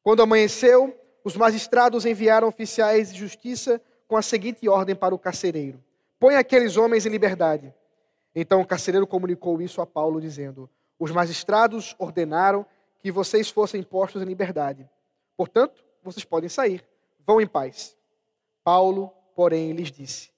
Quando 0.09 0.23
amanheceu, 0.23 0.99
os 1.23 1.37
magistrados 1.37 2.07
enviaram 2.07 2.49
oficiais 2.49 3.13
de 3.13 3.19
justiça 3.19 3.79
com 4.07 4.17
a 4.17 4.23
seguinte 4.23 4.67
ordem 4.67 4.97
para 4.97 5.15
o 5.15 5.19
carcereiro: 5.19 5.85
Põe 6.19 6.35
aqueles 6.37 6.79
homens 6.79 7.05
em 7.05 7.11
liberdade. 7.11 7.75
Então 8.35 8.63
o 8.63 8.67
carcereiro 8.67 9.07
comunicou 9.07 9.61
isso 9.61 9.83
a 9.83 9.87
Paulo, 9.87 10.19
dizendo: 10.19 10.67
Os 10.99 11.11
magistrados 11.11 11.95
ordenaram 11.99 12.65
que 13.01 13.13
vocês 13.13 13.51
fossem 13.51 13.83
postos 13.83 14.23
em 14.23 14.25
liberdade. 14.25 14.89
Portanto, 15.37 15.85
vocês 16.03 16.25
podem 16.25 16.49
sair. 16.49 16.83
Vão 17.27 17.39
em 17.39 17.47
paz. 17.47 17.95
Paulo, 18.65 19.13
porém, 19.37 19.73
lhes 19.73 19.93
disse: 19.93 20.31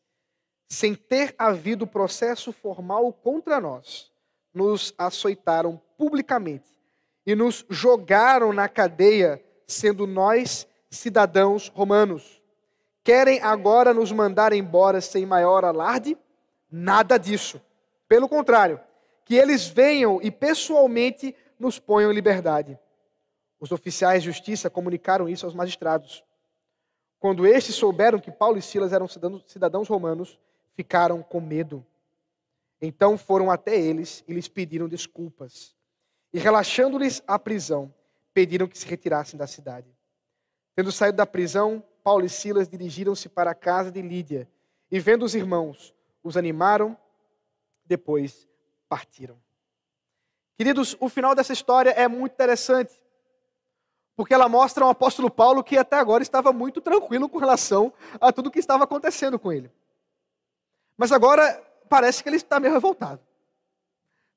sem 0.68 0.97
ter 0.97 1.33
havido 1.39 1.87
processo 1.87 2.53
formal 2.53 3.12
contra 3.12 3.61
nós, 3.61 4.11
nos 4.53 4.93
açoitaram 4.99 5.81
publicamente 5.97 6.77
e 7.25 7.37
nos 7.37 7.64
jogaram 7.71 8.53
na 8.53 8.68
cadeia, 8.68 9.41
sendo 9.73 10.07
nós 10.07 10.66
cidadãos 10.91 11.68
romanos. 11.68 12.43
Querem 13.03 13.41
agora 13.41 13.95
nos 13.95 14.12
mandar 14.12 14.53
embora 14.53 15.01
sem 15.01 15.25
maior 15.25 15.64
alarde? 15.64 16.16
Nada 16.71 17.18
disso. 17.18 17.61
Pelo 18.09 18.29
contrário, 18.29 18.81
que 19.25 19.35
eles 19.35 19.66
venham 19.68 20.21
e 20.23 20.31
pessoalmente 20.31 21.35
nos 21.59 21.79
ponham 21.79 22.11
em 22.11 22.14
liberdade. 22.14 22.79
Os 23.59 23.73
oficiais 23.73 24.23
de 24.23 24.31
justiça 24.31 24.68
comunicaram 24.68 25.29
isso 25.29 25.47
aos 25.47 25.55
magistrados. 25.55 26.25
Quando 27.18 27.47
estes 27.47 27.75
souberam 27.75 28.18
que 28.18 28.31
Paulo 28.31 28.59
e 28.59 28.62
Silas 28.62 28.93
eram 28.93 29.07
cidadãos 29.47 29.89
romanos, 29.89 30.39
ficaram 30.75 31.23
com 31.23 31.41
medo. 31.41 31.85
Então 32.81 33.18
foram 33.18 33.51
até 33.51 33.79
eles 33.79 34.25
e 34.27 34.33
lhes 34.33 34.49
pediram 34.49 34.89
desculpas. 34.89 35.75
E 36.33 36.39
relaxando-lhes 36.39 37.23
a 37.27 37.39
prisão, 37.39 37.93
pediram 38.41 38.66
que 38.66 38.78
se 38.78 38.86
retirassem 38.86 39.38
da 39.38 39.47
cidade. 39.47 39.95
Tendo 40.74 40.91
saído 40.91 41.18
da 41.18 41.26
prisão, 41.26 41.84
Paulo 42.03 42.24
e 42.24 42.28
Silas 42.30 42.70
dirigiram-se 42.70 43.28
para 43.28 43.51
a 43.51 43.55
casa 43.55 43.93
de 43.93 44.01
Lídia 44.01 44.49
e, 44.91 44.99
vendo 44.99 45.26
os 45.26 45.34
irmãos, 45.34 45.95
os 46.22 46.38
animaram, 46.38 46.97
depois 47.84 48.49
partiram. 48.88 49.36
Queridos, 50.57 50.97
o 50.99 51.11
final 51.11 51.34
dessa 51.34 51.53
história 51.53 51.91
é 51.91 52.09
muito 52.09 52.32
interessante, 52.32 52.99
porque 54.16 54.32
ela 54.32 54.49
mostra 54.49 54.86
um 54.86 54.88
apóstolo 54.88 55.30
Paulo 55.30 55.62
que 55.62 55.76
até 55.76 55.97
agora 55.97 56.22
estava 56.22 56.51
muito 56.51 56.80
tranquilo 56.80 57.28
com 57.28 57.36
relação 57.36 57.93
a 58.18 58.32
tudo 58.32 58.47
o 58.47 58.51
que 58.51 58.59
estava 58.59 58.84
acontecendo 58.84 59.38
com 59.38 59.53
ele. 59.53 59.70
Mas 60.97 61.12
agora 61.12 61.62
parece 61.91 62.22
que 62.22 62.28
ele 62.30 62.36
está 62.36 62.59
meio 62.59 62.72
revoltado. 62.72 63.20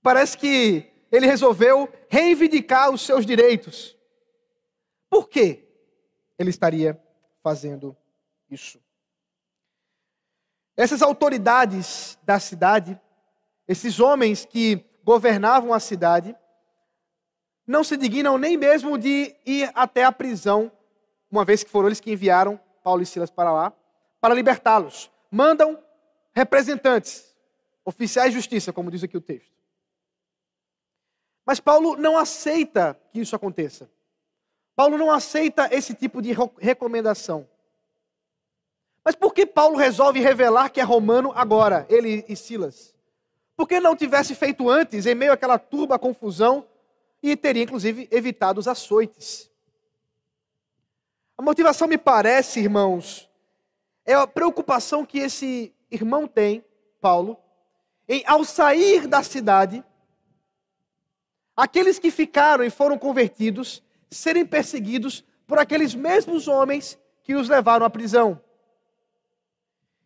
Parece 0.02 0.38
que 0.38 0.93
ele 1.14 1.28
resolveu 1.28 1.88
reivindicar 2.10 2.90
os 2.90 3.04
seus 3.04 3.24
direitos. 3.24 3.96
Por 5.08 5.30
que 5.30 5.64
ele 6.40 6.50
estaria 6.50 7.00
fazendo 7.44 7.96
isso? 8.50 8.82
Essas 10.76 11.04
autoridades 11.04 12.18
da 12.24 12.40
cidade, 12.40 13.00
esses 13.68 14.00
homens 14.00 14.44
que 14.44 14.84
governavam 15.04 15.72
a 15.72 15.80
cidade, 15.80 16.36
não 17.68 17.84
se 17.84 17.96
dignam 17.96 18.40
nem 18.40 18.58
mesmo 18.58 18.98
de 18.98 19.36
ir 19.46 19.70
até 19.76 20.04
a 20.04 20.12
prisão, 20.12 20.72
uma 21.30 21.46
vez 21.46 21.64
que 21.64 21.70
foram 21.70 21.90
eles 21.90 22.00
que 22.00 22.12
enviaram 22.12 22.60
Paulo 22.84 23.04
e 23.04 23.06
Silas 23.06 23.30
para 23.30 23.54
lá, 23.54 23.72
para 24.20 24.34
libertá-los. 24.34 25.12
Mandam 25.30 25.80
representantes, 26.34 27.36
oficiais 27.86 28.32
de 28.32 28.40
justiça, 28.40 28.74
como 28.74 28.90
diz 28.90 29.04
aqui 29.04 29.16
o 29.16 29.22
texto. 29.22 29.53
Mas 31.46 31.60
Paulo 31.60 31.96
não 31.98 32.18
aceita 32.18 33.00
que 33.12 33.20
isso 33.20 33.36
aconteça. 33.36 33.90
Paulo 34.76 34.98
não 34.98 35.12
aceita 35.12 35.68
esse 35.72 35.94
tipo 35.94 36.22
de 36.22 36.36
recomendação. 36.60 37.48
Mas 39.04 39.16
por 39.16 39.34
que 39.34 39.46
Paulo 39.46 39.76
resolve 39.76 40.20
revelar 40.20 40.70
que 40.70 40.80
é 40.80 40.84
romano 40.84 41.32
agora, 41.36 41.86
ele 41.90 42.26
e 42.28 42.36
Silas? 42.36 42.96
Por 43.56 43.68
que 43.68 43.80
não 43.80 43.96
tivesse 43.96 44.34
feito 44.34 44.70
antes, 44.70 45.06
em 45.06 45.14
meio 45.14 45.34
àquela 45.34 45.60
turba 45.60 46.00
confusão, 46.00 46.66
e 47.22 47.36
teria 47.36 47.64
inclusive 47.64 48.08
evitado 48.12 48.60
os 48.60 48.68
açoites? 48.68 49.52
A 51.38 51.42
motivação 51.42 51.88
me 51.88 51.98
parece, 51.98 52.60
irmãos, 52.60 53.30
é 54.06 54.14
a 54.14 54.26
preocupação 54.26 55.06
que 55.06 55.20
esse 55.20 55.74
irmão 55.92 56.28
tem, 56.28 56.64
Paulo, 57.00 57.38
em 58.08 58.24
ao 58.26 58.44
sair 58.44 59.08
da 59.08 59.22
cidade, 59.22 59.84
aqueles 61.56 62.00
que 62.00 62.12
ficaram 62.12 62.64
e 62.64 62.70
foram 62.70 62.98
convertidos 62.98 63.84
serem 64.10 64.46
perseguidos 64.46 65.24
por 65.48 65.60
aqueles 65.60 65.94
mesmos 65.94 66.48
homens 66.48 66.98
que 67.24 67.36
os 67.36 67.50
levaram 67.50 67.86
à 67.86 67.90
prisão. 67.90 68.40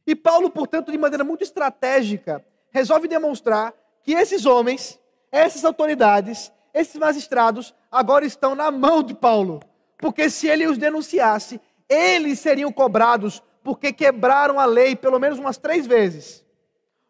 E 0.05 0.15
Paulo, 0.15 0.49
portanto, 0.49 0.91
de 0.91 0.97
maneira 0.97 1.23
muito 1.23 1.43
estratégica, 1.43 2.45
resolve 2.71 3.07
demonstrar 3.07 3.73
que 4.03 4.13
esses 4.13 4.45
homens, 4.45 4.99
essas 5.31 5.65
autoridades, 5.65 6.51
esses 6.73 6.95
magistrados 6.95 7.73
agora 7.91 8.25
estão 8.25 8.55
na 8.55 8.71
mão 8.71 9.03
de 9.03 9.13
Paulo, 9.13 9.59
porque 9.97 10.29
se 10.29 10.47
ele 10.47 10.67
os 10.67 10.77
denunciasse, 10.77 11.59
eles 11.89 12.39
seriam 12.39 12.71
cobrados 12.71 13.43
porque 13.63 13.91
quebraram 13.91 14.59
a 14.59 14.65
lei 14.65 14.95
pelo 14.95 15.19
menos 15.19 15.39
umas 15.39 15.57
três 15.57 15.85
vezes. 15.85 16.45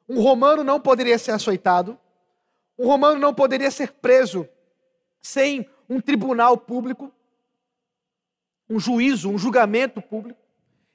Um 0.10 0.22
romano 0.22 0.64
não 0.64 0.80
poderia 0.80 1.20
ser 1.20 1.32
açoitado, 1.32 2.00
um 2.78 2.86
romano 2.86 3.20
não 3.20 3.34
poderia 3.34 3.72
ser 3.72 3.92
preso 3.94 4.48
sem 5.22 5.70
um 5.90 6.00
tribunal 6.00 6.58
público, 6.58 7.12
um 8.70 8.80
juízo, 8.80 9.30
um 9.30 9.38
julgamento 9.38 10.02
público, 10.02 10.40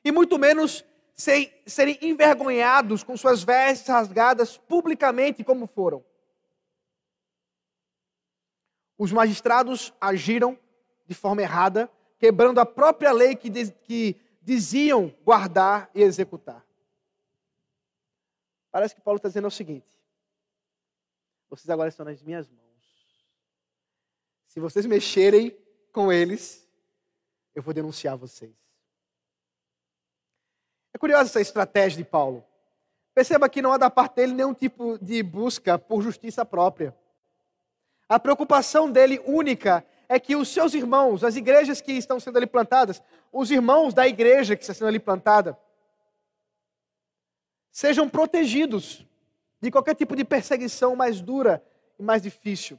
e 0.05 0.13
muito 0.13 0.39
menos 0.39 0.85
sem 1.15 1.53
serem 1.67 1.99
envergonhados 2.01 3.03
com 3.03 3.17
suas 3.17 3.43
vestes 3.43 3.89
rasgadas 3.89 4.57
publicamente 4.57 5.45
como 5.45 5.67
foram. 5.67 6.05
Os 8.99 9.13
magistrados 9.13 9.93
agiram 10.01 10.59
de 11.07 11.15
forma 11.15 11.43
errada, 11.43 11.91
quebrando 12.19 12.61
a 12.61 12.67
própria 12.67 13.13
lei 13.13 13.35
que, 13.35 13.51
que 13.51 14.17
diziam 14.41 15.13
guardar 15.25 15.91
e 15.95 16.03
executar. 16.03 16.65
Parece 18.71 18.95
que 18.95 19.01
Paulo 19.01 19.17
está 19.17 19.29
dizendo 19.29 19.49
o 19.49 19.51
seguinte: 19.51 19.87
vocês 21.53 21.69
agora 21.69 21.91
estão 21.91 22.07
nas 22.07 22.23
minhas 22.23 22.49
mãos. 22.49 22.63
Se 24.47 24.59
vocês 24.59 24.87
mexerem 24.87 25.55
com 25.93 26.11
eles, 26.11 26.67
eu 27.55 27.63
vou 27.63 27.75
denunciar 27.75 28.17
vocês. 28.17 28.57
É 30.95 30.99
curiosa 30.99 31.29
essa 31.29 31.43
estratégia 31.43 31.99
de 31.99 32.09
Paulo. 32.09 32.43
Perceba 33.15 33.51
que 33.51 33.61
não 33.61 33.71
há 33.71 33.77
da 33.77 33.91
parte 33.91 34.15
dele 34.15 34.33
nenhum 34.33 34.55
tipo 34.55 34.99
de 34.99 35.23
busca 35.23 35.79
por 35.79 36.01
justiça 36.01 36.43
própria. 36.43 36.97
A 38.09 38.19
preocupação 38.19 38.91
dele 38.91 39.21
única 39.27 39.87
é 40.09 40.19
que 40.19 40.35
os 40.35 40.49
seus 40.49 40.73
irmãos, 40.73 41.23
as 41.23 41.37
igrejas 41.37 41.83
que 41.83 41.93
estão 41.93 42.19
sendo 42.19 42.39
ali 42.39 42.47
plantadas, 42.47 43.03
os 43.31 43.51
irmãos 43.51 43.93
da 43.93 44.09
igreja 44.09 44.57
que 44.57 44.63
está 44.63 44.73
sendo 44.73 44.89
ali 44.89 44.99
plantada, 44.99 45.59
sejam 47.71 48.09
protegidos 48.09 49.07
de 49.63 49.71
qualquer 49.71 49.95
tipo 49.95 50.17
de 50.17 50.25
perseguição 50.25 50.97
mais 50.97 51.21
dura 51.21 51.65
e 51.97 52.03
mais 52.03 52.21
difícil. 52.21 52.79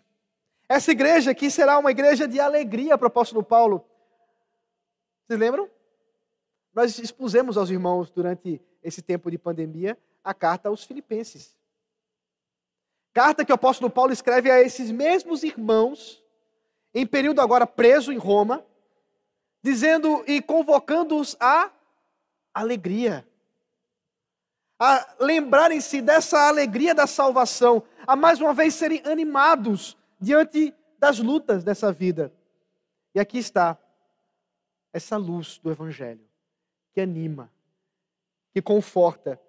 Essa 0.68 0.92
igreja 0.92 1.32
aqui 1.32 1.50
será 1.50 1.80
uma 1.80 1.90
igreja 1.90 2.28
de 2.28 2.42
alegria 2.42 2.98
para 2.98 3.06
o 3.06 3.08
apóstolo 3.08 3.42
Paulo. 3.42 3.86
Vocês 5.26 5.40
lembram? 5.40 5.70
Nós 6.74 7.00
expusemos 7.00 7.56
aos 7.56 7.70
irmãos 7.70 8.12
durante 8.12 8.62
esse 8.84 9.02
tempo 9.02 9.32
de 9.32 9.38
pandemia 9.38 9.98
a 10.22 10.34
carta 10.34 10.68
aos 10.68 10.84
Filipenses. 10.84 11.56
Carta 13.14 13.46
que 13.46 13.52
o 13.52 13.56
apóstolo 13.56 13.90
Paulo 13.90 14.12
escreve 14.12 14.52
a 14.52 14.60
esses 14.60 14.92
mesmos 14.92 15.44
irmãos, 15.44 16.22
em 16.94 17.06
período 17.08 17.40
agora 17.40 17.66
preso 17.66 18.12
em 18.12 18.18
Roma, 18.18 18.66
dizendo 19.62 20.24
e 20.28 20.42
convocando-os 20.42 21.38
à 21.40 21.72
alegria. 22.54 23.26
A 24.86 25.16
lembrarem-se 25.18 26.02
dessa 26.02 26.46
alegria 26.46 26.94
da 26.94 27.08
salvação, 27.08 27.84
a 28.06 28.18
mais 28.18 28.42
uma 28.42 28.54
vez 28.54 28.74
serem 28.74 29.02
animados 29.06 29.98
diante 30.20 30.76
das 31.00 31.20
lutas 31.20 31.64
dessa 31.64 31.90
vida. 31.90 32.34
E 33.16 33.20
aqui 33.22 33.38
está 33.38 33.78
essa 34.92 35.16
luz 35.16 35.58
do 35.64 35.72
Evangelho, 35.72 36.28
que 36.92 37.00
anima, 37.00 37.50
que 38.52 38.62
conforta. 38.62 39.40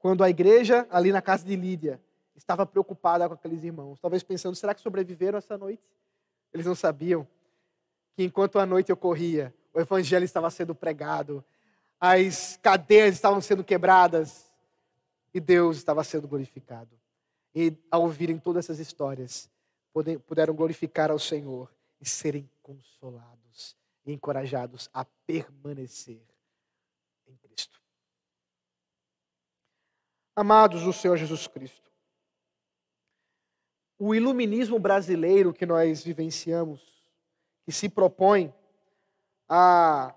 Quando 0.00 0.24
a 0.24 0.28
igreja, 0.28 0.84
ali 0.90 1.12
na 1.12 1.22
casa 1.22 1.44
de 1.44 1.54
Lídia, 1.54 2.02
estava 2.34 2.66
preocupada 2.66 3.28
com 3.28 3.34
aqueles 3.34 3.62
irmãos, 3.62 4.00
talvez 4.00 4.24
pensando: 4.24 4.56
será 4.56 4.74
que 4.74 4.80
sobreviveram 4.80 5.38
essa 5.38 5.56
noite? 5.56 5.84
Eles 6.52 6.66
não 6.66 6.74
sabiam 6.74 7.24
que 8.16 8.24
enquanto 8.24 8.58
a 8.58 8.66
noite 8.66 8.92
ocorria, 8.92 9.54
o 9.72 9.78
evangelho 9.78 10.24
estava 10.24 10.50
sendo 10.50 10.74
pregado, 10.74 11.44
as 12.00 12.58
cadeias 12.60 13.14
estavam 13.14 13.40
sendo 13.40 13.62
quebradas 13.62 14.49
e 15.32 15.40
Deus 15.40 15.76
estava 15.76 16.02
sendo 16.04 16.28
glorificado. 16.28 16.98
E 17.54 17.76
ao 17.90 18.02
ouvirem 18.02 18.38
todas 18.38 18.66
essas 18.66 18.78
histórias, 18.78 19.50
puderam 20.26 20.54
glorificar 20.54 21.10
ao 21.10 21.18
Senhor 21.18 21.72
e 22.00 22.08
serem 22.08 22.48
consolados 22.62 23.76
e 24.04 24.12
encorajados 24.12 24.88
a 24.92 25.04
permanecer 25.04 26.22
em 27.26 27.36
Cristo. 27.36 27.80
Amados 30.34 30.84
do 30.84 30.92
Senhor 30.92 31.16
Jesus 31.16 31.46
Cristo, 31.46 31.90
o 33.98 34.14
iluminismo 34.14 34.78
brasileiro 34.78 35.52
que 35.52 35.66
nós 35.66 36.02
vivenciamos, 36.02 37.04
que 37.64 37.72
se 37.72 37.88
propõe 37.88 38.54
a 39.46 40.14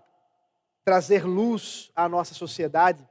trazer 0.86 1.26
luz 1.26 1.92
à 1.96 2.08
nossa 2.08 2.34
sociedade, 2.34 3.08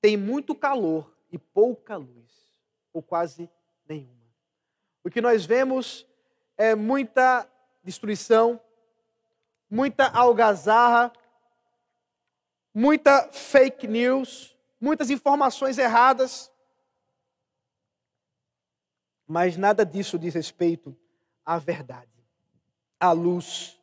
tem 0.00 0.16
muito 0.16 0.54
calor 0.54 1.16
e 1.30 1.38
pouca 1.38 1.96
luz, 1.96 2.54
ou 2.92 3.02
quase 3.02 3.50
nenhuma. 3.88 4.14
O 5.02 5.10
que 5.10 5.20
nós 5.20 5.44
vemos 5.44 6.06
é 6.56 6.74
muita 6.74 7.48
destruição, 7.82 8.60
muita 9.70 10.08
algazarra, 10.08 11.12
muita 12.74 13.30
fake 13.32 13.86
news, 13.86 14.56
muitas 14.80 15.10
informações 15.10 15.78
erradas, 15.78 16.52
mas 19.26 19.56
nada 19.56 19.84
disso 19.84 20.18
diz 20.18 20.34
respeito 20.34 20.96
à 21.44 21.58
verdade, 21.58 22.10
à 22.98 23.12
luz. 23.12 23.80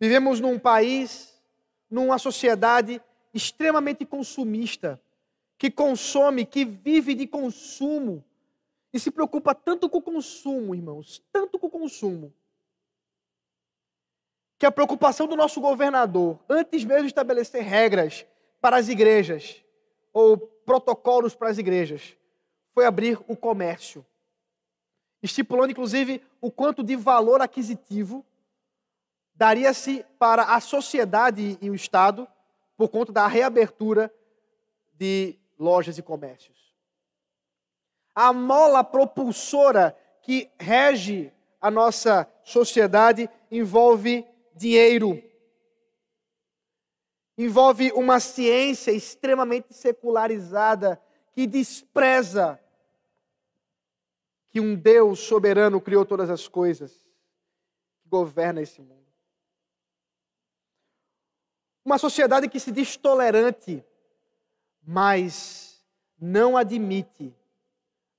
Vivemos 0.00 0.40
num 0.40 0.58
país, 0.58 1.40
numa 1.90 2.18
sociedade 2.18 3.00
extremamente 3.32 4.04
consumista, 4.04 5.00
que 5.58 5.70
consome, 5.70 6.46
que 6.46 6.64
vive 6.64 7.14
de 7.14 7.26
consumo 7.26 8.24
e 8.92 8.98
se 8.98 9.10
preocupa 9.10 9.54
tanto 9.54 9.90
com 9.90 9.98
o 9.98 10.02
consumo, 10.02 10.74
irmãos, 10.74 11.22
tanto 11.32 11.58
com 11.58 11.66
o 11.66 11.70
consumo, 11.70 12.32
que 14.56 14.64
a 14.64 14.72
preocupação 14.72 15.26
do 15.26 15.36
nosso 15.36 15.60
governador, 15.60 16.38
antes 16.48 16.84
mesmo 16.84 17.02
de 17.02 17.08
estabelecer 17.08 17.62
regras 17.62 18.24
para 18.60 18.76
as 18.76 18.88
igrejas 18.88 19.62
ou 20.12 20.36
protocolos 20.38 21.34
para 21.34 21.50
as 21.50 21.58
igrejas, 21.58 22.16
foi 22.72 22.86
abrir 22.86 23.18
o 23.28 23.36
comércio 23.36 24.06
estipulando 25.22 25.72
inclusive 25.72 26.22
o 26.40 26.50
quanto 26.50 26.82
de 26.82 26.96
valor 26.96 27.40
aquisitivo 27.40 28.24
daria-se 29.34 30.04
para 30.18 30.54
a 30.54 30.60
sociedade 30.60 31.58
e 31.60 31.70
o 31.70 31.74
Estado 31.74 32.26
por 32.76 32.88
conta 32.88 33.12
da 33.12 33.26
reabertura 33.26 34.12
de 34.94 35.36
lojas 35.58 35.98
e 35.98 36.02
comércios. 36.02 36.74
A 38.14 38.32
mola 38.32 38.82
propulsora 38.84 39.96
que 40.22 40.50
rege 40.58 41.32
a 41.60 41.70
nossa 41.70 42.30
sociedade 42.44 43.28
envolve 43.50 44.26
dinheiro, 44.54 45.22
envolve 47.36 47.92
uma 47.92 48.18
ciência 48.20 48.90
extremamente 48.90 49.72
secularizada 49.72 51.00
que 51.32 51.46
despreza 51.46 52.60
que 54.50 54.60
um 54.60 54.74
Deus 54.74 55.20
soberano 55.20 55.80
criou 55.80 56.04
todas 56.04 56.30
as 56.30 56.48
coisas, 56.48 56.92
que 58.02 58.08
governa 58.08 58.60
esse 58.60 58.80
mundo. 58.80 59.06
Uma 61.84 61.98
sociedade 61.98 62.48
que 62.48 62.58
se 62.58 62.72
diz 62.72 62.96
tolerante, 62.96 63.84
mas 64.90 65.84
não 66.18 66.56
admite 66.56 67.36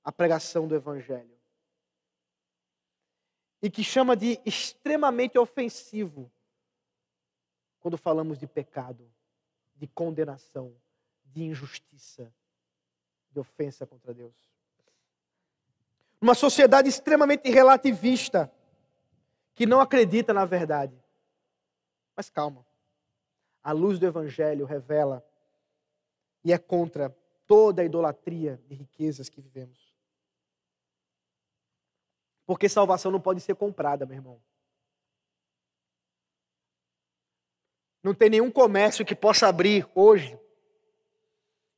a 0.04 0.12
pregação 0.12 0.68
do 0.68 0.76
Evangelho. 0.76 1.36
E 3.60 3.72
que 3.72 3.84
chama 3.84 4.16
de 4.16 4.40
extremamente 4.46 5.36
ofensivo 5.40 6.32
quando 7.80 7.98
falamos 7.98 8.38
de 8.38 8.46
pecado, 8.46 9.12
de 9.78 9.88
condenação, 9.88 10.76
de 11.26 11.42
injustiça, 11.42 12.32
de 13.32 13.40
ofensa 13.40 13.88
contra 13.88 14.14
Deus. 14.14 14.36
Uma 16.22 16.36
sociedade 16.36 16.88
extremamente 16.88 17.50
relativista, 17.50 18.52
que 19.56 19.66
não 19.66 19.82
acredita 19.82 20.36
na 20.36 20.46
verdade. 20.46 21.04
Mas 22.16 22.30
calma. 22.30 22.64
A 23.64 23.72
luz 23.72 23.98
do 23.98 24.06
Evangelho 24.06 24.68
revela 24.68 25.28
e 26.44 26.54
é 26.54 26.58
contra 26.58 27.10
toda 27.46 27.82
a 27.82 27.86
idolatria 27.86 28.62
de 28.68 28.76
riquezas 28.76 29.30
que 29.30 29.42
vivemos. 29.42 29.94
Porque 32.46 32.68
salvação 32.68 33.12
não 33.12 33.22
pode 33.22 33.42
ser 33.42 33.56
comprada, 33.56 34.06
meu 34.06 34.16
irmão. 34.16 34.42
Não 38.02 38.14
tem 38.14 38.30
nenhum 38.30 38.52
comércio 38.52 39.06
que 39.06 39.16
possa 39.16 39.48
abrir 39.48 39.88
hoje 39.94 40.40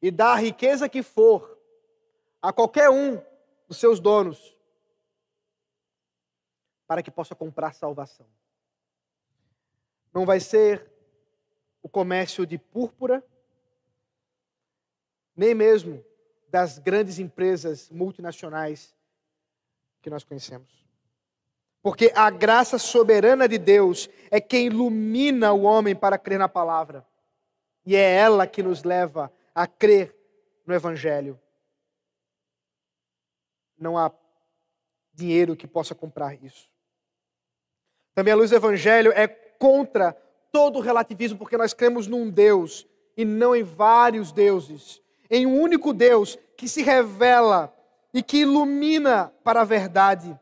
e 0.01 0.11
dar 0.11 0.33
a 0.33 0.39
riqueza 0.39 0.87
que 0.87 1.03
for 1.03 1.59
a 2.41 2.53
qualquer 2.53 2.89
um 2.89 3.21
os 3.67 3.77
seus 3.77 3.99
donos, 3.99 4.57
para 6.85 7.01
que 7.01 7.09
possa 7.09 7.33
comprar 7.33 7.73
salvação. 7.73 8.27
Não 10.13 10.25
vai 10.25 10.41
ser 10.41 10.91
o 11.81 11.87
comércio 11.87 12.45
de 12.45 12.57
púrpura, 12.57 13.25
nem 15.41 15.55
mesmo 15.55 16.05
das 16.49 16.77
grandes 16.77 17.17
empresas 17.17 17.89
multinacionais 17.89 18.95
que 19.99 20.07
nós 20.07 20.23
conhecemos. 20.23 20.85
Porque 21.81 22.11
a 22.13 22.29
graça 22.29 22.77
soberana 22.77 23.47
de 23.47 23.57
Deus 23.57 24.07
é 24.29 24.39
quem 24.39 24.67
ilumina 24.67 25.51
o 25.51 25.63
homem 25.63 25.95
para 25.95 26.19
crer 26.19 26.37
na 26.37 26.47
palavra. 26.47 27.03
E 27.83 27.95
é 27.95 28.17
ela 28.17 28.45
que 28.45 28.61
nos 28.61 28.83
leva 28.83 29.33
a 29.55 29.65
crer 29.65 30.15
no 30.63 30.75
Evangelho. 30.75 31.41
Não 33.75 33.97
há 33.97 34.11
dinheiro 35.11 35.55
que 35.55 35.65
possa 35.65 35.95
comprar 35.95 36.35
isso. 36.43 36.69
Também 38.13 38.31
a 38.31 38.37
luz 38.37 38.51
do 38.51 38.57
Evangelho 38.57 39.11
é 39.13 39.27
contra 39.27 40.13
todo 40.51 40.77
o 40.77 40.81
relativismo, 40.81 41.39
porque 41.39 41.57
nós 41.57 41.73
cremos 41.73 42.05
num 42.05 42.29
Deus 42.29 42.85
e 43.17 43.25
não 43.25 43.55
em 43.55 43.63
vários 43.63 44.31
deuses, 44.31 45.00
em 45.31 45.45
um 45.45 45.61
único 45.61 45.93
Deus 45.93 46.37
que 46.57 46.67
se 46.67 46.83
revela 46.83 47.73
e 48.13 48.21
que 48.21 48.39
ilumina 48.39 49.33
para 49.45 49.61
a 49.61 49.65
verdade. 49.65 50.37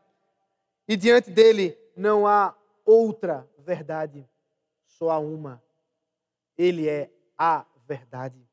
E 0.87 0.97
diante 0.97 1.29
dele 1.29 1.77
não 1.95 2.25
há 2.25 2.55
outra 2.83 3.47
verdade, 3.59 4.27
só 4.87 5.11
há 5.11 5.19
uma. 5.19 5.63
Ele 6.57 6.89
é 6.89 7.11
a 7.37 7.63
verdade. 7.87 8.43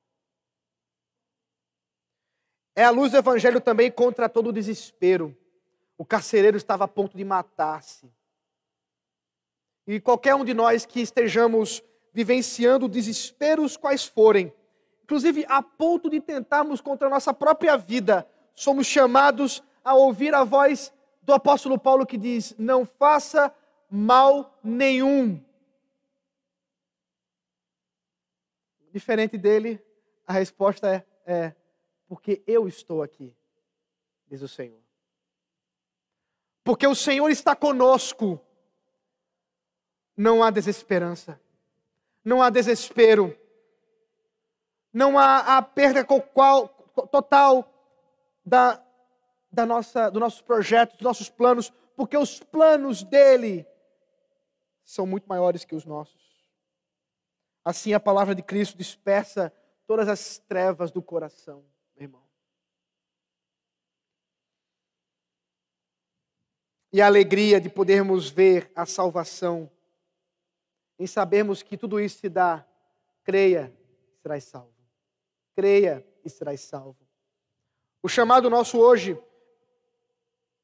É 2.75 2.85
a 2.85 2.91
luz 2.91 3.13
do 3.13 3.17
evangelho 3.17 3.59
também 3.59 3.91
contra 3.91 4.29
todo 4.29 4.51
o 4.51 4.53
desespero. 4.53 5.35
O 5.97 6.05
carcereiro 6.05 6.59
estava 6.59 6.85
a 6.85 6.89
ponto 6.89 7.17
de 7.17 7.25
matar-se. 7.25 8.13
E 9.87 9.99
qualquer 9.99 10.35
um 10.35 10.45
de 10.45 10.53
nós 10.53 10.85
que 10.85 11.01
estejamos 11.01 11.83
vivenciando 12.13 12.89
desesperos 12.89 13.79
quais 13.79 14.05
forem, 14.05 14.53
inclusive 15.07 15.47
a 15.49 15.63
ponto 15.63 16.11
de 16.11 16.21
tentarmos 16.21 16.81
contra 16.81 17.07
a 17.07 17.11
nossa 17.11 17.33
própria 17.33 17.77
vida, 17.77 18.29
somos 18.57 18.89
chamados 18.89 19.63
a 19.85 19.95
ouvir 19.95 20.35
a 20.35 20.43
voz 20.43 20.93
do 21.23 21.33
apóstolo 21.33 21.79
Paulo 21.79 22.05
que 22.05 22.19
diz: 22.19 22.57
Não 22.59 22.85
faça 22.85 23.55
mal 23.89 24.59
nenhum. 24.65 25.41
Diferente 28.93 29.39
dele, 29.39 29.81
a 30.27 30.33
resposta 30.33 30.93
é, 30.93 31.05
é: 31.25 31.55
Porque 32.09 32.43
eu 32.45 32.67
estou 32.67 33.01
aqui, 33.01 33.33
diz 34.29 34.43
o 34.43 34.49
Senhor. 34.49 34.81
Porque 36.65 36.85
o 36.85 36.97
Senhor 36.97 37.31
está 37.31 37.55
conosco 37.55 38.41
não 40.17 40.43
há 40.43 40.51
desesperança, 40.51 41.39
não 42.25 42.43
há 42.43 42.49
desespero, 42.49 43.39
não 44.97 45.19
há 45.19 45.59
a 45.59 45.63
perda 45.63 46.03
qual, 46.07 46.69
total 47.11 47.71
da, 48.43 48.83
da 49.53 49.67
nossa, 49.67 50.09
do 50.09 50.19
nossos 50.19 50.41
projetos, 50.41 50.97
dos 50.97 51.05
nossos 51.05 51.29
planos, 51.29 51.71
porque 51.95 52.17
os 52.17 52.41
planos 52.41 53.03
dele 53.03 53.67
são 54.83 55.07
muito 55.07 55.29
maiores 55.29 55.67
que 55.67 55.75
os 55.75 55.85
nossos. 55.85 56.51
Assim 57.63 57.93
a 57.93 58.01
palavra 58.01 58.35
de 58.35 58.41
Cristo 58.41 58.79
dispersa 58.79 59.53
todas 59.87 60.09
as 60.09 60.39
trevas 60.39 60.91
do 60.91 61.03
coração, 61.03 61.63
meu 61.95 62.05
irmão. 62.05 62.27
E 66.91 67.03
a 67.03 67.07
alegria 67.07 67.61
de 67.61 67.69
podermos 67.69 68.31
ver 68.31 68.73
a 68.75 68.87
salvação 68.87 69.71
em 70.99 71.07
sabermos 71.07 71.63
que 71.63 71.77
tudo 71.77 72.01
isso 72.01 72.21
se 72.21 72.31
dá, 72.31 72.67
creia, 73.23 73.71
serás 74.23 74.45
salvo. 74.45 74.76
Creia 75.57 76.07
e 76.25 76.31
serás 76.31 76.61
salvo. 76.61 77.05
O 78.01 78.09
chamado 78.09 78.49
nosso 78.49 78.79
hoje 78.79 79.21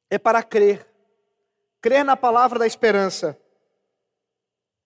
é 0.08 0.18
para 0.18 0.40
crer. 0.44 0.86
Crer 1.80 2.04
na 2.04 2.16
palavra 2.16 2.60
da 2.60 2.66
esperança 2.66 3.36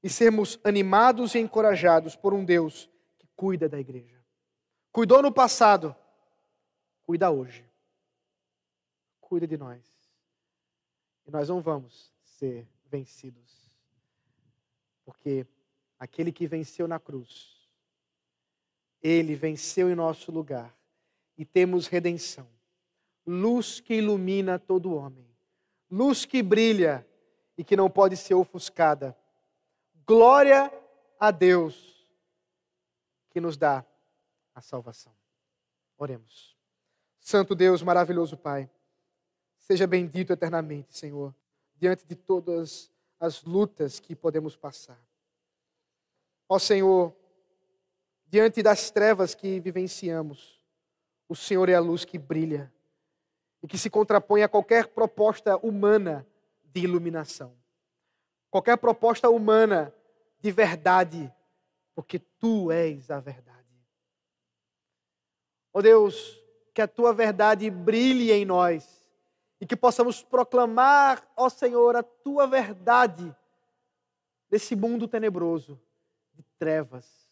e 0.03 0.09
sermos 0.09 0.59
animados 0.65 1.35
e 1.35 1.39
encorajados 1.39 2.17
por 2.17 2.33
um 2.33 2.43
Deus 2.43 2.89
que 3.19 3.29
cuida 3.37 3.69
da 3.69 3.79
igreja. 3.79 4.25
Cuidou 4.91 5.21
no 5.21 5.31
passado, 5.31 5.95
cuida 7.03 7.31
hoje. 7.31 7.69
Cuida 9.21 9.47
de 9.47 9.59
nós. 9.59 9.85
E 11.27 11.31
nós 11.31 11.51
não 11.51 11.61
vamos 11.61 12.11
ser 12.23 12.67
vencidos 12.87 13.67
porque 15.07 15.47
aquele 16.01 16.33
que 16.33 16.49
venceu 16.49 16.89
na 16.89 16.99
cruz, 16.99 17.56
ele 19.07 19.35
venceu 19.35 19.91
em 19.91 19.95
nosso 19.95 20.33
lugar 20.33 20.77
e 21.39 21.45
temos 21.45 21.87
redenção. 21.87 22.49
Luz 23.25 23.81
que 23.81 23.95
ilumina 23.95 24.59
todo 24.59 24.95
homem, 24.95 25.27
luz 25.91 26.25
que 26.25 26.43
brilha 26.43 27.07
e 27.57 27.65
que 27.65 27.77
não 27.77 27.89
pode 27.91 28.17
ser 28.17 28.35
ofuscada. 28.35 29.17
Glória 30.07 30.73
a 31.19 31.31
Deus 31.31 32.07
que 33.31 33.41
nos 33.41 33.57
dá 33.57 33.85
a 34.55 34.61
salvação. 34.61 35.13
Oremos. 35.99 36.57
Santo 37.21 37.55
Deus, 37.55 37.83
maravilhoso 37.83 38.37
Pai, 38.37 38.71
seja 39.59 39.87
bendito 39.87 40.33
eternamente, 40.33 40.97
Senhor, 40.97 41.35
diante 41.77 42.07
de 42.07 42.15
todas 42.15 42.91
as 43.19 43.43
lutas 43.43 43.99
que 43.99 44.15
podemos 44.15 44.57
passar. 44.57 45.01
Ó 46.49 46.59
Senhor, 46.59 47.15
diante 48.27 48.63
das 48.63 48.91
trevas 48.91 49.35
que 49.35 49.61
vivenciamos, 49.61 50.61
o 51.29 51.35
Senhor 51.35 51.69
é 51.69 51.75
a 51.75 51.81
luz 51.81 52.05
que 52.05 52.19
brilha 52.19 52.73
e 53.63 53.69
que 53.69 53.79
se 53.79 53.91
contrapõe 53.91 54.43
a 54.43 54.49
qualquer 54.49 54.89
proposta 54.89 55.57
humana 55.57 56.27
de 56.65 56.81
iluminação, 56.83 57.57
qualquer 58.51 58.77
proposta 58.77 59.29
humana 59.29 59.93
de 60.41 60.51
verdade, 60.51 61.33
porque 61.95 62.19
tu 62.19 62.71
és 62.71 63.11
a 63.11 63.19
verdade. 63.19 63.57
Ó 65.73 65.81
Deus, 65.81 66.41
que 66.73 66.83
a 66.83 66.89
tua 66.89 67.13
verdade 67.13 67.71
brilhe 67.71 68.31
em 68.33 68.45
nós 68.45 69.09
e 69.61 69.67
que 69.67 69.77
possamos 69.77 70.23
proclamar, 70.23 71.27
ó 71.37 71.49
Senhor, 71.49 71.97
a 71.97 72.03
tua 72.03 72.47
verdade 72.47 73.35
nesse 74.51 74.77
mundo 74.77 75.09
tenebroso 75.09 75.81
de 76.35 76.43
trevas, 76.59 77.26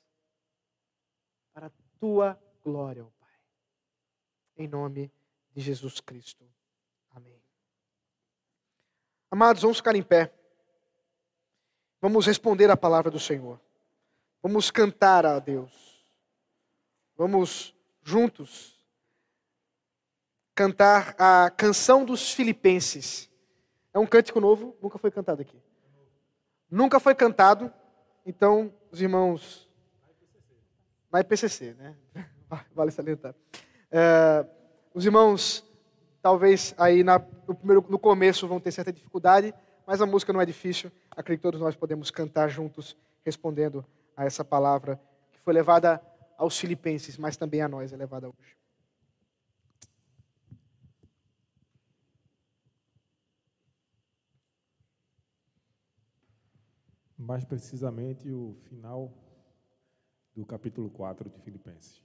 para 1.55 1.69
a 1.69 1.73
tua 2.01 2.39
glória, 2.63 3.05
ó 3.05 3.09
Pai. 3.21 3.31
Em 4.59 4.69
nome 4.69 5.11
de 5.53 5.63
Jesus 5.63 6.01
Cristo. 6.01 6.45
Amém. 7.13 7.41
Amados, 9.31 9.63
vamos 9.63 9.79
ficar 9.79 9.95
em 9.95 10.03
pé. 10.03 10.35
Vamos 12.01 12.27
responder 12.27 12.71
a 12.71 12.77
palavra 12.77 13.11
do 13.11 13.21
Senhor. 13.21 13.59
Vamos 14.43 14.71
cantar 14.71 15.25
a 15.25 15.39
Deus. 15.39 16.05
Vamos 17.17 17.75
juntos 18.03 18.75
cantar 20.55 21.15
a 21.19 21.51
canção 21.51 22.05
dos 22.05 22.33
Filipenses. 22.33 23.31
É 23.93 23.99
um 23.99 24.07
cântico 24.07 24.41
novo, 24.41 24.77
nunca 24.83 24.99
foi 24.99 25.11
cantado 25.11 25.43
aqui. 25.43 25.61
Nunca 26.71 27.01
foi 27.01 27.15
cantado, 27.15 27.73
então 28.27 28.75
os 28.91 29.01
irmãos. 29.01 29.69
Na 31.15 31.21
IPCC, 31.21 31.75
né? 31.75 31.95
Vale 32.75 32.91
salientar. 32.91 33.37
É, 33.89 34.45
os 34.93 35.07
irmãos, 35.07 35.65
talvez 36.21 36.75
aí 36.77 37.05
na, 37.05 37.21
no, 37.47 37.55
primeiro, 37.55 37.87
no 37.89 38.01
começo 38.01 38.49
vão 38.49 38.59
ter 38.59 38.73
certa 38.73 38.93
dificuldade, 38.93 39.55
mas 39.87 40.01
a 40.01 40.07
música 40.07 40.33
não 40.33 40.41
é 40.41 40.45
difícil. 40.45 40.91
Acredito 41.13 41.43
que 41.43 41.47
todos 41.47 41.61
nós 41.61 41.77
podemos 41.77 42.11
cantar 42.11 42.49
juntos, 42.49 42.97
respondendo 43.25 43.87
a 44.17 44.25
essa 44.25 44.45
palavra 44.45 45.01
que 45.31 45.39
foi 45.39 45.55
levada 45.55 46.03
aos 46.37 46.59
filipenses, 46.59 47.17
mas 47.17 47.37
também 47.37 47.63
a 47.63 47.69
nós 47.69 47.93
é 47.93 47.97
levada 47.97 48.27
hoje. 48.27 48.57
mais 57.17 57.43
precisamente 57.45 58.31
o 58.31 58.55
final 58.69 59.11
do 60.35 60.45
capítulo 60.45 60.91
4 60.91 61.31
de 61.31 61.39
Filipenses. 61.41 62.03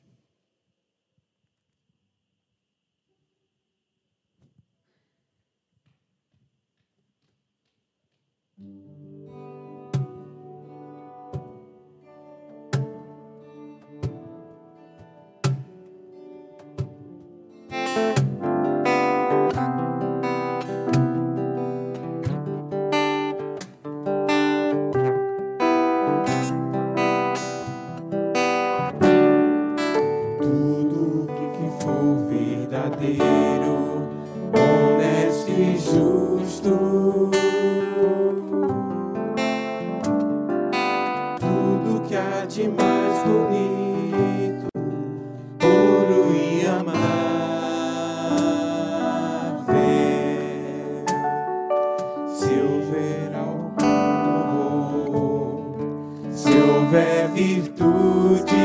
Houver 56.59 57.29
virtude, 57.29 58.55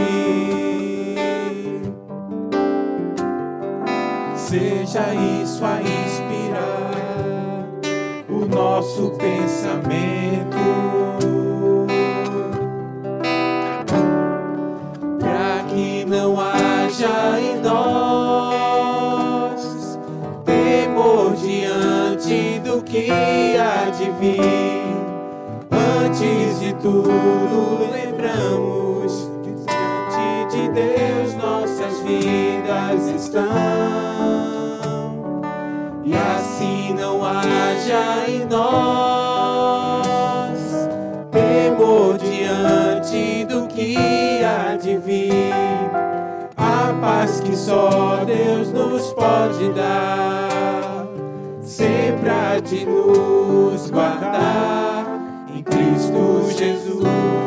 seja 4.34 5.14
isso 5.42 5.64
a 5.64 5.80
inspirar 5.80 6.94
o 8.28 8.44
nosso 8.46 9.10
pensamento. 9.18 10.73
Tudo, 26.84 27.90
lembramos 27.90 29.30
diante 29.42 30.54
de 30.54 30.68
Deus 30.68 31.34
nossas 31.34 31.98
vidas 32.00 33.08
estão. 33.08 33.40
E 36.04 36.14
assim 36.14 36.92
não 36.92 37.24
haja 37.24 38.28
em 38.28 38.44
nós 38.44 39.78
temor 41.30 42.18
diante 42.18 43.46
do 43.46 43.66
que 43.66 44.44
há 44.44 44.76
de 44.76 44.98
vir. 44.98 45.54
A 46.54 46.92
paz 47.00 47.40
que 47.40 47.56
só 47.56 48.22
Deus 48.26 48.70
nos 48.70 49.10
pode 49.14 49.72
dar, 49.72 51.06
sempre 51.62 52.28
há 52.28 52.60
de 52.60 52.84
nos 52.84 53.90
guardar 53.90 54.73
Jesus. 56.56 57.43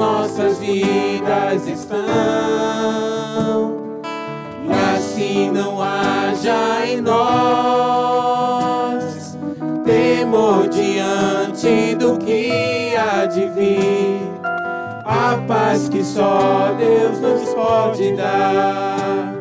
Nossas 0.00 0.58
vidas 0.58 1.68
estão. 1.68 2.00
E 4.66 4.72
assim 4.96 5.50
não 5.50 5.82
haja 5.82 6.86
em 6.86 7.02
nós 7.02 8.40
temor 9.84 10.68
diante 10.68 11.94
do 11.96 12.16
que 12.16 12.96
há 12.96 13.26
de 13.26 13.46
vir. 13.50 14.20
A 15.04 15.36
paz 15.46 15.90
que 15.90 16.02
só 16.02 16.74
Deus 16.78 17.20
nos 17.20 17.50
pode 17.52 18.16
dar, 18.16 19.34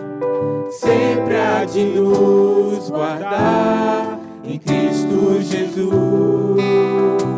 sempre 0.72 1.38
há 1.38 1.64
de 1.64 1.86
nos 1.86 2.89
guardar 2.89 4.20
em 4.43 4.60
Cristo 4.60 5.41
Jesus. 5.41 7.28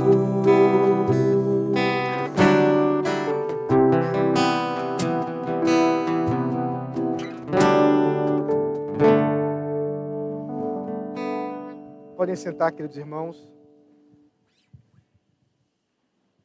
Podem 12.32 12.43
sentar, 12.43 12.71
queridos 12.71 12.95
irmãos. 12.95 13.51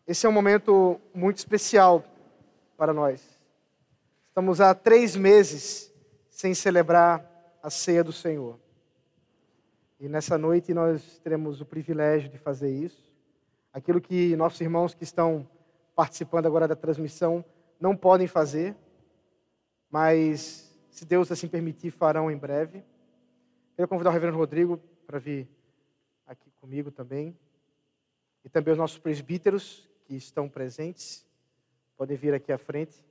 Esse 0.04 0.26
é 0.26 0.28
um 0.28 0.32
momento 0.32 1.00
muito 1.14 1.36
especial 1.36 2.04
para 2.76 2.92
nós. 2.92 3.22
Estamos 4.26 4.60
há 4.60 4.74
três 4.74 5.14
meses 5.14 5.94
sem 6.28 6.54
celebrar 6.54 7.24
a 7.62 7.70
ceia 7.70 8.02
do 8.02 8.12
Senhor. 8.12 8.58
E 10.00 10.08
nessa 10.08 10.36
noite 10.36 10.74
nós 10.74 11.20
teremos 11.20 11.60
o 11.60 11.64
privilégio 11.64 12.28
de 12.28 12.36
fazer 12.36 12.68
isso. 12.68 13.08
Aquilo 13.72 14.00
que 14.00 14.34
nossos 14.34 14.60
irmãos 14.60 14.92
que 14.92 15.04
estão 15.04 15.48
participando 15.94 16.46
agora 16.46 16.66
da 16.66 16.74
transmissão 16.74 17.44
não 17.78 17.96
podem 17.96 18.26
fazer, 18.26 18.74
mas 19.88 20.68
se 20.90 21.04
Deus 21.04 21.30
assim 21.30 21.46
permitir, 21.46 21.92
farão 21.92 22.28
em 22.28 22.36
breve. 22.36 22.82
Quero 23.76 23.86
convidar 23.86 24.10
o 24.10 24.12
reverendo 24.12 24.36
Rodrigo 24.36 24.80
para 25.06 25.20
vir 25.20 25.48
comigo 26.60 26.90
também. 26.90 27.36
E 28.44 28.48
também 28.48 28.72
os 28.72 28.78
nossos 28.78 28.98
presbíteros 28.98 29.88
que 30.04 30.14
estão 30.14 30.48
presentes 30.48 31.26
podem 31.96 32.16
vir 32.16 32.34
aqui 32.34 32.52
à 32.52 32.58
frente. 32.58 33.04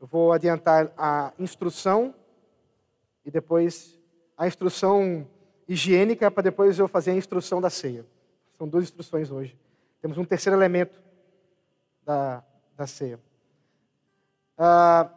Eu 0.00 0.06
vou 0.06 0.32
adiantar 0.32 0.92
a 0.96 1.32
instrução 1.38 2.14
e 3.24 3.30
depois 3.30 3.98
a 4.36 4.46
instrução 4.46 5.28
higiênica 5.66 6.30
para 6.30 6.42
depois 6.42 6.78
eu 6.78 6.86
fazer 6.86 7.12
a 7.12 7.16
instrução 7.16 7.60
da 7.60 7.70
ceia. 7.70 8.04
São 8.52 8.68
duas 8.68 8.84
instruções 8.84 9.30
hoje. 9.30 9.58
Temos 10.02 10.18
um 10.18 10.24
terceiro 10.24 10.58
elemento 10.58 11.02
da, 12.04 12.44
da 12.76 12.86
ceia. 12.86 13.18
Ah, 14.58 15.10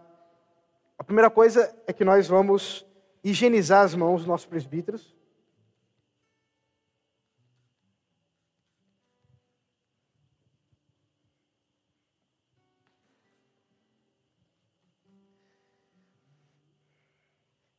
a 0.97 1.03
primeira 1.03 1.29
coisa 1.29 1.75
é 1.85 1.93
que 1.93 2.05
nós 2.05 2.27
vamos 2.27 2.86
higienizar 3.29 3.83
as 3.83 3.93
mãos 3.93 4.19
dos 4.19 4.27
nossos 4.27 4.45
presbíteros. 4.45 5.13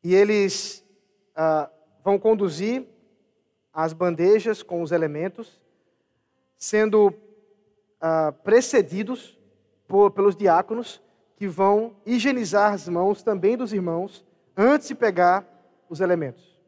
E 0.05 0.15
eles 0.15 0.85
ah, 1.35 1.71
vão 2.05 2.19
conduzir 2.19 2.87
as 3.73 3.95
bandejas 3.95 4.63
com 4.63 4.83
os 4.83 4.93
elementos, 4.93 5.61
sendo 6.59 7.15
ah, 8.01 8.33
precedidos 8.33 9.39
por, 9.87 10.11
pelos 10.11 10.37
diáconos, 10.37 11.01
que 11.37 11.47
vão 11.47 11.97
higienizar 12.05 12.75
as 12.75 12.87
mãos 12.87 13.23
também 13.23 13.57
dos 13.57 13.73
irmãos 13.73 14.28
antes 14.59 14.89
de 14.89 14.95
pegar 14.97 15.47
os 15.89 16.01
elementos. 16.01 16.59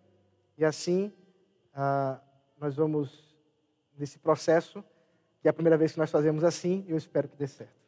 E 0.57 0.65
assim, 0.65 1.13
ah, 1.75 2.21
nós 2.57 2.77
vamos 2.77 3.37
nesse 3.99 4.17
processo, 4.17 4.85
que 5.43 5.49
é 5.49 5.51
a 5.51 5.53
primeira 5.53 5.77
vez 5.77 5.93
que 5.93 5.99
nós 5.99 6.11
fazemos 6.11 6.45
assim, 6.45 6.85
e 6.87 6.93
eu 6.93 6.97
espero 6.97 7.29
que 7.29 7.37
dê 7.37 7.49
certo. 7.49 7.81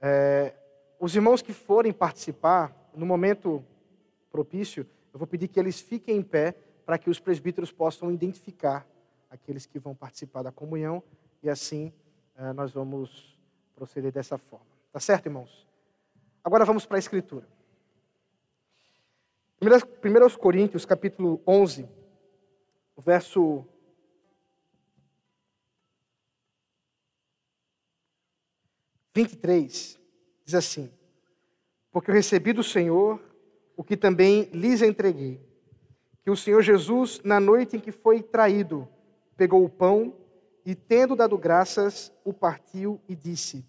É, 0.00 0.54
os 1.00 1.16
irmãos 1.16 1.42
que 1.42 1.52
forem 1.52 1.92
participar, 1.92 2.72
no 2.94 3.04
momento 3.04 3.64
propício, 4.30 4.86
eu 5.12 5.18
vou 5.18 5.26
pedir 5.26 5.48
que 5.48 5.58
eles 5.58 5.80
fiquem 5.80 6.18
em 6.18 6.22
pé 6.22 6.54
para 6.84 6.98
que 6.98 7.10
os 7.10 7.18
presbíteros 7.18 7.72
possam 7.72 8.12
identificar 8.12 8.86
aqueles 9.28 9.66
que 9.66 9.80
vão 9.80 9.94
participar 9.94 10.42
da 10.42 10.52
comunhão 10.52 11.02
e 11.42 11.50
assim 11.50 11.92
nós 12.54 12.72
vamos 12.72 13.36
proceder 13.74 14.12
dessa 14.12 14.36
forma. 14.36 14.66
Tá 14.92 15.00
certo, 15.00 15.26
irmãos? 15.26 15.66
Agora 16.44 16.64
vamos 16.64 16.84
para 16.84 16.96
a 16.96 16.98
Escritura. 16.98 17.46
1 19.60 20.36
Coríntios, 20.38 20.84
capítulo 20.84 21.42
11, 21.46 21.88
verso 22.98 23.64
vinte 29.14 29.32
e 29.32 29.36
três, 29.36 29.98
diz 30.44 30.54
assim: 30.54 30.92
Porque 31.90 32.10
eu 32.10 32.14
recebi 32.14 32.52
do 32.52 32.62
Senhor 32.62 33.18
o 33.74 33.82
que 33.82 33.96
também 33.96 34.44
lhes 34.52 34.82
entreguei, 34.82 35.40
que 36.22 36.30
o 36.30 36.36
Senhor 36.36 36.60
Jesus, 36.60 37.20
na 37.24 37.40
noite 37.40 37.76
em 37.76 37.80
que 37.80 37.90
foi 37.90 38.22
traído, 38.22 38.86
pegou 39.36 39.64
o 39.64 39.70
pão 39.70 40.14
e, 40.66 40.74
tendo 40.74 41.14
dado 41.14 41.38
graças, 41.38 42.12
o 42.24 42.32
partiu 42.32 43.00
e 43.08 43.14
disse: 43.14 43.64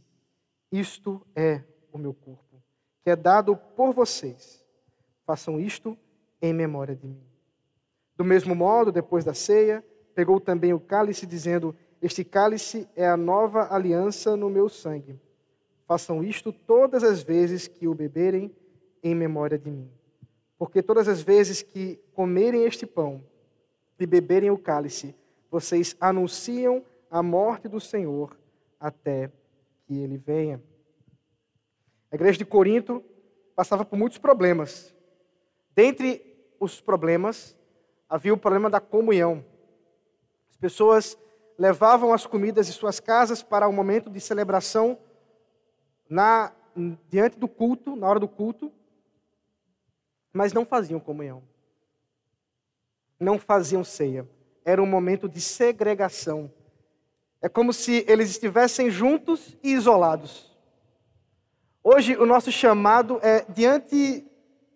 Isto 0.72 1.22
é 1.36 1.62
o 1.94 1.98
meu 2.00 2.12
corpo, 2.12 2.60
que 3.04 3.12
é 3.12 3.16
dado 3.16 3.56
por 3.56 3.94
vocês. 3.94 4.66
Façam 5.24 5.60
isto 5.60 5.96
em 6.42 6.52
memória 6.52 6.96
de 6.96 7.06
mim. 7.06 7.22
Do 8.18 8.26
mesmo 8.26 8.56
modo, 8.56 8.92
depois 8.92 9.24
da 9.24 9.36
ceia, 9.36 9.86
pegou 10.16 10.40
também 10.40 10.74
o 10.74 10.80
cálice, 10.80 11.28
dizendo: 11.28 11.76
Este 12.02 12.24
cálice 12.24 12.90
é 12.96 13.08
a 13.08 13.16
nova 13.16 13.72
aliança 13.72 14.36
no 14.36 14.50
meu 14.50 14.68
sangue. 14.68 15.22
Façam 15.86 16.24
isto 16.24 16.52
todas 16.52 17.04
as 17.04 17.22
vezes 17.22 17.68
que 17.68 17.88
o 17.88 17.94
beberem 17.94 18.52
em 19.04 19.14
memória 19.14 19.60
de 19.60 19.70
mim. 19.70 19.88
Porque 20.58 20.82
todas 20.82 21.08
as 21.08 21.22
vezes 21.22 21.62
que 21.62 22.00
comerem 22.14 22.64
este 22.64 22.88
pão 22.88 23.24
e 24.00 24.06
beberem 24.08 24.50
o 24.50 24.58
cálice, 24.58 25.16
vocês 25.50 25.96
anunciam 26.00 26.84
a 27.10 27.24
morte 27.24 27.68
do 27.68 27.80
Senhor 27.80 28.38
até 28.80 29.32
que 29.86 29.98
ele 29.98 30.18
venha. 30.18 30.62
A 32.12 32.16
igreja 32.16 32.38
de 32.38 32.46
Corinto 32.46 33.04
passava 33.56 33.84
por 33.84 33.98
muitos 33.98 34.18
problemas. 34.18 34.96
Dentre 35.74 36.24
os 36.60 36.82
problemas, 36.82 37.56
havia 38.10 38.34
o 38.34 38.38
problema 38.38 38.70
da 38.70 38.80
comunhão. 38.80 39.44
As 40.50 40.58
pessoas 40.58 41.18
levavam 41.58 42.14
as 42.14 42.26
comidas 42.26 42.68
de 42.68 42.74
suas 42.74 43.00
casas 43.00 43.42
para 43.42 43.68
o 43.68 43.72
um 43.72 43.74
momento 43.74 44.10
de 44.10 44.20
celebração 44.20 44.98
na, 46.10 46.54
diante 47.10 47.38
do 47.38 47.48
culto, 47.48 47.96
na 47.96 48.08
hora 48.08 48.20
do 48.20 48.28
culto, 48.28 48.72
mas 50.32 50.54
não 50.54 50.66
faziam 50.66 51.00
comunhão. 51.00 51.42
Não 53.20 53.40
faziam 53.40 53.84
ceia. 53.84 54.28
Era 54.68 54.84
um 54.84 54.86
momento 54.86 55.30
de 55.30 55.40
segregação. 55.40 56.52
É 57.42 57.48
como 57.48 57.72
se 57.72 58.04
eles 58.08 58.30
estivessem 58.30 58.92
juntos 58.92 59.56
e 59.64 59.72
isolados. 59.72 60.52
Hoje, 61.84 62.18
o 62.18 62.26
nosso 62.26 62.52
chamado 62.52 63.20
é 63.24 63.46
diante 63.50 64.26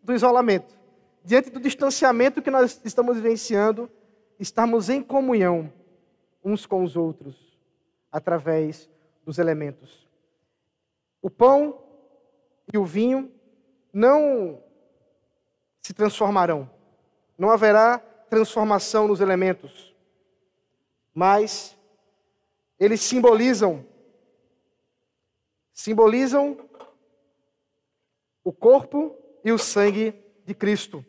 do 0.02 0.14
isolamento 0.14 0.82
diante 1.24 1.50
do 1.50 1.60
distanciamento 1.60 2.42
que 2.42 2.52
nós 2.52 2.82
estamos 2.84 3.16
vivenciando, 3.16 3.90
estarmos 4.40 4.90
em 4.90 5.02
comunhão 5.02 5.72
uns 6.44 6.66
com 6.66 6.84
os 6.84 6.96
outros, 6.96 7.36
através 8.12 8.90
dos 9.24 9.38
elementos. 9.38 10.08
O 11.22 11.30
pão 11.30 11.80
e 12.74 12.78
o 12.78 12.86
vinho 12.86 13.32
não 13.94 14.60
se 15.82 15.94
transformarão, 15.94 16.70
não 17.38 17.52
haverá 17.52 18.02
transformação 18.32 19.10
nos 19.10 19.20
elementos, 19.20 19.94
mas 21.14 21.78
eles 22.80 23.02
simbolizam 23.02 23.86
simbolizam 25.74 26.58
o 28.44 28.54
corpo 28.54 29.16
e 29.44 29.52
o 29.52 29.58
sangue 29.58 30.14
de 30.46 30.54
Cristo. 30.54 31.04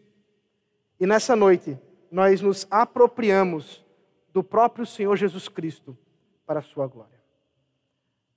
E 0.98 1.06
nessa 1.06 1.36
noite, 1.36 1.78
nós 2.10 2.40
nos 2.40 2.66
apropriamos 2.70 3.84
do 4.32 4.42
próprio 4.42 4.84
Senhor 4.84 5.14
Jesus 5.16 5.48
Cristo 5.48 5.96
para 6.44 6.58
a 6.58 6.62
sua 6.62 6.86
glória. 6.86 7.20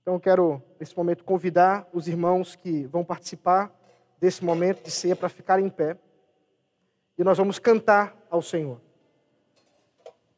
Então, 0.01 0.13
eu 0.13 0.19
quero, 0.19 0.61
nesse 0.79 0.95
momento, 0.95 1.23
convidar 1.23 1.87
os 1.91 2.07
irmãos 2.07 2.55
que 2.55 2.83
vão 2.83 3.03
participar 3.03 3.73
desse 4.19 4.45
momento 4.45 4.83
de 4.83 4.91
ceia 4.91 5.15
para 5.15 5.29
ficarem 5.29 5.65
em 5.65 5.69
pé. 5.69 5.97
E 7.17 7.23
nós 7.23 7.37
vamos 7.37 7.59
cantar 7.59 8.15
ao 8.29 8.41
Senhor. 8.41 8.79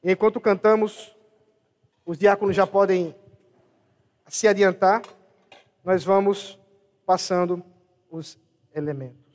E 0.04 0.12
enquanto 0.12 0.40
cantamos, 0.40 1.16
os 2.06 2.18
diáconos 2.18 2.56
já 2.56 2.66
podem 2.66 3.16
se 4.28 4.48
adiantar. 4.48 5.02
Nós 5.84 6.04
vamos 6.04 6.60
passando 7.06 7.64
os 8.10 8.40
elementos. 8.74 9.27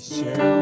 Estou 0.00 0.18
sem 0.18 0.55